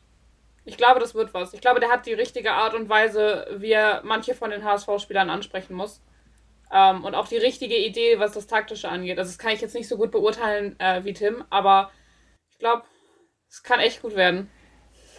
ich 0.64 0.78
glaube, 0.78 1.00
das 1.00 1.16
wird 1.16 1.34
was. 1.34 1.54
Ich 1.54 1.62
glaube, 1.62 1.80
der 1.80 1.90
hat 1.90 2.06
die 2.06 2.14
richtige 2.14 2.54
Art 2.54 2.74
und 2.74 2.90
Weise, 2.90 3.48
wie 3.58 3.72
er 3.72 4.02
manche 4.04 4.36
von 4.36 4.52
den 4.52 4.64
HSV-Spielern 4.64 5.30
ansprechen 5.30 5.76
muss. 5.76 6.02
Ähm, 6.72 7.04
und 7.04 7.16
auch 7.16 7.28
die 7.28 7.38
richtige 7.38 7.78
Idee, 7.78 8.20
was 8.20 8.34
das 8.34 8.48
Taktische 8.48 8.90
angeht. 8.90 9.20
Also 9.20 9.30
das 9.30 9.38
kann 9.38 9.52
ich 9.52 9.62
jetzt 9.62 9.76
nicht 9.76 9.88
so 9.88 9.98
gut 9.98 10.12
beurteilen 10.12 10.80
äh, 10.80 11.04
wie 11.04 11.14
Tim, 11.14 11.44
aber 11.50 11.92
ich 12.50 12.60
glaube, 12.60 12.84
es 13.50 13.64
kann 13.64 13.80
echt 13.80 14.02
gut 14.02 14.16
werden. 14.16 14.50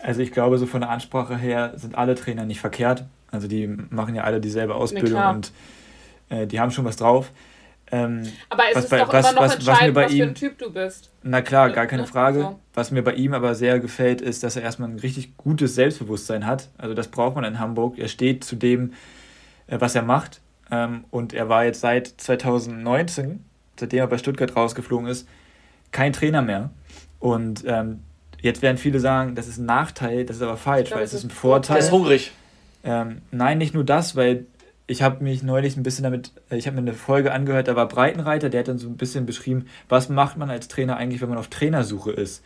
Also 0.02 0.20
ich 0.20 0.32
glaube, 0.32 0.58
so 0.58 0.66
von 0.66 0.80
der 0.80 0.90
Ansprache 0.90 1.36
her 1.36 1.72
sind 1.76 1.96
alle 1.96 2.14
Trainer 2.14 2.44
nicht 2.44 2.60
verkehrt. 2.60 3.04
Also 3.30 3.48
die 3.48 3.66
machen 3.66 4.14
ja 4.14 4.24
alle 4.24 4.40
dieselbe 4.40 4.74
Ausbildung 4.74 5.22
und 5.22 5.52
äh, 6.28 6.46
die 6.46 6.60
haben 6.60 6.70
schon 6.70 6.84
was 6.84 6.96
drauf. 6.96 7.30
Ähm, 7.90 8.22
aber 8.48 8.64
es 8.70 8.76
was 8.76 8.84
ist 8.84 8.90
bei, 8.90 8.98
doch 8.98 9.12
was, 9.12 9.30
immer 9.30 9.40
noch 9.40 9.46
was, 9.48 9.54
entscheidend, 9.54 9.94
was, 9.94 10.04
was, 10.06 10.14
für 10.14 10.22
ein 10.22 10.34
Typ 10.34 10.58
du 10.58 10.72
bist. 10.72 11.10
Na 11.22 11.42
klar, 11.42 11.70
gar 11.70 11.86
keine 11.86 12.06
Frage. 12.06 12.40
So. 12.40 12.60
Was 12.74 12.90
mir 12.90 13.02
bei 13.02 13.12
ihm 13.12 13.34
aber 13.34 13.54
sehr 13.54 13.80
gefällt, 13.80 14.22
ist, 14.22 14.42
dass 14.42 14.56
er 14.56 14.62
erstmal 14.62 14.88
ein 14.88 14.98
richtig 14.98 15.36
gutes 15.36 15.74
Selbstbewusstsein 15.74 16.46
hat. 16.46 16.68
Also 16.78 16.94
das 16.94 17.08
braucht 17.08 17.36
man 17.36 17.44
in 17.44 17.58
Hamburg. 17.58 17.98
Er 17.98 18.08
steht 18.08 18.44
zu 18.44 18.56
dem, 18.56 18.94
äh, 19.66 19.78
was 19.78 19.94
er 19.94 20.02
macht. 20.02 20.40
Ähm, 20.70 21.04
und 21.10 21.34
er 21.34 21.50
war 21.50 21.64
jetzt 21.64 21.80
seit 21.80 22.08
2019, 22.08 23.44
seitdem 23.78 24.00
er 24.00 24.06
bei 24.06 24.18
Stuttgart 24.18 24.56
rausgeflogen 24.56 25.06
ist, 25.06 25.28
kein 25.90 26.14
Trainer 26.14 26.40
mehr. 26.40 26.70
Und 27.20 27.62
ähm, 27.66 28.00
jetzt 28.42 28.61
werden 28.61 28.76
viele 28.76 29.00
sagen, 29.00 29.35
das 29.35 29.48
ist 29.48 29.59
ein 29.59 29.66
Nachteil, 29.66 30.26
das 30.26 30.37
ist 30.37 30.42
aber 30.42 30.57
falsch, 30.57 30.88
glaube, 30.88 31.00
weil 31.00 31.07
es 31.07 31.14
ist 31.14 31.24
ein 31.24 31.31
Vorteil. 31.31 31.76
Er 31.76 31.81
ist 31.81 31.92
hungrig. 31.92 32.33
Ähm, 32.85 33.22
nein, 33.31 33.59
nicht 33.59 33.74
nur 33.74 33.85
das, 33.85 34.16
weil 34.16 34.46
ich 34.88 35.02
habe 35.02 35.22
mich 35.22 35.42
neulich 35.42 35.76
ein 35.76 35.83
bisschen 35.83 36.02
damit, 36.02 36.33
äh, 36.50 36.57
ich 36.57 36.66
habe 36.66 36.74
mir 36.74 36.83
eine 36.83 36.92
Folge 36.92 37.33
angehört, 37.33 37.68
da 37.68 37.76
war 37.76 37.88
Breitenreiter, 37.88 38.50
der 38.50 38.61
hat 38.61 38.68
dann 38.68 38.78
so 38.78 38.88
ein 38.88 38.96
bisschen 38.96 39.24
beschrieben, 39.24 39.66
was 39.88 40.09
macht 40.09 40.37
man 40.37 40.50
als 40.50 40.68
Trainer 40.68 40.96
eigentlich, 40.96 41.22
wenn 41.22 41.28
man 41.28 41.38
auf 41.38 41.48
Trainersuche 41.48 42.11
ist. 42.11 42.42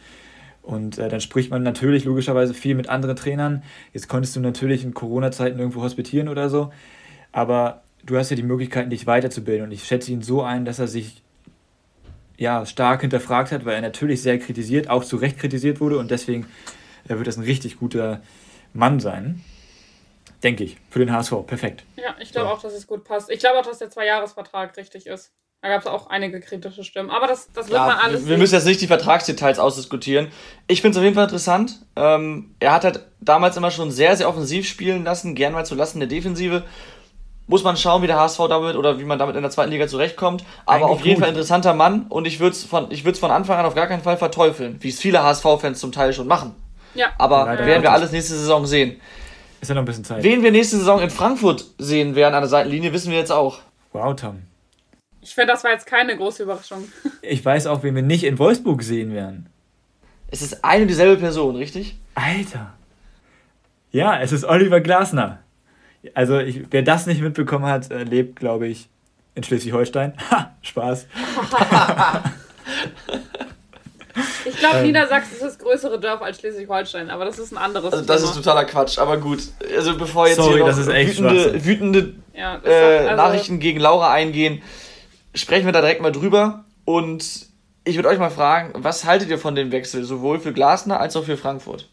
Und 0.63 0.99
äh, 0.99 1.09
dann 1.09 1.21
spricht 1.21 1.51
man 1.51 1.63
natürlich 1.63 2.05
logischerweise 2.05 2.53
viel 2.53 2.75
mit 2.75 2.89
anderen 2.89 3.15
Trainern. 3.15 3.63
Jetzt 3.93 4.09
konntest 4.09 4.35
du 4.35 4.41
natürlich 4.41 4.83
in 4.83 4.95
Corona-Zeiten 4.95 5.59
irgendwo 5.59 5.83
hospitieren 5.83 6.29
oder 6.29 6.51
so. 6.51 6.73
Aber 7.31 7.83
du 8.05 8.17
hast 8.17 8.31
ja 8.31 8.37
die 8.37 8.43
Möglichkeit, 8.43 8.91
dich 8.91 9.07
weiterzubilden. 9.07 9.67
Und 9.67 9.71
ich 9.71 9.85
schätze 9.85 10.11
ihn 10.11 10.23
so 10.23 10.43
ein, 10.43 10.65
dass 10.65 10.81
er 10.81 10.89
sich 10.89 11.23
ja, 12.38 12.66
stark 12.66 13.01
hinterfragt 13.01 13.53
hat, 13.53 13.64
weil 13.64 13.75
er 13.75 13.81
natürlich 13.81 14.22
sehr 14.22 14.38
kritisiert, 14.38 14.90
auch 14.90 15.05
zu 15.05 15.16
Recht 15.16 15.38
kritisiert 15.38 15.81
wurde. 15.81 15.99
Und 15.99 16.11
deswegen 16.11 16.46
äh, 17.09 17.16
wird 17.16 17.27
das 17.27 17.37
ein 17.37 17.44
richtig 17.44 17.79
guter 17.79 18.20
Mann 18.72 19.01
sein. 19.01 19.42
Denke 20.42 20.64
ich. 20.64 20.77
Für 20.90 20.99
den 20.99 21.12
HSV. 21.12 21.46
Perfekt. 21.46 21.85
Ja, 21.96 22.14
ich 22.20 22.33
glaube 22.33 22.49
so. 22.49 22.55
auch, 22.55 22.62
dass 22.62 22.75
es 22.75 22.87
gut 22.87 23.05
passt. 23.05 23.31
Ich 23.31 23.40
glaube 23.40 23.59
auch, 23.59 23.66
dass 23.66 23.79
der 23.79 23.90
Zweijahresvertrag 23.90 24.77
richtig 24.77 25.07
ist. 25.07 25.33
Da 25.62 25.68
gab 25.68 25.81
es 25.81 25.87
auch 25.87 26.11
einige 26.11 26.38
kritische 26.40 26.85
Stimmen. 26.85 27.11
Aber 27.11 27.27
das, 27.27 27.51
das 27.53 27.68
wird 27.68 27.79
ja, 27.79 27.87
man 27.87 27.96
alles. 27.96 28.20
Wir 28.20 28.29
sehen. 28.29 28.38
müssen 28.38 28.55
jetzt 28.55 28.66
nicht 28.66 28.81
die 28.81 28.87
Vertragsdetails 28.87 29.59
ausdiskutieren. 29.59 30.29
Ich 30.68 30.83
finde 30.83 30.92
es 30.92 30.99
auf 30.99 31.03
jeden 31.03 31.14
Fall 31.14 31.25
interessant. 31.25 31.81
Ähm, 31.96 32.55
er 32.61 32.75
hat 32.75 32.85
halt 32.85 33.07
damals 33.20 33.57
immer 33.57 33.70
schon 33.70 33.90
sehr, 33.90 34.14
sehr 34.16 34.29
offensiv 34.29 34.68
spielen 34.68 35.05
lassen, 35.05 35.35
gern 35.35 35.55
mal 35.55 35.64
zu 35.64 35.75
lassen 35.75 35.99
der 35.99 36.09
Defensive 36.09 36.64
muss 37.47 37.63
man 37.63 37.77
schauen, 37.77 38.03
wie 38.03 38.07
der 38.07 38.19
HSV 38.19 38.39
damit 38.49 38.77
oder 38.77 38.99
wie 38.99 39.05
man 39.05 39.19
damit 39.19 39.37
in 39.37 39.43
der 39.43 39.51
zweiten 39.51 39.71
Liga 39.71 39.87
zurechtkommt. 39.87 40.45
Aber 40.65 40.87
Eigentlich 40.87 40.91
auf 40.91 41.05
jeden 41.05 41.15
gut. 41.17 41.25
Fall 41.25 41.29
interessanter 41.31 41.75
Mann 41.75 42.07
und 42.09 42.27
ich 42.27 42.41
würde 42.41 42.57
es 42.57 42.65
von, 42.65 42.91
von 42.91 43.31
Anfang 43.31 43.59
an 43.59 43.67
auf 43.67 43.75
gar 43.75 43.87
keinen 43.87 44.03
Fall 44.03 44.17
verteufeln, 44.17 44.79
wie 44.81 44.89
es 44.89 44.99
viele 44.99 45.23
HSV-Fans 45.23 45.79
zum 45.79 45.93
Teil 45.93 46.13
schon 46.13 46.27
machen. 46.27 46.55
Ja. 46.95 47.09
Aber 47.19 47.45
Leider 47.45 47.67
werden 47.67 47.83
wir 47.83 47.93
alles 47.93 48.13
nächste 48.13 48.35
Saison 48.35 48.67
sehen. 48.67 49.01
Ist 49.61 49.69
ja 49.69 49.75
noch 49.75 49.83
ein 49.83 49.87
bisschen 49.87 50.05
Zeit. 50.05 50.23
Wen 50.23 50.43
wir 50.43 50.51
nächste 50.51 50.77
Saison 50.77 51.01
in 51.01 51.11
Frankfurt 51.11 51.65
sehen 51.79 52.15
werden 52.15 52.35
an 52.35 52.43
der 52.43 52.49
Seitenlinie, 52.49 52.93
wissen 52.93 53.11
wir 53.11 53.19
jetzt 53.19 53.33
auch. 53.33 53.59
Wow, 53.93 54.15
Tom. 54.17 54.43
Ich 55.21 55.35
finde, 55.35 55.53
das 55.53 55.65
war 55.65 55.73
jetzt 55.73 55.87
keine 55.87 56.17
große 56.17 56.43
Überraschung. 56.43 56.85
Ich 57.23 57.45
weiß 57.45 57.67
auch, 57.67 57.83
wen 57.83 57.97
wir 57.97 58.03
nicht 58.03 58.23
in 58.23 58.39
Wolfsburg 58.39 58.83
sehen 58.85 59.13
werden. 59.13 59.49
Es 60.29 60.41
ist 60.43 60.65
eine 60.65 60.83
und 60.83 60.89
dieselbe 60.89 61.21
Person, 61.21 61.57
richtig? 61.57 61.99
Alter. 62.15 62.75
Ja, 63.91 64.21
es 64.21 64.31
ist 64.31 64.45
Oliver 64.45 64.81
Glasner. 64.81 65.41
Also, 66.14 66.38
ich, 66.38 66.62
wer 66.71 66.83
das 66.83 67.07
nicht 67.07 67.21
mitbekommen 67.21 67.66
hat, 67.66 67.90
äh, 67.90 68.05
lebt, 68.05 68.37
glaube 68.37 68.66
ich, 68.66 68.88
in 69.35 69.42
Schleswig-Holstein. 69.42 70.14
Ha, 70.31 70.55
Spaß. 70.62 71.07
ich 74.45 74.57
glaube, 74.59 74.79
ähm, 74.79 74.87
Niedersachsen 74.87 75.35
ist 75.35 75.42
das 75.42 75.59
größere 75.59 76.01
Dorf 76.01 76.23
als 76.23 76.38
Schleswig-Holstein, 76.38 77.11
aber 77.11 77.25
das 77.25 77.38
ist 77.38 77.53
ein 77.53 77.59
anderes 77.59 77.92
also 77.92 78.05
Das 78.05 78.21
Thema. 78.21 78.31
ist 78.31 78.37
totaler 78.37 78.64
Quatsch, 78.64 78.99
aber 78.99 79.19
gut. 79.19 79.40
Also, 79.77 79.97
bevor 79.97 80.27
jetzt 80.27 80.37
Sorry, 80.37 80.62
hier 80.62 80.66
noch 80.66 80.77
wütende, 80.77 81.64
wütende 81.64 82.14
ja, 82.35 82.61
äh, 82.64 82.99
also 83.09 83.16
Nachrichten 83.16 83.61
gegen 83.61 83.81
Laura 83.81 84.12
eingehen, 84.12 84.62
sprechen 85.35 85.66
wir 85.66 85.73
da 85.73 85.81
direkt 85.81 86.03
mal 86.03 86.12
drüber. 86.12 86.64
Und 86.85 87.47
ich 87.85 87.97
würde 87.97 88.09
euch 88.09 88.19
mal 88.19 88.31
fragen, 88.31 88.73
was 88.75 89.05
haltet 89.05 89.29
ihr 89.29 89.38
von 89.38 89.55
dem 89.55 89.73
Wechsel, 89.73 90.05
sowohl 90.05 90.40
für 90.40 90.53
Glasner 90.53 91.01
als 91.01 91.16
auch 91.16 91.25
für 91.25 91.37
Frankfurt? 91.37 91.88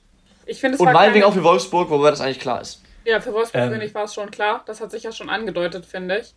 Ich 0.45 0.60
finde 0.60 0.76
es 0.76 0.82
Und 0.82 0.91
meinetwegen 0.91 1.26
auch 1.26 1.33
für 1.33 1.44
Wolfsburg, 1.44 1.90
wobei 1.90 2.10
das 2.10 2.21
eigentlich 2.21 2.40
klar 2.40 2.62
ist. 2.62 2.81
Ja, 3.06 3.19
für 3.19 3.33
Wolfsburg 3.33 3.71
ähm, 3.71 3.93
war 3.93 4.06
es 4.06 4.13
schon 4.13 4.31
klar. 4.31 4.63
Das 4.65 4.81
hat 4.81 4.91
sich 4.91 5.04
ja 5.04 5.12
schon 5.12 5.29
angedeutet, 5.29 5.85
finde 5.85 6.19
ich. 6.19 6.33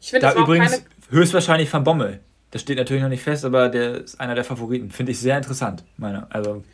Ich 0.00 0.10
finde, 0.10 0.26
da 0.26 0.32
das 0.34 0.42
übrigens 0.42 0.72
keine... 0.72 0.84
höchstwahrscheinlich 1.10 1.72
Van 1.72 1.84
Bommel. 1.84 2.20
Das 2.50 2.62
steht 2.62 2.78
natürlich 2.78 3.02
noch 3.02 3.10
nicht 3.10 3.22
fest, 3.22 3.44
aber 3.44 3.68
der 3.68 3.96
ist 3.96 4.18
einer 4.20 4.34
der 4.34 4.44
Favoriten. 4.44 4.90
Finde 4.90 5.12
ich 5.12 5.20
sehr 5.20 5.36
interessant. 5.36 5.84
Meine, 5.96 6.26
also 6.30 6.64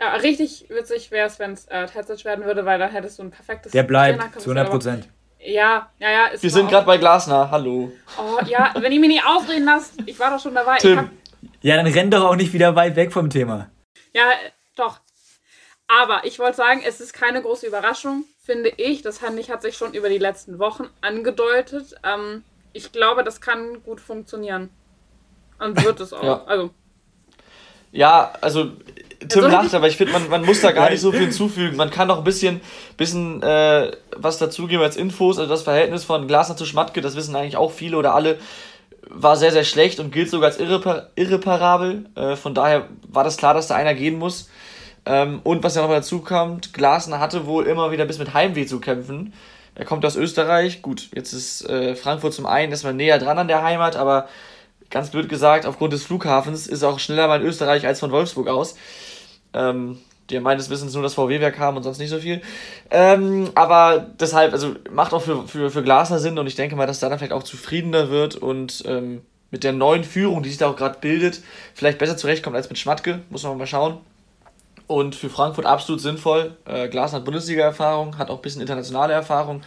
ja, 0.00 0.14
richtig 0.16 0.66
witzig 0.68 1.10
wäre 1.10 1.26
es, 1.26 1.38
wenn 1.38 1.52
es 1.52 1.66
äh, 1.66 1.86
Terzic 1.86 2.24
werden 2.24 2.44
würde, 2.44 2.64
weil 2.66 2.78
dann 2.78 2.90
hättest 2.90 3.18
du 3.18 3.24
ein 3.24 3.30
perfektes 3.30 3.72
Der 3.72 3.82
bleibt 3.82 4.40
zu 4.40 4.50
100 4.50 4.70
Prozent. 4.70 5.08
Ja, 5.38 5.90
ja, 5.98 6.10
ja. 6.10 6.30
Wir 6.38 6.50
sind 6.50 6.68
gerade 6.68 6.86
bei 6.86 6.98
Glasner. 6.98 7.50
Hallo. 7.50 7.92
Oh, 8.18 8.38
ja, 8.46 8.74
wenn 8.78 8.92
ihr 8.92 9.00
mich 9.00 9.08
nicht 9.08 9.24
ausreden 9.24 9.64
lasst, 9.64 9.94
ich 10.04 10.18
war 10.18 10.30
doch 10.30 10.40
schon 10.40 10.54
dabei. 10.54 10.78
Tim. 10.78 11.10
Ja, 11.62 11.76
dann 11.76 11.86
renn 11.86 12.10
doch 12.10 12.24
auch 12.24 12.36
nicht 12.36 12.52
wieder 12.52 12.74
weit 12.74 12.96
weg 12.96 13.12
vom 13.12 13.30
Thema. 13.30 13.70
Ja, 14.12 14.24
doch. 14.74 15.00
Aber 15.88 16.24
ich 16.24 16.38
wollte 16.38 16.56
sagen, 16.56 16.82
es 16.84 17.00
ist 17.00 17.12
keine 17.12 17.40
große 17.40 17.66
Überraschung, 17.66 18.24
finde 18.46 18.70
ich. 18.76 19.02
Das 19.02 19.20
hat 19.20 19.62
sich 19.62 19.76
schon 19.76 19.92
über 19.92 20.08
die 20.08 20.18
letzten 20.18 20.58
Wochen 20.58 20.88
angedeutet. 21.00 21.96
Ähm, 22.04 22.44
ich 22.72 22.92
glaube, 22.92 23.24
das 23.24 23.40
kann 23.40 23.82
gut 23.84 24.00
funktionieren. 24.00 24.70
Und 25.58 25.84
wird 25.84 26.00
es 26.00 26.12
auch. 26.12 26.22
Ja. 26.22 26.44
Also, 26.46 26.70
Ja, 27.92 28.32
also 28.40 28.70
Tim 29.28 29.44
Also, 29.44 29.56
lacht, 29.56 29.74
aber 29.74 29.88
ich 29.88 29.96
finde, 29.96 30.12
man, 30.12 30.28
man 30.28 30.44
muss 30.44 30.60
da 30.60 30.72
gar 30.72 30.90
nicht 30.90 31.00
so 31.00 31.10
viel 31.10 31.22
hinzufügen. 31.22 31.76
Man 31.76 31.90
kann 31.90 32.08
noch 32.08 32.18
ein 32.18 32.24
bisschen, 32.24 32.60
bisschen 32.96 33.42
äh, 33.42 33.92
was 34.16 34.38
dazugeben 34.38 34.82
als 34.82 34.96
Infos. 34.96 35.38
Also 35.38 35.50
das 35.50 35.62
Verhältnis 35.62 36.04
von 36.04 36.28
Glasner 36.28 36.56
zu 36.56 36.66
Schmatke, 36.66 37.00
das 37.00 37.16
wissen 37.16 37.34
eigentlich 37.34 37.56
auch 37.56 37.72
viele 37.72 37.96
oder 37.96 38.14
alle, 38.14 38.38
war 39.08 39.36
sehr, 39.36 39.52
sehr 39.52 39.64
schlecht 39.64 40.00
und 40.00 40.12
gilt 40.12 40.30
sogar 40.30 40.50
als 40.50 40.58
irrepar 40.58 41.10
irreparabel. 41.16 42.06
Äh, 42.14 42.36
von 42.36 42.54
daher 42.54 42.88
war 43.08 43.24
das 43.24 43.36
klar, 43.36 43.54
dass 43.54 43.68
da 43.68 43.74
einer 43.74 43.94
gehen 43.94 44.18
muss. 44.18 44.48
Ähm, 45.06 45.40
und 45.44 45.62
was 45.62 45.76
ja 45.76 45.82
noch 45.82 45.90
dazu 45.90 46.20
kommt, 46.20 46.74
Glasner 46.74 47.20
hatte 47.20 47.46
wohl 47.46 47.66
immer 47.66 47.92
wieder 47.92 48.04
bis 48.04 48.18
mit 48.18 48.34
Heimweh 48.34 48.66
zu 48.66 48.80
kämpfen. 48.80 49.32
Er 49.76 49.84
kommt 49.84 50.04
aus 50.04 50.16
Österreich. 50.16 50.82
Gut, 50.82 51.08
jetzt 51.14 51.32
ist 51.32 51.68
äh, 51.68 51.94
Frankfurt 51.94 52.34
zum 52.34 52.46
einen 52.46 52.72
erstmal 52.72 52.94
näher 52.94 53.18
dran 53.18 53.38
an 53.38 53.48
der 53.48 53.62
Heimat, 53.62 53.94
aber 53.94 54.28
ganz 54.90 55.10
blöd 55.10 55.28
gesagt, 55.28 55.64
aufgrund 55.66 55.92
des 55.92 56.02
Flughafens 56.02 56.66
ist 56.66 56.82
er 56.82 56.88
auch 56.88 56.98
schneller 56.98 57.28
mal 57.28 57.40
in 57.40 57.46
Österreich 57.46 57.86
als 57.86 58.00
von 58.00 58.10
Wolfsburg 58.10 58.48
aus. 58.48 58.76
Ähm, 59.54 59.98
der 60.30 60.40
meines 60.40 60.70
Wissens 60.70 60.92
nur 60.94 61.04
das 61.04 61.14
VW-Werk 61.14 61.58
haben 61.58 61.76
und 61.76 61.84
sonst 61.84 61.98
nicht 61.98 62.10
so 62.10 62.18
viel. 62.18 62.40
Ähm, 62.90 63.50
aber 63.54 64.06
deshalb, 64.18 64.52
also 64.52 64.74
macht 64.90 65.12
auch 65.12 65.22
für, 65.22 65.46
für, 65.46 65.70
für 65.70 65.82
Glasner 65.84 66.18
Sinn 66.18 66.38
und 66.38 66.48
ich 66.48 66.56
denke 66.56 66.74
mal, 66.74 66.86
dass 66.86 66.98
da 66.98 67.08
dann 67.08 67.18
vielleicht 67.18 67.32
auch 67.32 67.44
zufriedener 67.44 68.10
wird 68.10 68.34
und 68.34 68.82
ähm, 68.86 69.22
mit 69.52 69.62
der 69.62 69.72
neuen 69.72 70.02
Führung, 70.02 70.42
die 70.42 70.48
sich 70.48 70.58
da 70.58 70.68
auch 70.68 70.76
gerade 70.76 70.98
bildet, 71.00 71.42
vielleicht 71.74 71.98
besser 71.98 72.16
zurechtkommt 72.16 72.56
als 72.56 72.68
mit 72.68 72.78
Schmatke. 72.78 73.20
Muss 73.30 73.44
man 73.44 73.56
mal 73.56 73.68
schauen. 73.68 73.98
Und 74.86 75.16
für 75.16 75.28
Frankfurt 75.28 75.66
absolut 75.66 76.00
sinnvoll. 76.00 76.56
Äh, 76.64 76.88
Glasner 76.88 77.18
hat 77.18 77.24
Bundesliga-Erfahrung, 77.24 78.18
hat 78.18 78.30
auch 78.30 78.36
ein 78.36 78.42
bisschen 78.42 78.60
internationale 78.60 79.12
Erfahrung 79.12 79.62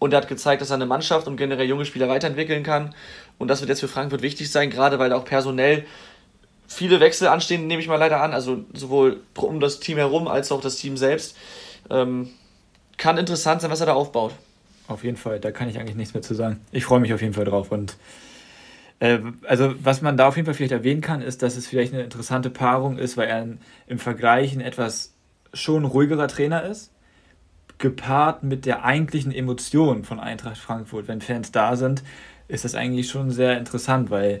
und 0.00 0.12
er 0.12 0.16
hat 0.16 0.28
gezeigt, 0.28 0.62
dass 0.62 0.70
er 0.70 0.74
eine 0.74 0.86
Mannschaft 0.86 1.28
und 1.28 1.36
generell 1.36 1.66
junge 1.66 1.84
Spieler 1.84 2.08
weiterentwickeln 2.08 2.64
kann. 2.64 2.94
Und 3.38 3.48
das 3.48 3.60
wird 3.60 3.68
jetzt 3.68 3.80
für 3.80 3.88
Frankfurt 3.88 4.22
wichtig 4.22 4.50
sein, 4.50 4.70
gerade 4.70 4.98
weil 4.98 5.12
auch 5.12 5.24
personell 5.24 5.84
viele 6.66 7.00
Wechsel 7.00 7.28
anstehen, 7.28 7.66
nehme 7.66 7.80
ich 7.80 7.88
mal 7.88 7.96
leider 7.96 8.20
an. 8.20 8.32
Also 8.32 8.64
sowohl 8.72 9.20
um 9.36 9.60
das 9.60 9.80
Team 9.80 9.98
herum 9.98 10.26
als 10.26 10.50
auch 10.50 10.60
das 10.60 10.76
Team 10.76 10.96
selbst. 10.96 11.36
Ähm, 11.90 12.30
kann 12.96 13.18
interessant 13.18 13.60
sein, 13.60 13.70
was 13.70 13.80
er 13.80 13.86
da 13.86 13.94
aufbaut. 13.94 14.32
Auf 14.86 15.04
jeden 15.04 15.16
Fall, 15.16 15.40
da 15.40 15.50
kann 15.50 15.68
ich 15.68 15.78
eigentlich 15.78 15.96
nichts 15.96 16.14
mehr 16.14 16.22
zu 16.22 16.34
sagen. 16.34 16.60
Ich 16.72 16.84
freue 16.84 17.00
mich 17.00 17.14
auf 17.14 17.22
jeden 17.22 17.34
Fall 17.34 17.44
drauf. 17.44 17.70
Und 17.70 17.96
also, 19.00 19.74
was 19.82 20.00
man 20.02 20.16
da 20.16 20.28
auf 20.28 20.36
jeden 20.36 20.46
Fall 20.46 20.54
vielleicht 20.54 20.72
erwähnen 20.72 21.00
kann, 21.02 21.20
ist, 21.20 21.42
dass 21.42 21.56
es 21.56 21.66
vielleicht 21.66 21.92
eine 21.92 22.02
interessante 22.04 22.48
Paarung 22.48 22.96
ist, 22.96 23.16
weil 23.16 23.28
er 23.28 23.46
im 23.86 23.98
Vergleich 23.98 24.54
ein 24.54 24.60
etwas 24.62 25.12
schon 25.52 25.84
ruhigerer 25.84 26.26
Trainer 26.28 26.62
ist, 26.62 26.90
gepaart 27.78 28.44
mit 28.44 28.64
der 28.66 28.84
eigentlichen 28.84 29.32
Emotion 29.32 30.04
von 30.04 30.20
Eintracht 30.20 30.56
Frankfurt. 30.58 31.06
Wenn 31.08 31.20
Fans 31.20 31.52
da 31.52 31.76
sind, 31.76 32.02
ist 32.48 32.64
das 32.64 32.74
eigentlich 32.74 33.08
schon 33.10 33.30
sehr 33.30 33.58
interessant, 33.58 34.10
weil 34.10 34.40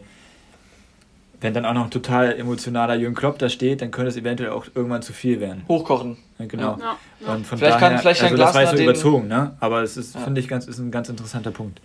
wenn 1.40 1.52
dann 1.52 1.66
auch 1.66 1.74
noch 1.74 1.84
ein 1.84 1.90
total 1.90 2.32
emotionaler 2.38 2.94
Jürgen 2.94 3.14
Klopp 3.14 3.38
da 3.38 3.48
steht, 3.50 3.82
dann 3.82 3.90
könnte 3.90 4.08
es 4.08 4.16
eventuell 4.16 4.50
auch 4.50 4.66
irgendwann 4.74 5.02
zu 5.02 5.12
viel 5.12 5.40
werden. 5.40 5.62
Hochkochen. 5.68 6.16
Ja, 6.38 6.46
genau. 6.46 6.78
ja, 6.80 6.96
ja. 7.20 7.34
Und 7.34 7.46
von 7.46 7.58
Vielleicht 7.58 7.78
kann- 7.78 7.90
daher, 7.90 7.98
vielleicht 7.98 8.20
kann 8.20 8.30
also 8.32 8.42
das 8.44 8.54
war 8.54 8.76
so 8.76 8.82
überzogen, 8.82 9.28
ne? 9.28 9.56
Aber 9.60 9.82
es 9.82 9.96
ist, 9.98 10.14
Ja. 10.14 10.22
finde 10.22 10.40
ich, 10.40 10.48
ganz, 10.48 10.66
ist 10.66 10.78
ein 10.78 10.90
ganz 10.90 11.08
interessanter 11.10 11.50
Punkt. 11.50 11.80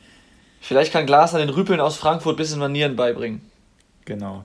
Vielleicht 0.62 0.91
kann 0.91 1.05
Glasner 1.05 1.39
den 1.39 1.49
Rüpeln 1.49 1.80
aus 1.80 1.97
Frankfurt 1.97 2.36
ein 2.36 2.38
bisschen 2.38 2.60
Manieren 2.60 2.95
beibringen. 2.95 3.41
Genau. 4.05 4.43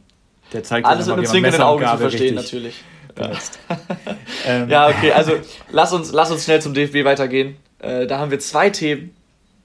Der 0.52 0.62
zeigt 0.62 0.86
Alles 0.86 1.06
mit 1.06 1.16
einem 1.16 1.24
zwingenden 1.26 1.60
Auge 1.62 1.84
zu 1.86 1.98
verstehen, 1.98 2.34
natürlich. 2.34 2.82
benutzt. 3.14 3.58
ähm, 4.46 4.68
Ja, 4.68 4.88
okay, 4.88 5.12
also 5.12 5.32
lass 5.70 5.92
uns, 5.92 6.12
lass 6.12 6.30
uns 6.30 6.44
schnell 6.44 6.60
zum 6.62 6.74
DFB 6.74 7.04
weitergehen. 7.04 7.56
Äh, 7.80 8.06
da 8.06 8.18
haben 8.18 8.30
wir 8.30 8.38
zwei 8.40 8.70
Themen. 8.70 9.14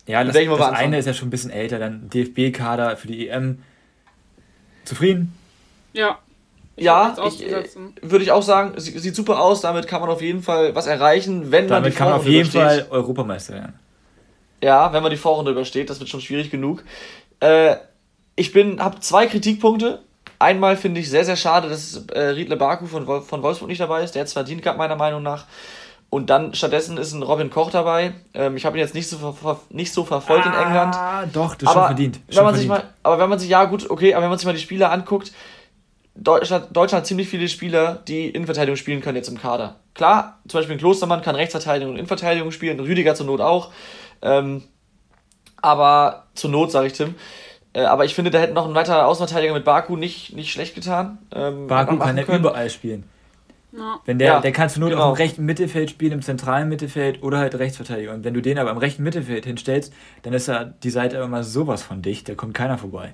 ja, 0.08 0.24
das, 0.24 0.34
das 0.36 0.62
eine 0.72 0.98
ist 0.98 1.06
ja 1.06 1.14
schon 1.14 1.28
ein 1.28 1.32
bisschen 1.32 1.52
älter, 1.52 1.80
dann 1.80 2.10
DFB-Kader 2.10 2.98
für 2.98 3.08
die 3.08 3.28
EM. 3.30 3.60
Zufrieden? 4.86 5.34
ja. 5.94 6.18
Ich 6.76 6.86
Ja, 6.86 7.14
ich, 7.28 7.46
äh, 7.46 7.66
würde 8.02 8.24
ich 8.24 8.32
auch 8.32 8.42
sagen, 8.42 8.80
sie- 8.80 8.98
sieht 9.00 9.14
super 9.14 9.42
aus. 9.42 9.60
Damit 9.60 9.86
kann 9.86 10.00
man 10.00 10.10
auf 10.10 10.22
jeden 10.22 10.42
Fall 10.42 10.74
was 10.76 10.88
erreichen, 10.88 11.52
wenn 11.52 11.66
man 11.66 11.84
Damit 11.84 11.98
kann 11.98 12.08
man 12.10 12.20
auf 12.20 12.26
jeden 12.26 12.50
übersteht. 12.50 12.62
Fall 12.62 12.88
Europameister 12.90 13.54
werden. 13.56 13.74
Ja, 14.64 14.92
wenn 14.94 15.04
man 15.04 15.12
die 15.12 15.18
Vorrunde 15.18 15.52
übersteht, 15.52 15.90
das 15.90 16.00
wird 16.00 16.10
schon 16.10 16.22
schwierig 16.22 16.52
genug. 16.52 16.84
Äh, 17.40 17.76
ich 18.36 18.52
bin, 18.52 18.82
habe 18.84 19.00
zwei 19.00 19.28
Kritikpunkte. 19.28 20.00
Einmal 20.38 20.78
finde 20.78 21.02
ich 21.02 21.10
sehr, 21.10 21.26
sehr 21.26 21.36
schade, 21.36 21.70
dass 21.70 22.06
äh, 22.14 22.20
Riedle 22.20 22.56
Baku 22.56 22.86
von, 22.86 23.06
Wol- 23.08 23.22
von 23.22 23.44
Wolfsburg 23.44 23.70
nicht 23.70 23.82
dabei 23.82 24.04
ist. 24.04 24.16
Der 24.16 24.22
hat 24.22 24.28
es 24.28 24.34
verdient 24.34 24.62
gehabt, 24.62 24.78
meiner 24.78 24.96
Meinung 24.96 25.22
nach. 25.24 25.46
Und 26.10 26.30
dann 26.30 26.56
stattdessen 26.56 26.98
ist 26.98 27.14
ein 27.14 27.22
Robin 27.22 27.50
Koch 27.50 27.70
dabei. 27.72 28.14
Ähm, 28.34 28.58
ich 28.58 28.66
habe 28.66 28.78
ihn 28.78 28.82
jetzt 28.82 28.96
nicht 28.96 29.08
so, 29.08 29.32
ver 29.34 29.60
nicht 29.70 29.94
so 29.94 30.06
verfolgt 30.06 30.46
in 30.46 30.54
England. 30.54 30.96
Ah, 30.96 31.26
doch, 31.32 31.56
das 31.56 31.64
ist 31.64 31.70
schon 31.70 31.78
aber 31.78 31.88
verdient. 31.88 32.20
Wenn 32.26 32.36
Schon 32.36 32.44
man 32.46 32.56
sich 32.56 32.68
verdient. 32.68 32.88
mal, 32.88 32.94
aber 33.04 33.20
wenn 33.22 33.30
man 33.30 33.38
sich, 33.40 33.50
ja 33.50 33.66
gut, 33.66 33.90
okay, 33.90 34.14
aber 34.14 34.24
wenn 34.24 34.30
man 34.30 34.40
sich 34.40 34.46
mal 34.46 34.54
die 34.54 34.60
Spieler 34.60 34.92
anguckt, 34.92 35.32
Deutschland, 36.16 36.76
Deutschland 36.76 37.02
hat 37.04 37.06
ziemlich 37.08 37.30
viele 37.30 37.48
Spieler, 37.48 38.02
die 38.08 38.28
Innenverteidigung 38.30 38.76
spielen 38.76 39.02
können 39.02 39.18
jetzt 39.18 39.30
im 39.30 39.40
Kader. 39.40 39.76
Klar, 39.94 40.40
zum 40.48 40.58
Beispiel 40.60 40.76
ein 40.76 40.80
Klostermann 40.80 41.22
kann 41.22 41.36
Rechtsverteidigung 41.36 41.92
und 41.94 41.98
Innenverteidigung 42.00 42.52
spielen, 42.52 42.80
Rüdiger 42.80 43.14
zur 43.16 43.26
Not 43.28 43.42
auch. 43.42 43.72
Ähm, 44.22 44.64
aber 45.62 46.28
zur 46.36 46.50
Not, 46.50 46.72
sage 46.72 46.88
ich 46.88 46.94
Tim. 46.94 47.16
Äh, 47.74 47.82
aber 47.82 48.06
ich 48.06 48.16
finde, 48.16 48.32
da 48.32 48.40
hätte 48.40 48.54
noch 48.54 48.68
ein 48.68 48.76
weiterer 48.76 49.08
Außenverteidiger 49.08 49.54
mit 49.54 49.66
Baku 49.66 49.96
nicht, 49.96 50.36
nicht 50.36 50.52
schlecht 50.52 50.76
getan. 50.76 51.20
Ähm, 51.34 51.68
Baku 51.68 51.98
kann 51.98 52.18
ja 52.18 52.24
überall 52.24 52.70
spielen. 52.70 53.04
Ja. 53.72 54.00
Wenn 54.06 54.18
der, 54.18 54.28
Ja, 54.28 54.40
der 54.40 54.52
kannst 54.52 54.76
du 54.76 54.80
nur 54.80 54.90
genau. 54.90 55.12
auf 55.12 55.18
dem 55.18 55.22
rechten 55.22 55.46
Mittelfeld 55.46 55.92
spielen, 55.92 56.14
im 56.14 56.22
zentralen 56.24 56.70
Mittelfeld 56.70 57.22
oder 57.22 57.38
halt 57.38 57.54
Rechtsverteidiger. 57.54 58.14
Und 58.14 58.24
wenn 58.24 58.34
du 58.34 58.42
den 58.42 58.58
aber 58.58 58.72
im 58.72 58.78
rechten 58.78 59.04
Mittelfeld 59.04 59.46
hinstellst, 59.46 59.94
dann 60.24 60.34
ist 60.34 60.48
ja 60.48 60.64
die 60.64 60.90
Seite 60.90 61.18
immer 61.18 61.28
mal 61.28 61.44
sowas 61.44 61.84
von 61.84 62.02
dicht, 62.02 62.28
da 62.28 62.36
kommt 62.36 62.56
keiner 62.56 62.78
vorbei. 62.80 63.14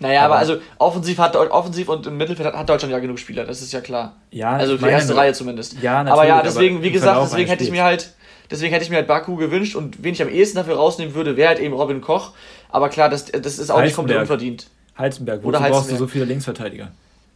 Naja, 0.00 0.20
aber, 0.24 0.34
Aber- 0.34 0.38
also 0.40 0.56
offensiv, 0.78 1.18
hat, 1.18 1.34
offensiv 1.36 1.88
und 1.88 2.06
im 2.06 2.16
Mittelfeld 2.16 2.46
hat, 2.48 2.54
hat 2.56 2.68
Deutschland 2.68 2.92
ja 2.92 2.98
genug 3.00 3.18
Spieler, 3.18 3.44
das 3.44 3.60
ist 3.62 3.72
ja 3.72 3.80
klar. 3.80 4.14
Ja, 4.30 4.52
Also 4.52 4.76
die 4.76 4.84
erste 4.86 5.16
Reihe 5.16 5.32
zumindest. 5.32 5.80
Ja, 5.82 6.00
aber 6.02 6.24
ja, 6.26 6.36
natürlich, 6.36 6.54
deswegen, 6.54 6.76
aber 6.76 6.84
wie 6.84 6.90
gesagt, 6.92 7.20
deswegen 7.24 7.48
hätte 7.48 7.64
ich 7.64 7.70
mir 7.72 7.82
halt, 7.82 8.12
deswegen 8.50 8.72
hätte 8.72 8.84
ich 8.84 8.90
mir 8.90 8.96
halt 8.96 9.08
Baku 9.08 9.34
gewünscht 9.36 9.74
und 9.74 10.02
wen 10.04 10.12
ich 10.12 10.22
am 10.22 10.28
ehesten 10.28 10.56
dafür 10.56 10.76
rausnehmen 10.76 11.14
würde, 11.14 11.36
wäre 11.36 11.48
halt 11.48 11.58
eben 11.58 11.74
Robin 11.74 12.00
Koch. 12.00 12.32
Aber 12.70 12.88
klar, 12.90 13.08
das, 13.08 13.26
das 13.26 13.58
ist 13.58 13.70
auch 13.70 13.80
nicht 13.80 13.96
komplett 13.96 14.20
unverdient. 14.20 14.68
Heizenberg, 14.96 15.38
wozu 15.40 15.48
Oder 15.48 15.60
brauchst 15.60 15.90
du 15.90 15.96
so 15.96 16.06
viele 16.06 16.24
Linksverteidiger? 16.26 16.88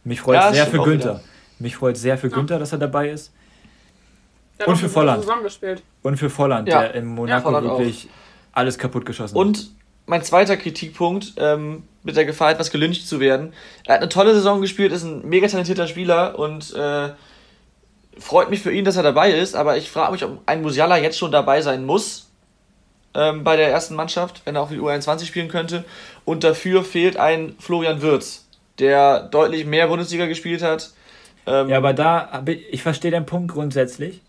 Mich 0.03 0.21
freut 0.21 0.35
Ja, 0.35 0.53
sehr 0.53 0.65
für 0.67 0.79
Günther. 0.83 1.15
wieder. 1.15 1.21
Mich 1.59 1.75
freut 1.75 1.97
sehr 1.97 2.17
für 2.17 2.29
Günther, 2.29 2.59
dass 2.59 2.71
er 2.71 2.77
dabei 2.77 3.09
ist. 3.09 3.31
Der 4.59 4.67
hat 4.67 4.71
Und 4.73 4.77
für 4.77 4.89
Volland. 4.89 5.25
Und 6.03 6.17
für 6.17 6.29
Volland, 6.29 6.67
Ja. 6.69 6.81
der 6.81 6.95
in 6.95 7.05
Monaco 7.05 7.43
Volland 7.49 7.67
auch. 7.67 7.79
wirklich 7.79 8.07
alles 8.51 8.77
kaputt 8.77 9.05
geschossen 9.05 9.35
hat. 9.35 9.39
Und 9.41 9.71
mein 10.05 10.21
zweiter 10.23 10.57
Kritikpunkt, 10.57 11.33
ähm, 11.37 11.83
mit 12.03 12.15
der 12.15 12.25
Gefahr, 12.25 12.51
etwas 12.51 12.71
gelyncht 12.71 13.07
zu 13.07 13.19
werden. 13.19 13.53
Er 13.85 13.95
hat 13.95 14.01
eine 14.01 14.09
tolle 14.09 14.33
Saison 14.33 14.61
gespielt, 14.61 14.91
ist 14.91 15.03
ein 15.03 15.27
mega 15.27 15.47
talentierter 15.47 15.87
Spieler 15.87 16.37
und 16.37 16.73
äh, 16.73 17.09
freut 18.17 18.49
mich 18.49 18.61
für 18.61 18.71
ihn, 18.71 18.85
dass 18.85 18.97
er 18.97 19.03
dabei 19.03 19.31
ist, 19.31 19.55
aber 19.55 19.77
ich 19.77 19.89
frage 19.89 20.11
mich, 20.11 20.23
ob 20.23 20.41
ein 20.45 20.61
Musiala 20.61 20.97
jetzt 20.97 21.17
schon 21.17 21.31
dabei 21.31 21.61
sein 21.61 21.85
muss 21.85 22.29
ähm, 23.13 23.43
bei 23.43 23.55
der 23.55 23.69
ersten 23.69 23.95
Mannschaft, 23.95 24.41
wenn 24.45 24.55
er 24.55 24.61
auch 24.61 24.69
für 24.69 24.75
die 24.75 24.81
U21 24.81 25.25
spielen 25.25 25.47
könnte. 25.47 25.85
Und 26.25 26.43
dafür 26.43 26.83
fehlt 26.83 27.17
ein 27.17 27.55
Florian 27.59 28.01
Würz, 28.01 28.47
der 28.79 29.21
deutlich 29.21 29.65
mehr 29.65 29.87
Bundesliga 29.87 30.25
gespielt 30.25 30.61
hat. 30.61 30.91
Ähm, 31.45 31.69
Ja, 31.69 31.77
aber 31.77 31.93
da, 31.93 32.43
ich, 32.45 32.83
verstehe 32.83 33.11
den 33.11 33.25
Punkt 33.25 33.51
grundsätzlich, 33.51 34.21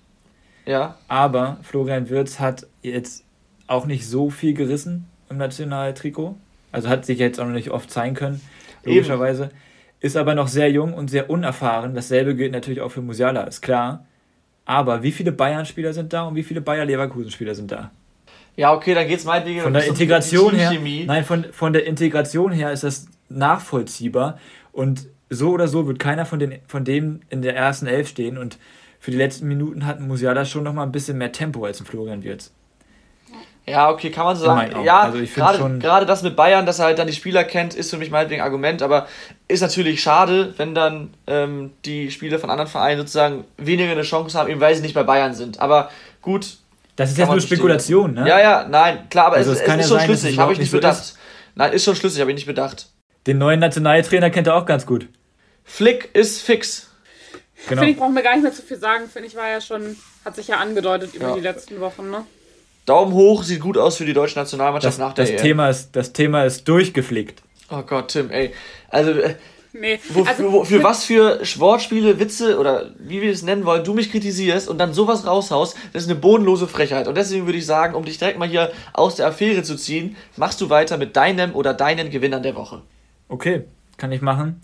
ja, 0.67 0.97
aber 1.09 1.59
Florian 1.63 2.09
Wirz 2.09 2.41
hat 2.41 2.67
jetzt 2.83 3.23
auch 3.67 3.87
nicht 3.87 4.09
so 4.09 4.31
viel 4.31 4.55
gerissen 4.55 5.09
im 5.29 5.37
Nationaltrikot. 5.37 6.37
Also 6.75 6.89
hat 6.89 7.07
sich 7.07 7.19
jetzt 7.19 7.41
auch 7.41 7.47
noch 7.47 7.53
nicht 7.53 7.71
oft 7.71 7.91
zeigen 7.91 8.15
können, 8.15 8.41
Eben. 8.85 8.97
logischerweise. 8.97 9.51
Ist 10.01 10.17
aber 10.17 10.35
noch 10.35 10.49
sehr 10.49 10.71
jung 10.71 10.93
und 10.93 11.09
sehr 11.09 11.31
unerfahren. 11.31 11.95
Dasselbe 11.95 12.35
gilt 12.35 12.53
natürlich 12.53 12.81
auch 12.81 12.91
für 12.91 13.01
Musiala, 13.01 13.45
ist 13.45 13.63
klar. 13.63 14.07
Aber 14.67 15.03
wie 15.03 15.13
viele 15.13 15.33
Bayern-Spieler 15.33 15.93
sind 15.93 16.13
da 16.13 16.25
und 16.25 16.35
wie 16.35 16.43
viele 16.43 16.61
Bayer-Leverkusen-Spieler 16.61 17.55
sind 17.55 17.73
da? 17.73 17.91
ja, 18.57 18.73
okay, 18.73 18.95
dann 18.95 19.09
geht 19.09 19.19
es 19.19 19.25
meinetwegen 19.25 19.61
Von 19.61 19.73
der 19.73 19.83
um 19.83 19.85
die 19.87 19.91
Integration 19.91 20.55
her, 20.55 20.73
nein, 21.07 21.25
von, 21.25 21.45
von 21.53 21.73
der 21.73 21.87
Integration 21.87 22.53
her 22.53 22.73
ist 22.73 22.85
das 22.85 23.07
nachvollziehbar 23.29 24.39
und 24.73 25.09
so 25.31 25.51
oder 25.51 25.67
so 25.69 25.87
wird 25.87 25.99
keiner 25.99 26.27
von, 26.27 26.39
den, 26.39 26.61
von 26.67 26.85
dem 26.85 27.21
in 27.31 27.43
der 27.43 27.57
ersten 27.57 27.87
Elf 27.87 28.09
stehen 28.09 28.39
und 28.39 28.59
für 29.01 29.11
die 29.11 29.17
letzten 29.17 29.49
Minuten 29.49 29.87
hat 29.87 30.01
Musiala 30.01 30.45
schon 30.45 30.65
noch 30.65 30.73
mal 30.73 30.85
ein 30.85 30.93
bisschen 30.93 31.19
mehr 31.19 31.33
Tempo 31.33 31.65
als 31.65 31.81
ein 31.81 31.87
Florian 31.87 32.23
Wirtz. 32.23 32.53
Ja, 33.67 33.89
okay, 33.91 34.11
kann 34.11 34.27
man 34.27 34.37
so 34.37 34.45
sagen. 34.45 34.85
Ja, 34.85 35.01
Also 35.03 35.19
gerade 35.79 36.05
das 36.05 36.23
mit 36.23 36.37
Bayern, 36.37 36.67
dass 36.67 36.81
er 36.81 36.87
halt 36.87 36.99
dann 36.99 37.07
die 37.07 37.15
Spieler 37.15 37.45
kennt, 37.45 37.75
ist 37.75 37.89
für 37.91 37.97
mich 37.97 38.11
meinetwegen 38.11 38.43
Argument, 38.43 38.83
aber 38.83 39.09
ist 39.49 39.63
natürlich 39.63 40.03
schade, 40.03 40.53
wenn 40.59 40.75
dann 40.75 41.15
ähm, 41.27 41.73
die 41.87 42.11
Spieler 42.11 42.39
von 42.39 42.51
anderen 42.51 42.71
Vereinen 42.71 42.99
sozusagen 43.01 43.45
weniger 43.57 43.93
eine 43.93 44.03
Chance 44.03 44.39
haben, 44.39 44.51
eben 44.51 44.61
weil 44.61 44.75
sie 44.75 44.83
nicht 44.83 44.95
bei 44.95 45.03
Bayern 45.03 45.33
sind. 45.35 45.61
Aber 45.61 45.91
gut. 46.21 46.59
Das 46.97 47.11
ist 47.11 47.17
jetzt 47.17 47.27
nur 47.27 47.35
verstehen. 47.37 47.57
Spekulation, 47.57 48.15
ne? 48.15 48.29
Ja, 48.29 48.39
ja, 48.39 48.67
nein, 48.69 49.09
klar, 49.09 49.27
aber 49.29 49.37
Also 49.37 49.53
es, 49.53 49.57
es 49.57 49.63
es, 49.63 49.67
kann 49.67 49.81
ist 49.81 49.87
ja 49.87 49.89
schon 49.89 49.99
sein, 49.99 50.07
schlüssig, 50.07 50.39
habe 50.39 50.53
ich 50.53 50.59
nicht 50.59 50.71
so 50.71 50.77
bedacht. 50.77 51.01
ist. 51.01 51.19
Nein, 51.55 51.73
ist 51.73 51.85
schon 51.85 51.97
schlüssig, 51.97 52.21
habe 52.21 52.31
ich 52.31 52.35
nicht 52.37 52.47
bedacht. 52.47 52.89
Den 53.27 53.39
neuen 53.39 53.61
Nationaltrainer 53.61 54.29
kennt 54.29 54.47
er 54.47 54.57
auch 54.57 54.67
ganz 54.67 54.85
gut. 54.85 55.09
Flick 55.65 56.11
ist 56.13 56.43
fix. 56.43 56.91
Genau. 57.69 57.81
Finde 57.81 57.93
ich, 57.95 57.99
brauchen 57.99 58.15
wir 58.15 58.23
gar 58.23 58.35
nicht 58.35 58.43
mehr 58.43 58.53
zu 58.53 58.61
viel 58.61 58.77
sagen. 58.79 59.09
Finde 59.11 59.27
ich, 59.29 59.35
war 59.37 59.49
ja 59.49 59.61
schon, 59.63 59.97
hat 60.25 60.37
sich 60.37 60.49
ja 60.49 60.59
angedeutet 60.59 61.15
über 61.15 61.29
Ja. 61.31 61.35
die 61.35 61.41
letzten 61.41 61.81
Wochen, 61.81 62.11
ne? 62.11 62.27
Daumen 62.87 63.13
hoch, 63.13 63.43
sieht 63.43 63.61
gut 63.61 63.79
aus 63.79 63.97
für 63.97 64.05
die 64.05 64.13
deutsche 64.13 64.39
Nationalmannschaft 64.39 64.95
Das, 64.95 64.99
nach 64.99 65.15
der 65.15 65.25
das, 65.25 65.33
EM. 65.33 65.39
Thema 65.41 65.69
ist, 65.69 65.97
das 65.97 66.13
Thema 66.13 66.45
ist 66.45 66.69
durchgeflickt. 66.69 67.43
Oh 67.71 67.83
Gott, 67.83 68.09
Tim, 68.09 68.31
ey. 68.31 68.53
Also, 68.91 69.13
äh, 69.13 69.35
Nee. 69.77 69.99
wo, 70.11 70.23
also, 70.23 70.53
wo, 70.53 70.65
für 70.65 70.85
was 70.85 71.05
für 71.05 71.41
Wortspiele, 71.57 72.21
Witze 72.21 72.61
oder 72.61 72.91
wie 73.01 73.21
wir 73.21 73.33
es 73.33 73.43
nennen 73.43 73.65
wollen, 73.65 73.83
du 73.83 73.93
mich 73.93 74.13
kritisierst 74.13 74.69
und 74.69 74.79
dann 74.79 74.93
sowas 74.95 75.27
raushaust, 75.27 75.77
das 75.93 76.05
ist 76.05 76.09
eine 76.09 76.19
bodenlose 76.19 76.69
Frechheit. 76.69 77.09
Und 77.09 77.17
deswegen 77.17 77.47
würde 77.47 77.59
ich 77.59 77.67
sagen, 77.67 77.97
um 77.97 78.05
dich 78.05 78.19
direkt 78.19 78.39
mal 78.39 78.47
hier 78.49 78.71
aus 78.93 79.17
der 79.17 79.27
Affäre 79.27 79.65
zu 79.65 79.75
ziehen, 79.75 80.15
machst 80.37 80.61
du 80.61 80.71
weiter 80.71 80.97
mit 80.97 81.17
deinem 81.17 81.57
oder 81.57 81.75
deinen 81.75 82.11
Gewinnern 82.11 82.45
der 82.45 82.55
Woche. 82.55 82.83
Okay, 83.29 83.65
kann 83.97 84.13
ich 84.13 84.23
machen. 84.23 84.63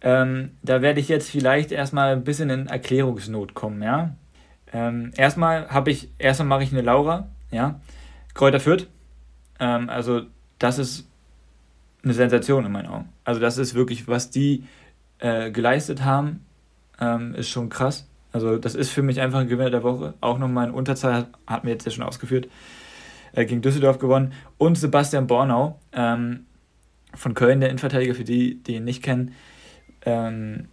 Ähm, 0.00 0.56
da 0.64 0.82
werde 0.82 0.98
ich 0.98 1.08
jetzt 1.08 1.30
vielleicht 1.30 1.70
erstmal 1.70 2.12
ein 2.14 2.24
bisschen 2.24 2.50
in 2.50 2.66
Erklärungsnot 2.66 3.54
kommen, 3.54 3.80
ja. 3.82 4.16
Ähm, 4.72 5.12
erstmal 5.16 5.68
habe 5.68 5.92
ich, 5.92 6.08
erstmal 6.18 6.48
mache 6.48 6.64
ich 6.64 6.72
eine 6.72 6.82
Laura, 6.82 7.28
ja. 7.50 7.80
Kräuter 8.34 8.60
Fürth. 8.60 8.86
Ähm, 9.58 9.88
also 9.88 10.22
das 10.58 10.78
ist 10.78 11.08
eine 12.02 12.14
Sensation 12.14 12.64
in 12.64 12.72
meinen 12.72 12.86
Augen. 12.86 13.08
Also 13.24 13.40
das 13.40 13.58
ist 13.58 13.74
wirklich, 13.74 14.08
was 14.08 14.30
die 14.30 14.64
äh, 15.18 15.50
geleistet 15.50 16.04
haben, 16.04 16.44
ähm, 17.00 17.34
ist 17.34 17.48
schon 17.48 17.68
krass. 17.68 18.08
Also 18.32 18.58
das 18.58 18.74
ist 18.74 18.90
für 18.90 19.02
mich 19.02 19.20
einfach 19.20 19.40
ein 19.40 19.48
Gewinner 19.48 19.70
der 19.70 19.82
Woche. 19.82 20.14
Auch 20.20 20.38
nochmal 20.38 20.68
in 20.68 20.74
Unterzahl, 20.74 21.14
hat, 21.14 21.28
hat 21.46 21.64
mir 21.64 21.70
jetzt 21.70 21.84
ja 21.84 21.90
schon 21.90 22.04
ausgeführt, 22.04 22.48
äh, 23.32 23.44
gegen 23.44 23.62
Düsseldorf 23.62 23.98
gewonnen. 23.98 24.32
Und 24.56 24.76
Sebastian 24.76 25.26
Bornau 25.26 25.78
ähm, 25.92 26.46
von 27.14 27.34
Köln, 27.34 27.60
der 27.60 27.70
Innenverteidiger, 27.70 28.14
für 28.14 28.24
die, 28.24 28.62
die 28.62 28.76
ihn 28.76 28.84
nicht 28.84 29.02
kennen. 29.02 29.34
Ähm, 30.06 30.68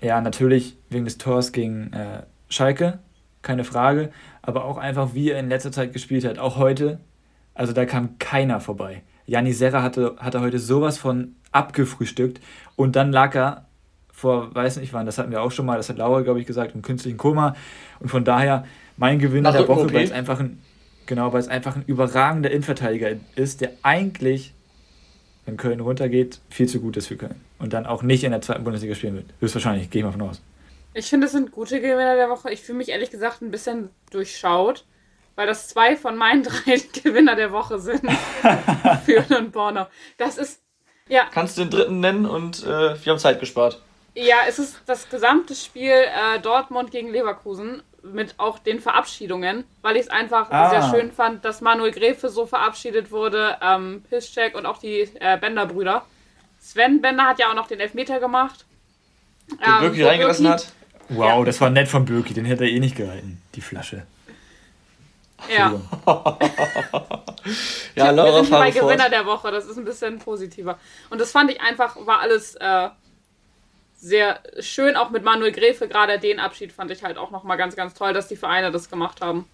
ja, 0.00 0.20
natürlich 0.20 0.76
wegen 0.90 1.04
des 1.04 1.18
Tors 1.18 1.52
gegen 1.52 1.92
äh, 1.92 2.22
Schalke, 2.48 2.98
keine 3.46 3.64
Frage. 3.64 4.10
Aber 4.42 4.64
auch 4.64 4.76
einfach, 4.76 5.14
wie 5.14 5.30
er 5.30 5.40
in 5.40 5.48
letzter 5.48 5.72
Zeit 5.72 5.92
gespielt 5.92 6.24
hat. 6.24 6.38
Auch 6.38 6.56
heute, 6.56 7.00
also 7.54 7.72
da 7.72 7.86
kam 7.86 8.18
keiner 8.18 8.60
vorbei. 8.60 9.02
Janni 9.26 9.52
Serra 9.52 9.82
hatte, 9.82 10.16
hatte 10.18 10.40
heute 10.40 10.58
sowas 10.58 10.98
von 10.98 11.34
abgefrühstückt 11.52 12.40
und 12.76 12.96
dann 12.96 13.12
lag 13.12 13.34
er 13.34 13.66
vor, 14.12 14.54
weiß 14.54 14.78
nicht 14.78 14.92
wann, 14.92 15.04
das 15.04 15.18
hatten 15.18 15.30
wir 15.30 15.42
auch 15.42 15.50
schon 15.50 15.66
mal, 15.66 15.76
das 15.76 15.88
hat 15.88 15.98
Laura, 15.98 16.22
glaube 16.22 16.40
ich, 16.40 16.46
gesagt, 16.46 16.74
im 16.74 16.82
künstlichen 16.82 17.18
Koma. 17.18 17.54
Und 18.00 18.08
von 18.08 18.24
daher 18.24 18.64
mein 18.96 19.18
Gewinner 19.18 19.50
Nach 19.50 19.56
der 19.56 19.68
Woche, 19.68 19.92
weil 19.92 20.04
es 20.04 20.12
einfach 20.12 20.40
ein, 20.40 20.58
genau, 21.04 21.32
weil 21.32 21.40
es 21.40 21.48
einfach 21.48 21.76
ein 21.76 21.84
überragender 21.86 22.50
Innenverteidiger 22.50 23.10
ist, 23.34 23.60
der 23.60 23.72
eigentlich, 23.82 24.54
wenn 25.44 25.56
Köln 25.56 25.80
runtergeht, 25.80 26.40
viel 26.48 26.66
zu 26.66 26.80
gut 26.80 26.96
ist 26.96 27.08
für 27.08 27.16
Köln. 27.16 27.34
Und 27.58 27.72
dann 27.72 27.84
auch 27.84 28.02
nicht 28.02 28.24
in 28.24 28.30
der 28.30 28.40
zweiten 28.40 28.64
Bundesliga 28.64 28.94
spielen 28.94 29.16
wird. 29.16 29.26
Höchstwahrscheinlich, 29.40 29.90
gehe 29.90 30.00
ich 30.00 30.06
mal 30.06 30.12
von 30.12 30.22
aus. 30.22 30.40
Ich 30.96 31.08
finde, 31.08 31.26
es 31.26 31.32
sind 31.32 31.52
gute 31.52 31.80
Gewinner 31.80 32.16
der 32.16 32.28
Woche. 32.30 32.50
Ich 32.50 32.62
fühle 32.62 32.78
mich 32.78 32.88
ehrlich 32.88 33.10
gesagt 33.10 33.42
ein 33.42 33.50
bisschen 33.50 33.90
durchschaut, 34.10 34.84
weil 35.34 35.46
das 35.46 35.68
zwei 35.68 35.96
von 35.96 36.16
meinen 36.16 36.42
drei 36.44 36.80
Gewinner 37.02 37.36
der 37.36 37.52
Woche 37.52 37.78
sind. 37.78 38.02
Für 39.04 39.24
und 39.36 39.52
Bornau. 39.52 39.86
Das 40.18 40.38
ist, 40.38 40.62
ja, 41.08 41.26
Kannst 41.32 41.56
du 41.58 41.62
den 41.62 41.70
dritten 41.70 42.00
nennen 42.00 42.26
und 42.26 42.64
äh, 42.64 43.04
wir 43.04 43.12
haben 43.12 43.18
Zeit 43.18 43.40
gespart. 43.40 43.82
Ja, 44.14 44.36
es 44.48 44.58
ist 44.58 44.80
das 44.86 45.08
gesamte 45.10 45.54
Spiel 45.54 45.92
äh, 45.92 46.40
Dortmund 46.40 46.90
gegen 46.90 47.10
Leverkusen 47.10 47.82
mit 48.02 48.34
auch 48.38 48.58
den 48.58 48.80
Verabschiedungen, 48.80 49.64
weil 49.82 49.96
ich 49.96 50.02
es 50.02 50.08
einfach 50.08 50.50
Ah. 50.50 50.70
sehr 50.70 50.90
schön 50.90 51.12
fand, 51.12 51.44
dass 51.44 51.60
Manuel 51.60 51.90
Gräfe 51.90 52.28
so 52.30 52.46
verabschiedet 52.46 53.10
wurde, 53.10 53.56
ähm, 53.60 54.04
Piszczek 54.08 54.54
und 54.54 54.64
auch 54.64 54.78
die 54.78 55.00
äh, 55.20 55.36
Bender-Brüder. 55.38 56.06
Sven 56.60 57.02
Bender 57.02 57.24
hat 57.24 57.38
ja 57.38 57.50
auch 57.50 57.54
noch 57.54 57.66
den 57.66 57.80
Elfmeter 57.80 58.18
gemacht. 58.20 58.64
Den 59.50 59.58
Ähm, 59.60 59.80
Birki 59.80 60.02
wo 60.02 60.06
reingelassen 60.08 60.48
hat. 60.48 60.72
Wow, 61.08 61.38
Ja. 61.40 61.44
das 61.44 61.60
war 61.60 61.70
nett 61.70 61.88
von 61.88 62.04
Birki, 62.04 62.34
den 62.34 62.44
hätte 62.44 62.64
er 62.64 62.70
eh 62.70 62.80
nicht 62.80 62.96
gehalten, 62.96 63.40
die 63.54 63.60
Flasche. 63.60 64.06
Ja. 65.48 65.80
Ja, 67.94 68.06
wir 68.06 68.12
Laura, 68.12 68.32
sind 68.38 68.46
hier 68.46 68.58
bei 68.58 68.72
fahre 68.72 68.72
fort. 68.72 68.84
Gewinner 68.92 69.10
der 69.10 69.26
Woche, 69.26 69.50
das 69.52 69.66
ist 69.66 69.76
ein 69.78 69.84
bisschen 69.84 70.18
positiver. 70.18 70.78
Und 71.10 71.20
das 71.20 71.30
fand 71.30 71.50
ich 71.50 71.60
einfach, 71.60 71.96
war 72.06 72.20
alles 72.20 72.56
äh, 72.56 72.88
sehr 73.96 74.40
schön, 74.60 74.96
auch 74.96 75.10
mit 75.10 75.24
Manuel 75.24 75.52
Gräfe, 75.52 75.88
gerade 75.88 76.18
den 76.18 76.40
Abschied 76.40 76.72
fand 76.72 76.90
ich 76.90 77.04
halt 77.04 77.18
auch 77.18 77.30
nochmal 77.30 77.56
ganz, 77.56 77.76
ganz 77.76 77.94
toll, 77.94 78.12
dass 78.12 78.28
die 78.28 78.36
Vereine 78.36 78.70
das 78.72 78.90
gemacht 78.90 79.20
haben. 79.20 79.46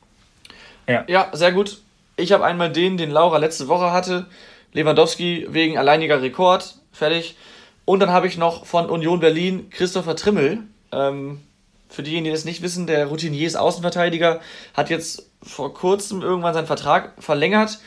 Ja, 0.89 1.29
sehr 1.33 1.53
gut. 1.53 1.79
Ich 2.17 2.33
habe 2.33 2.45
einmal 2.45 2.71
den, 2.73 2.97
den 2.97 3.11
Laura 3.11 3.39
letzte 3.39 3.69
Woche 3.69 3.93
hatte. 3.93 4.27
Lewandowski 4.73 5.47
wegen 5.51 5.79
alleiniger 5.79 6.21
Rekord. 6.23 6.77
Fertig. 6.93 7.37
Und 7.85 8.01
dann 8.01 8.11
habe 8.11 8.27
ich 8.27 8.37
noch 8.37 8.67
von 8.67 8.91
Union 8.91 9.21
Berlin 9.21 9.71
Christopher 9.71 10.17
Trimmel. 10.17 10.59
Ähm, 10.93 11.41
für 11.89 12.03
diejenigen, 12.03 12.25
die 12.27 12.31
das 12.31 12.45
nicht 12.45 12.63
wissen, 12.63 12.87
der 12.87 13.07
Routinier 13.07 13.47
ist 13.47 13.57
Außenverteidiger, 13.57 14.41
hat 14.75 14.91
jetzt 14.91 15.31
vor 15.43 15.75
kurzem 15.75 16.23
irgendwann 16.23 16.55
seinen 16.55 16.67
Vertrag 16.67 17.13
verlängert 17.19 17.81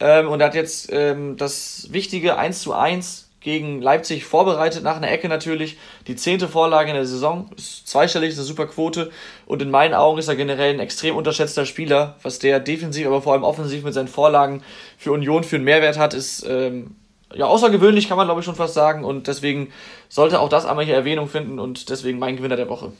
ähm, 0.00 0.28
und 0.28 0.42
hat 0.42 0.54
jetzt 0.54 0.92
ähm, 0.92 1.36
das 1.36 1.88
wichtige 1.90 2.36
1 2.36 2.60
zu 2.60 2.72
1 2.72 3.30
gegen 3.44 3.82
Leipzig 3.82 4.24
vorbereitet, 4.24 4.82
nach 4.82 4.96
einer 4.96 5.10
Ecke 5.10 5.28
natürlich. 5.28 5.76
Die 6.06 6.16
zehnte 6.16 6.48
Vorlage 6.48 6.88
in 6.88 6.96
der 6.96 7.06
Saison, 7.06 7.50
ist 7.56 7.86
zweistellig, 7.86 8.30
ist 8.30 8.38
eine 8.38 8.46
super 8.46 8.66
Quote 8.66 9.10
und 9.46 9.60
in 9.60 9.70
meinen 9.70 9.94
Augen 9.94 10.18
ist 10.18 10.28
er 10.28 10.34
generell 10.34 10.72
ein 10.72 10.80
extrem 10.80 11.14
unterschätzter 11.14 11.66
Spieler, 11.66 12.16
was 12.22 12.38
der 12.38 12.58
defensiv, 12.58 13.06
aber 13.06 13.20
vor 13.20 13.34
allem 13.34 13.44
offensiv 13.44 13.84
mit 13.84 13.92
seinen 13.92 14.08
Vorlagen 14.08 14.62
für 14.96 15.12
Union 15.12 15.44
für 15.44 15.56
einen 15.56 15.66
Mehrwert 15.66 15.98
hat, 15.98 16.14
ist 16.14 16.44
ähm, 16.48 16.96
ja 17.34 17.46
außergewöhnlich, 17.46 18.08
kann 18.08 18.16
man 18.16 18.26
glaube 18.26 18.40
ich 18.40 18.44
schon 18.44 18.54
fast 18.54 18.74
sagen 18.74 19.04
und 19.04 19.26
deswegen 19.26 19.72
sollte 20.08 20.40
auch 20.40 20.48
das 20.48 20.66
einmal 20.66 20.84
hier 20.84 20.94
Erwähnung 20.94 21.28
finden 21.28 21.58
und 21.58 21.90
deswegen 21.90 22.18
mein 22.18 22.36
Gewinner 22.36 22.56
der 22.56 22.68
Woche. 22.68 22.92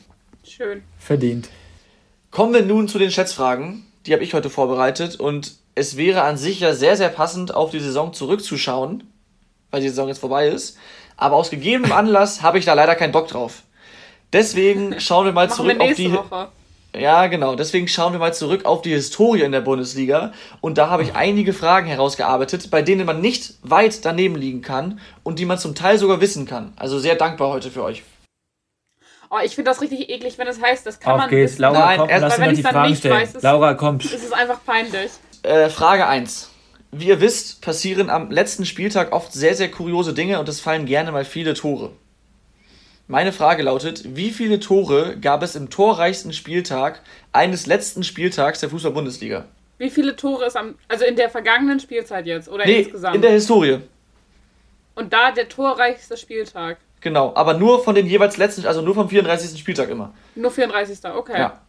Schön. 0.43 0.83
Verdient. 0.99 1.49
Kommen 2.31 2.53
wir 2.53 2.63
nun 2.63 2.87
zu 2.87 2.99
den 2.99 3.11
Schätzfragen. 3.11 3.85
Die 4.05 4.13
habe 4.13 4.23
ich 4.23 4.33
heute 4.33 4.49
vorbereitet 4.49 5.15
und 5.15 5.55
es 5.73 5.97
wäre 5.97 6.21
an 6.21 6.37
sich 6.37 6.59
ja 6.59 6.73
sehr, 6.73 6.95
sehr 6.97 7.09
passend, 7.09 7.53
auf 7.53 7.71
die 7.71 7.79
Saison 7.79 8.13
zurückzuschauen, 8.13 9.03
weil 9.71 9.81
die 9.81 9.89
Saison 9.89 10.07
jetzt 10.07 10.19
vorbei 10.19 10.47
ist. 10.47 10.77
Aber 11.17 11.35
aus 11.35 11.49
gegebenem 11.49 11.91
Anlass 11.91 12.41
habe 12.41 12.59
ich 12.59 12.65
da 12.65 12.73
leider 12.73 12.95
keinen 12.95 13.11
Bock 13.11 13.27
drauf. 13.27 13.63
Deswegen 14.33 14.99
schauen 14.99 15.25
wir 15.25 15.31
mal 15.31 15.47
Machen 15.47 15.67
wir 15.67 15.75
zurück 15.75 15.89
auf 15.89 15.95
die. 15.95 16.13
Woche. 16.13 16.49
Ja, 16.97 17.27
genau. 17.27 17.55
Deswegen 17.55 17.87
schauen 17.87 18.13
wir 18.13 18.19
mal 18.19 18.33
zurück 18.33 18.65
auf 18.65 18.81
die 18.81 18.91
Historie 18.93 19.41
in 19.41 19.51
der 19.51 19.61
Bundesliga. 19.61 20.31
Und 20.61 20.77
da 20.77 20.89
habe 20.89 21.03
ich 21.03 21.13
einige 21.15 21.53
Fragen 21.53 21.87
herausgearbeitet, 21.87 22.69
bei 22.71 22.81
denen 22.81 23.05
man 23.05 23.21
nicht 23.21 23.55
weit 23.63 24.05
daneben 24.05 24.35
liegen 24.35 24.61
kann 24.61 24.99
und 25.23 25.39
die 25.39 25.45
man 25.45 25.57
zum 25.57 25.75
Teil 25.75 25.97
sogar 25.97 26.21
wissen 26.21 26.45
kann. 26.45 26.73
Also 26.77 26.99
sehr 26.99 27.15
dankbar 27.15 27.49
heute 27.49 27.69
für 27.71 27.83
euch. 27.83 28.03
Oh, 29.29 29.37
ich 29.43 29.55
finde 29.55 29.71
das 29.71 29.81
richtig 29.81 30.09
eklig, 30.09 30.37
wenn 30.37 30.47
es 30.47 30.61
heißt, 30.61 30.85
das 30.85 30.99
kann 30.99 31.13
Auf 31.13 31.19
man 31.19 31.29
geht's, 31.29 31.53
wissen. 31.53 31.63
Laura, 31.63 31.79
Nein, 31.79 31.99
komm, 31.99 32.09
erst- 32.09 32.21
lass 32.21 32.31
weil 32.33 32.39
mir 32.39 32.47
wenn 32.47 32.55
die 32.55 32.61
Fragen 32.63 32.89
nicht 32.89 32.99
stellen. 32.99 33.15
weiß, 33.15 33.35
ist- 33.35 33.43
Laura, 33.43 33.73
komm. 33.73 33.97
Es 33.97 34.13
ist 34.13 34.33
einfach 34.33 34.59
peinlich. 34.65 35.11
Äh, 35.43 35.69
Frage 35.69 36.07
1. 36.07 36.51
Wie 36.91 37.07
ihr 37.07 37.19
wisst, 37.19 37.61
passieren 37.61 38.09
am 38.09 38.31
letzten 38.31 38.65
Spieltag 38.65 39.11
oft 39.11 39.33
sehr, 39.33 39.55
sehr 39.55 39.69
kuriose 39.69 40.13
Dinge 40.13 40.39
und 40.39 40.47
es 40.47 40.61
fallen 40.61 40.85
gerne 40.85 41.11
mal 41.11 41.25
viele 41.25 41.53
Tore. 41.55 41.91
Meine 43.07 43.31
Frage 43.31 43.61
lautet, 43.61 44.15
wie 44.15 44.31
viele 44.31 44.59
Tore 44.59 45.17
gab 45.17 45.43
es 45.43 45.55
im 45.55 45.69
torreichsten 45.69 46.33
Spieltag 46.33 47.01
eines 47.33 47.67
letzten 47.67 48.03
Spieltags 48.03 48.61
der 48.61 48.69
Fußball-Bundesliga? 48.69 49.45
Wie 49.77 49.89
viele 49.91 50.15
Tore 50.15 50.45
ist 50.45 50.57
am, 50.57 50.75
also 50.87 51.05
in 51.05 51.15
der 51.15 51.29
vergangenen 51.29 51.79
Spielzeit 51.79 52.25
jetzt 52.25 52.49
oder 52.49 52.65
Nee, 52.65 52.79
insgesamt? 52.81 53.15
in 53.15 53.21
der 53.21 53.31
Historie. 53.31 53.79
Und 54.95 55.13
da 55.13 55.31
der 55.31 55.49
torreichste 55.49 56.17
Spieltag. 56.17 56.77
Genau, 57.01 57.33
aber 57.35 57.53
nur 57.53 57.83
von 57.83 57.93
den 57.93 58.07
jeweils 58.07 58.37
letzten, 58.37 58.65
also 58.65 58.81
nur 58.81 58.95
vom 58.95 59.09
34. 59.09 59.59
Spieltag 59.59 59.89
immer. 59.89 60.13
Nur 60.33 60.49
34. 60.49 61.05
Okay. 61.13 61.37
Ja. 61.37 61.59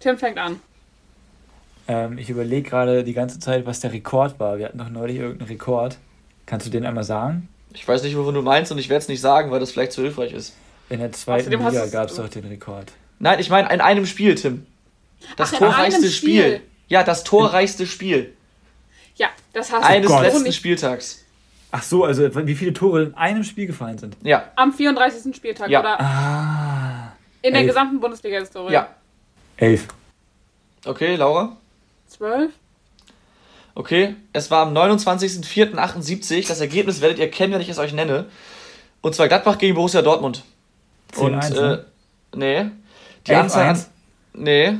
Tim 0.00 0.18
fängt 0.18 0.36
an. 0.36 0.60
Ähm, 1.88 2.18
ich 2.18 2.28
überlege 2.28 2.68
gerade 2.68 3.04
die 3.04 3.14
ganze 3.14 3.38
Zeit, 3.38 3.64
was 3.64 3.80
der 3.80 3.92
Rekord 3.92 4.38
war. 4.38 4.58
Wir 4.58 4.66
hatten 4.66 4.78
doch 4.78 4.90
neulich 4.90 5.16
irgendeinen 5.16 5.48
Rekord. 5.48 5.96
Kannst 6.44 6.66
du 6.66 6.70
den 6.70 6.84
einmal 6.84 7.04
sagen? 7.04 7.48
Ich 7.72 7.86
weiß 7.86 8.02
nicht, 8.02 8.18
wovon 8.18 8.34
du 8.34 8.42
meinst 8.42 8.70
und 8.72 8.78
ich 8.78 8.90
werde 8.90 9.02
es 9.02 9.08
nicht 9.08 9.20
sagen, 9.22 9.50
weil 9.50 9.60
das 9.60 9.70
vielleicht 9.72 9.92
zu 9.92 10.02
hilfreich 10.02 10.32
ist. 10.32 10.54
In 10.90 11.00
der 11.00 11.12
zweiten 11.12 11.40
Außerdem 11.54 11.66
Liga 11.66 11.86
gab 11.86 12.10
es 12.10 12.16
doch 12.16 12.28
den 12.28 12.44
Rekord. 12.44 12.92
Nein, 13.18 13.40
ich 13.40 13.48
meine 13.50 13.72
in 13.72 13.80
einem 13.80 14.06
Spiel, 14.06 14.34
Tim. 14.34 14.66
Das 15.36 15.54
Ach, 15.54 15.58
torreichste 15.58 16.10
Spiel. 16.10 16.42
Spiel. 16.42 16.60
Ja, 16.88 17.02
das 17.02 17.24
torreichste 17.24 17.86
Spiel 17.86 18.34
Ja, 19.16 19.28
das 19.54 19.72
hast 19.72 19.84
eines 19.84 20.08
du 20.08 20.12
so 20.16 20.20
letzten 20.20 20.42
nicht 20.42 20.56
Spieltags. 20.56 21.24
Ach 21.70 21.82
so, 21.82 22.04
also 22.04 22.22
wie 22.46 22.54
viele 22.54 22.72
Tore 22.72 23.02
in 23.04 23.14
einem 23.14 23.42
Spiel 23.44 23.66
gefallen 23.66 23.98
sind. 23.98 24.16
Ja, 24.22 24.50
am 24.56 24.72
34. 24.72 25.34
Spieltag 25.34 25.70
Ja. 25.70 25.80
oder 25.80 26.00
Ah. 26.00 27.12
in 27.42 27.52
der 27.54 27.62
elf. 27.62 27.70
gesamten 27.70 28.00
Bundesliga-Historie. 28.00 28.72
ja. 28.72 28.88
Elf. 29.56 29.88
Okay, 30.84 31.16
Laura? 31.16 31.56
12? 32.08 32.52
Okay, 33.74 34.14
es 34.32 34.50
war 34.50 34.66
am 34.66 34.72
29.04.78. 34.76 36.46
Das 36.48 36.60
Ergebnis 36.60 37.00
werdet 37.00 37.18
ihr 37.18 37.30
kennen, 37.30 37.54
wenn 37.54 37.60
ich 37.60 37.68
es 37.68 37.78
euch 37.78 37.92
nenne. 37.92 38.26
Und 39.00 39.14
zwar 39.14 39.28
Gladbach 39.28 39.58
gegen 39.58 39.74
Borussia 39.74 40.02
Dortmund. 40.02 40.44
10-1, 41.12 41.20
Und, 41.20 41.56
äh, 41.56 41.60
ne? 41.60 41.84
nee. 42.34 42.70
Die 43.26 43.32
11-1. 43.32 43.40
Anzahl 43.40 43.68
an, 43.68 43.84
nee. 44.34 44.78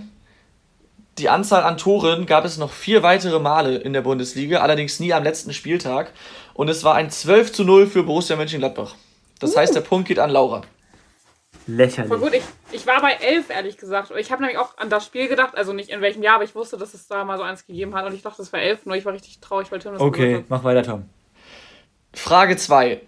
Die 1.19 1.29
Anzahl 1.29 1.63
an 1.63 1.79
Toren 1.79 2.27
gab 2.27 2.45
es 2.45 2.59
noch 2.59 2.73
vier 2.73 3.03
weitere 3.03 3.39
Male 3.39 3.77
in 3.77 3.93
der 3.93 4.01
Bundesliga, 4.01 4.61
allerdings 4.61 4.99
nie 4.99 5.13
am 5.13 5.23
letzten 5.23 5.53
Spieltag. 5.53 6.13
Und 6.55 6.69
es 6.69 6.83
war 6.83 6.95
ein 6.97 7.11
12 7.11 7.53
zu 7.53 7.65
0 7.65 7.87
für 7.87 8.03
Borussia 8.03 8.37
Mönchengladbach. 8.37 8.95
Das 9.39 9.57
heißt, 9.57 9.75
der 9.75 9.81
Punkt 9.81 10.09
geht 10.09 10.19
an 10.19 10.31
Laura. 10.31 10.63
Lächerlich. 11.67 12.09
Voll 12.09 12.19
gut, 12.19 12.35
ich, 12.35 12.43
ich 12.73 12.87
war 12.87 13.01
bei 13.01 13.13
elf, 13.13 13.49
ehrlich 13.49 13.79
gesagt. 13.79 14.13
Ich 14.19 14.31
habe 14.31 14.43
nämlich 14.43 14.59
auch 14.59 14.77
an 14.77 14.91
das 14.91 15.07
Spiel 15.07 15.29
gedacht, 15.29 15.57
also 15.57 15.73
nicht 15.73 15.89
in 15.89 16.01
welchem 16.03 16.23
Jahr, 16.23 16.37
aber 16.37 16.45
ich 16.45 16.55
wusste, 16.55 16.77
dass 16.77 16.93
es 16.93 17.07
da 17.09 17.25
mal 17.25 17.39
so 17.39 17.43
eins 17.43 17.67
gegeben 17.67 17.95
hat 17.95 18.05
und 18.05 18.15
ich 18.15 18.23
dachte, 18.23 18.39
das 18.39 18.53
war 18.53 18.61
elf, 18.61 18.85
nur 18.85 18.97
ich 18.97 19.05
war 19.05 19.15
richtig 19.15 19.41
traurig, 19.41 19.73
weil 19.73 19.79
Tim 19.79 19.93
das 19.93 20.01
Okay, 20.01 20.45
mach 20.49 20.63
weiter, 20.63 20.83
Tom. 20.83 21.09
Frage 22.13 22.57
2. 22.57 23.01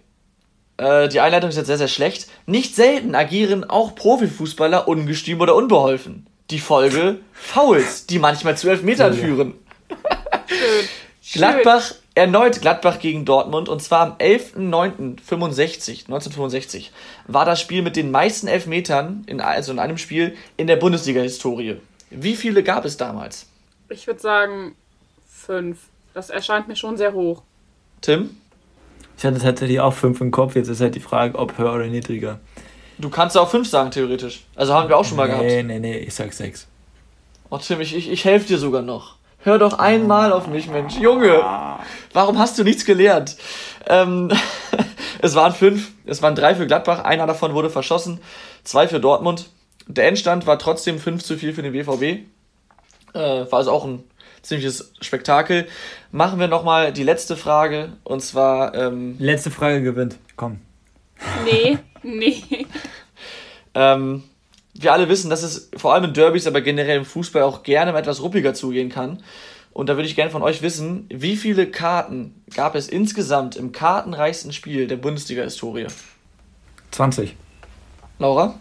Äh, 0.77 1.09
die 1.09 1.19
Einleitung 1.19 1.49
ist 1.49 1.55
jetzt 1.57 1.67
sehr, 1.67 1.77
sehr 1.77 1.87
schlecht. 1.87 2.27
Nicht 2.45 2.75
selten 2.75 3.15
agieren 3.15 3.63
auch 3.69 3.95
Profifußballer 3.95 4.87
ungestüm 4.87 5.41
oder 5.41 5.55
unbeholfen. 5.55 6.27
Die 6.49 6.59
Folge 6.59 7.19
Fouls, 7.33 8.05
die 8.05 8.19
manchmal 8.19 8.57
zu 8.57 8.69
Elfmetern 8.69 9.13
Ja. 9.13 9.19
führen. 9.19 9.53
Schön. 11.21 11.41
Gladbach, 11.41 11.93
erneut 12.15 12.61
Gladbach 12.61 12.99
gegen 12.99 13.25
Dortmund 13.25 13.67
und 13.67 13.81
zwar 13.81 14.01
am 14.01 14.13
11.09.65, 14.17 16.05
1965, 16.05 16.91
war 17.27 17.43
das 17.45 17.59
Spiel 17.59 17.81
mit 17.81 17.95
den 17.95 18.11
meisten 18.11 18.47
Elfmetern, 18.47 19.23
in, 19.27 19.41
also 19.41 19.71
in 19.73 19.79
einem 19.79 19.97
Spiel, 19.97 20.35
in 20.55 20.67
der 20.67 20.77
Bundesliga-Historie. 20.77 21.77
Wie 22.09 22.35
viele 22.35 22.63
gab 22.63 22.85
es 22.85 22.95
damals? 22.95 23.47
Ich 23.89 24.07
würde 24.07 24.21
sagen 24.21 24.75
fünf. 25.29 25.79
Das 26.13 26.29
erscheint 26.29 26.67
mir 26.67 26.75
schon 26.75 26.95
sehr 26.97 27.13
hoch. 27.13 27.43
Tim? 28.01 28.37
Ich 29.17 29.25
hatte 29.25 29.39
tatsächlich 29.39 29.79
auch 29.79 29.93
fünf 29.93 30.21
im 30.21 30.31
Kopf. 30.31 30.55
Jetzt 30.55 30.67
ist 30.67 30.79
halt 30.79 30.95
die 30.95 30.99
Frage, 30.99 31.37
ob 31.37 31.57
höher 31.57 31.73
oder 31.73 31.87
niedriger. 31.87 32.39
Du 32.99 33.09
kannst 33.09 33.37
auch 33.37 33.49
fünf 33.49 33.67
sagen, 33.67 33.91
theoretisch. 33.91 34.45
Also 34.55 34.73
haben 34.73 34.89
wir 34.89 34.97
auch 34.97 35.05
schon 35.05 35.17
mal 35.17 35.27
nee, 35.27 35.47
gehabt. 35.47 35.67
nee, 35.67 35.79
nee, 35.79 35.97
ich 35.97 36.13
sag 36.13 36.33
sechs. 36.33 36.67
Oh, 37.49 37.57
Tim, 37.57 37.81
ich, 37.81 37.95
ich, 37.95 38.11
ich 38.11 38.25
helfe 38.25 38.47
dir 38.47 38.57
sogar 38.57 38.81
noch. 38.81 39.15
Hör 39.39 39.57
doch 39.57 39.79
einmal 39.79 40.33
auf 40.33 40.47
mich, 40.47 40.67
Mensch. 40.67 40.97
Junge, 40.97 41.43
warum 42.13 42.37
hast 42.37 42.59
du 42.59 42.63
nichts 42.63 42.85
gelernt? 42.85 43.37
Ähm, 43.87 44.31
es 45.21 45.35
waren 45.35 45.53
fünf, 45.53 45.91
es 46.05 46.21
waren 46.21 46.35
drei 46.35 46.53
für 46.55 46.67
Gladbach, 46.67 47.03
einer 47.03 47.25
davon 47.25 47.53
wurde 47.53 47.69
verschossen, 47.69 48.19
zwei 48.63 48.87
für 48.87 48.99
Dortmund. 48.99 49.49
Der 49.87 50.07
Endstand 50.07 50.45
war 50.45 50.59
trotzdem 50.59 50.99
5 50.99 51.23
zu 51.23 51.37
4 51.37 51.53
für 51.53 51.61
den 51.61 51.71
BVB. 51.71 52.27
Äh, 53.13 53.49
war 53.49 53.59
also 53.59 53.71
auch 53.71 53.85
ein 53.85 54.03
ziemliches 54.47 54.93
Spektakel. 55.01 55.67
Machen 56.11 56.39
wir 56.39 56.47
nochmal 56.47 56.93
die 56.93 57.03
letzte 57.03 57.35
Frage, 57.35 57.93
und 58.03 58.21
zwar, 58.21 58.73
ähm, 58.75 59.15
Letzte 59.19 59.51
Frage 59.51 59.81
gewinnt. 59.81 60.17
Komm. 60.35 60.59
Nee, 61.45 61.77
nee. 62.03 62.65
Ähm, 63.73 64.23
wir 64.73 64.93
alle 64.93 65.09
wissen, 65.09 65.29
dass 65.29 65.43
es 65.43 65.69
vor 65.75 65.93
allem 65.93 66.05
in 66.05 66.13
Derbys, 66.13 66.47
aber 66.47 66.61
generell 66.61 66.97
im 66.97 67.05
Fußball 67.05 67.41
auch 67.43 67.63
gerne 67.63 67.91
mal 67.91 67.99
etwas 67.99 68.21
ruppiger 68.21 68.53
zugehen 68.53 68.89
kann. 68.89 69.23
Und 69.73 69.89
da 69.89 69.95
würde 69.95 70.07
ich 70.07 70.15
gerne 70.15 70.31
von 70.31 70.41
euch 70.41 70.61
wissen, 70.61 71.05
wie 71.09 71.35
viele 71.35 71.67
Karten 71.67 72.41
gab 72.55 72.73
es 72.75 72.87
insgesamt 72.87 73.55
im 73.55 73.71
kartenreichsten 73.71 74.51
Spiel 74.51 74.87
der 74.87 74.97
Bundesliga-Historie? 74.97 75.87
20. 76.91 77.35
Laura? 78.17 78.55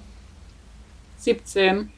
17. 1.19 1.91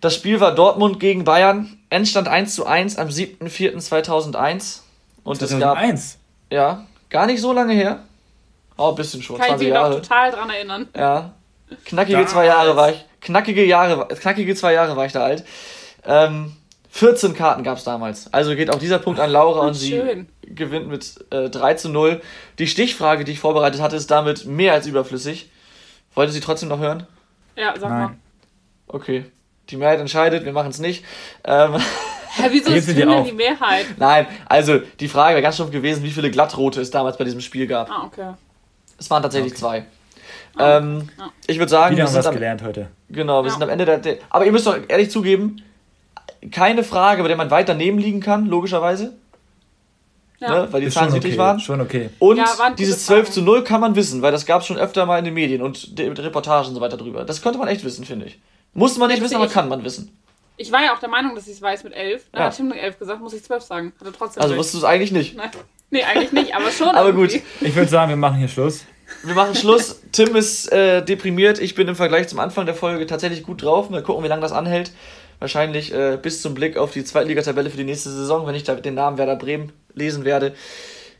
Das 0.00 0.14
Spiel 0.14 0.40
war 0.40 0.54
Dortmund 0.54 1.00
gegen 1.00 1.24
Bayern. 1.24 1.78
Endstand 1.90 2.28
1 2.28 2.54
zu 2.54 2.66
1 2.66 2.98
am 2.98 3.08
7.4.2001. 3.08 4.80
Und 5.24 5.42
es 5.42 5.50
gab, 5.50 5.76
2001. 5.78 6.18
ja, 6.50 6.84
gar 7.10 7.26
nicht 7.26 7.40
so 7.40 7.52
lange 7.52 7.72
her. 7.72 8.00
Oh, 8.76 8.90
ein 8.90 8.94
bisschen 8.94 9.22
schon, 9.22 9.36
Kann 9.36 9.44
ich 9.46 9.50
20 9.50 9.66
mich 9.68 9.74
noch 9.74 9.80
Jahre. 9.82 10.00
total 10.02 10.30
dran 10.30 10.50
erinnern. 10.50 10.88
Ja. 10.94 11.32
Knackige 11.84 12.12
Damals. 12.12 12.32
zwei 12.32 12.46
Jahre 12.46 12.76
war 12.76 12.90
ich. 12.90 13.04
Knackige 13.20 13.64
Jahre, 13.64 14.06
knackige 14.08 14.54
zwei 14.54 14.72
Jahre 14.74 14.96
war 14.96 15.06
ich 15.06 15.12
da 15.12 15.24
alt. 15.24 15.44
Ähm, 16.04 16.52
14 16.90 17.34
Karten 17.34 17.64
gab 17.64 17.78
es 17.78 17.84
damals. 17.84 18.32
Also 18.32 18.54
geht 18.54 18.70
auch 18.72 18.78
dieser 18.78 18.98
Punkt 19.00 19.18
an 19.18 19.30
Laura 19.30 19.66
und 19.66 19.74
sie 19.74 19.90
Schön. 19.90 20.28
gewinnt 20.42 20.88
mit 20.88 21.24
äh, 21.30 21.50
3 21.50 21.74
zu 21.74 21.88
0. 21.88 22.20
Die 22.58 22.68
Stichfrage, 22.68 23.24
die 23.24 23.32
ich 23.32 23.40
vorbereitet 23.40 23.80
hatte, 23.80 23.96
ist 23.96 24.10
damit 24.10 24.44
mehr 24.46 24.74
als 24.74 24.86
überflüssig. 24.86 25.50
Wollte 26.14 26.32
sie 26.32 26.40
trotzdem 26.40 26.68
noch 26.68 26.78
hören? 26.78 27.06
Ja, 27.56 27.74
sag 27.78 27.90
mal. 27.90 28.06
Nein. 28.06 28.20
Okay. 28.86 29.24
Die 29.70 29.76
Mehrheit 29.76 30.00
entscheidet, 30.00 30.44
wir 30.44 30.52
machen 30.52 30.70
es 30.70 30.78
nicht. 30.78 31.04
Ähm, 31.44 31.74
Hä, 31.74 32.48
wieso 32.50 32.70
ist 32.70 32.88
denn 32.88 33.24
die 33.24 33.32
Mehrheit? 33.32 33.86
nein, 33.96 34.26
also 34.46 34.78
die 35.00 35.08
Frage 35.08 35.34
wäre 35.34 35.42
ganz 35.42 35.54
stumpf 35.56 35.70
gewesen, 35.72 36.02
wie 36.04 36.10
viele 36.10 36.30
Glattrote 36.30 36.80
es 36.80 36.90
damals 36.90 37.16
bei 37.16 37.24
diesem 37.24 37.40
Spiel 37.40 37.66
gab. 37.66 37.90
Ah, 37.90 38.04
okay. 38.04 38.34
Es 38.98 39.10
waren 39.10 39.22
tatsächlich 39.22 39.56
zwei. 39.56 39.86
Ähm, 40.58 41.08
Ja. 41.18 41.30
ich 41.46 41.58
würde 41.58 41.70
sagen, 41.70 41.92
Wieder 41.92 41.98
wir 41.98 42.04
haben 42.04 42.12
sind 42.12 42.18
was 42.20 42.26
am 42.26 42.34
gelernt 42.34 42.62
heute. 42.62 42.88
Genau, 43.08 43.42
wir 43.42 43.48
Ja. 43.48 43.52
sind 43.52 43.62
am 43.62 43.68
Ende 43.68 43.84
der, 43.84 43.98
der. 43.98 44.18
Aber 44.30 44.44
ihr 44.46 44.52
müsst 44.52 44.66
doch 44.66 44.76
ehrlich 44.88 45.10
zugeben, 45.10 45.62
keine 46.50 46.84
Frage, 46.84 47.22
bei 47.22 47.28
der 47.28 47.36
man 47.36 47.50
weit 47.50 47.68
daneben 47.68 47.98
liegen 47.98 48.20
kann, 48.20 48.46
logischerweise. 48.46 49.14
Ja. 50.38 50.50
Ne, 50.50 50.68
weil 50.70 50.82
die 50.82 50.90
Zahlen 50.90 51.12
niedrig 51.12 51.32
okay. 51.32 51.38
waren. 51.38 51.60
Schon 51.60 51.80
okay. 51.80 52.10
Und 52.18 52.36
Ja, 52.36 52.46
dieses 52.76 53.06
12 53.06 53.30
zu 53.30 53.40
Fragen. 53.40 53.46
0 53.46 53.64
kann 53.64 53.80
man 53.80 53.96
wissen, 53.96 54.20
weil 54.20 54.32
das 54.32 54.44
gab 54.44 54.60
es 54.60 54.66
schon 54.66 54.76
öfter 54.76 55.06
mal 55.06 55.18
in 55.18 55.24
den 55.24 55.32
Medien 55.34 55.62
und 55.62 55.96
mit 55.98 56.18
Reportagen 56.18 56.68
und 56.68 56.74
so 56.74 56.80
weiter 56.82 56.98
drüber. 56.98 57.24
Das 57.24 57.40
könnte 57.40 57.58
man 57.58 57.68
echt 57.68 57.84
wissen, 57.84 58.04
finde 58.04 58.26
ich. 58.26 58.38
Muss 58.76 58.96
man 58.98 59.08
nicht 59.10 59.22
wissen, 59.22 59.34
aber 59.36 59.46
ich- 59.46 59.52
kann 59.52 59.68
man 59.68 59.82
wissen. 59.84 60.16
Ich 60.58 60.72
war 60.72 60.82
ja 60.82 60.94
auch 60.94 60.98
der 61.00 61.08
Meinung, 61.10 61.34
dass 61.34 61.46
ich 61.48 61.54
es 61.54 61.62
weiß 61.62 61.84
mit 61.84 61.92
11. 61.92 62.22
Dann 62.32 62.40
Ja. 62.42 62.46
hat 62.48 62.56
Tim 62.56 62.68
nur 62.68 62.76
11 62.78 62.98
gesagt, 62.98 63.20
muss 63.20 63.34
ich 63.34 63.42
12 63.44 63.62
sagen. 63.62 63.92
Hatte 64.00 64.12
trotzdem 64.12 64.42
Also 64.42 64.56
wusstest 64.56 64.74
du 64.74 64.78
es 64.78 64.84
eigentlich 64.84 65.12
nicht. 65.12 65.36
Nein. 65.36 65.50
Nee, 65.90 66.02
eigentlich 66.02 66.32
nicht, 66.32 66.54
aber 66.54 66.70
schon. 66.70 66.88
Aber 66.94 67.08
irgendwie. 67.08 67.38
gut. 67.38 67.42
Ich 67.60 67.74
würde 67.76 67.88
sagen, 67.90 68.08
wir 68.08 68.16
machen 68.16 68.38
hier 68.38 68.48
Schluss. 68.48 68.84
Wir 69.22 69.34
machen 69.34 69.54
Schluss. 69.54 70.00
Tim 70.12 70.34
ist 70.34 70.72
äh, 70.72 71.04
deprimiert. 71.04 71.58
Ich 71.60 71.74
bin 71.74 71.86
im 71.88 71.94
Vergleich 71.94 72.26
zum 72.28 72.40
Anfang 72.40 72.64
der 72.66 72.74
Folge 72.74 73.06
tatsächlich 73.06 73.42
gut 73.44 73.62
drauf. 73.62 73.90
Mal 73.90 74.02
gucken, 74.02 74.24
wie 74.24 74.28
lange 74.28 74.42
das 74.42 74.52
anhält. 74.52 74.90
Wahrscheinlich 75.38 75.92
äh, 75.92 76.18
bis 76.20 76.40
zum 76.42 76.54
Blick 76.54 76.76
auf 76.78 76.90
die 76.92 77.04
Zweitligatabelle 77.04 77.68
für 77.70 77.76
die 77.76 77.84
nächste 77.84 78.10
Saison, 78.10 78.46
wenn 78.46 78.54
ich 78.54 78.64
da 78.64 78.74
den 78.74 78.94
Namen 78.94 79.18
Werder 79.18 79.36
Bremen 79.36 79.72
lesen 79.94 80.24
werde. 80.24 80.54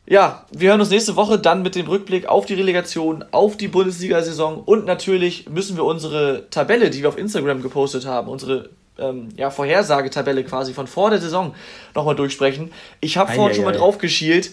Ja, 0.08 0.44
wir 0.52 0.70
hören 0.70 0.80
uns 0.80 0.90
nächste 0.90 1.16
Woche 1.16 1.36
dann 1.36 1.62
mit 1.62 1.74
dem 1.74 1.88
Rückblick 1.88 2.26
auf 2.26 2.46
die 2.46 2.54
Relegation, 2.54 3.24
auf 3.32 3.56
die 3.56 3.66
Bundesliga-Saison 3.66 4.62
und 4.64 4.86
natürlich 4.86 5.48
müssen 5.48 5.76
wir 5.76 5.84
unsere 5.84 6.48
Tabelle, 6.50 6.90
die 6.90 7.02
wir 7.02 7.08
auf 7.08 7.18
Instagram 7.18 7.60
gepostet 7.60 8.06
haben, 8.06 8.28
unsere 8.28 8.70
ähm, 8.98 9.30
ja, 9.36 9.50
Vorhersagetabelle 9.50 10.44
quasi 10.44 10.74
von 10.74 10.86
vor 10.86 11.10
der 11.10 11.20
Saison 11.20 11.56
nochmal 11.96 12.14
durchsprechen. 12.14 12.72
Ich 13.00 13.16
habe 13.16 13.32
vorhin 13.32 13.56
schon 13.56 13.64
mal 13.64 13.72
drauf 13.72 13.98
geschielt. 13.98 14.52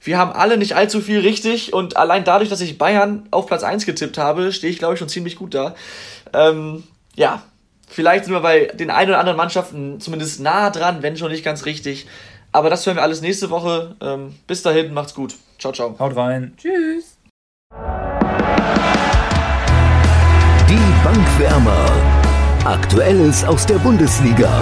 Wir 0.00 0.18
haben 0.18 0.32
alle 0.32 0.56
nicht 0.56 0.76
allzu 0.76 1.00
viel 1.00 1.18
richtig 1.18 1.72
und 1.72 1.96
allein 1.96 2.22
dadurch, 2.22 2.48
dass 2.48 2.60
ich 2.60 2.78
Bayern 2.78 3.26
auf 3.32 3.46
Platz 3.46 3.64
1 3.64 3.86
getippt 3.86 4.18
habe, 4.18 4.52
stehe 4.52 4.72
ich, 4.72 4.78
glaube 4.78 4.94
ich, 4.94 5.00
schon 5.00 5.08
ziemlich 5.08 5.34
gut 5.34 5.54
da. 5.54 5.74
Ähm, 6.32 6.84
ja, 7.16 7.42
vielleicht 7.88 8.24
sind 8.24 8.34
wir 8.34 8.40
bei 8.40 8.66
den 8.66 8.90
ein 8.90 9.08
oder 9.08 9.18
anderen 9.18 9.36
Mannschaften 9.36 10.00
zumindest 10.00 10.40
nah 10.40 10.70
dran, 10.70 11.02
wenn 11.02 11.16
schon 11.16 11.32
nicht 11.32 11.44
ganz 11.44 11.66
richtig. 11.66 12.06
Aber 12.52 12.68
das 12.68 12.86
hören 12.86 12.96
wir 12.96 13.02
alles 13.02 13.22
nächste 13.22 13.50
Woche. 13.50 13.96
Ähm, 14.00 14.34
bis 14.46 14.62
dahin, 14.62 14.92
macht's 14.92 15.14
gut. 15.14 15.34
Ciao, 15.58 15.72
ciao. 15.72 15.98
Haut 15.98 16.14
rein. 16.14 16.54
Tschüss. 16.58 17.16
Die 20.68 21.04
Bankwärmer. 21.04 21.86
Aktuelles 22.64 23.44
aus 23.44 23.66
der 23.66 23.78
Bundesliga. 23.78 24.60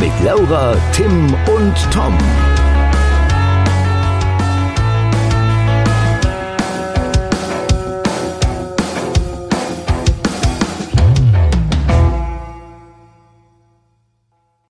Mit 0.00 0.12
Laura, 0.24 0.76
Tim 0.92 1.32
und 1.54 1.92
Tom. 1.92 2.16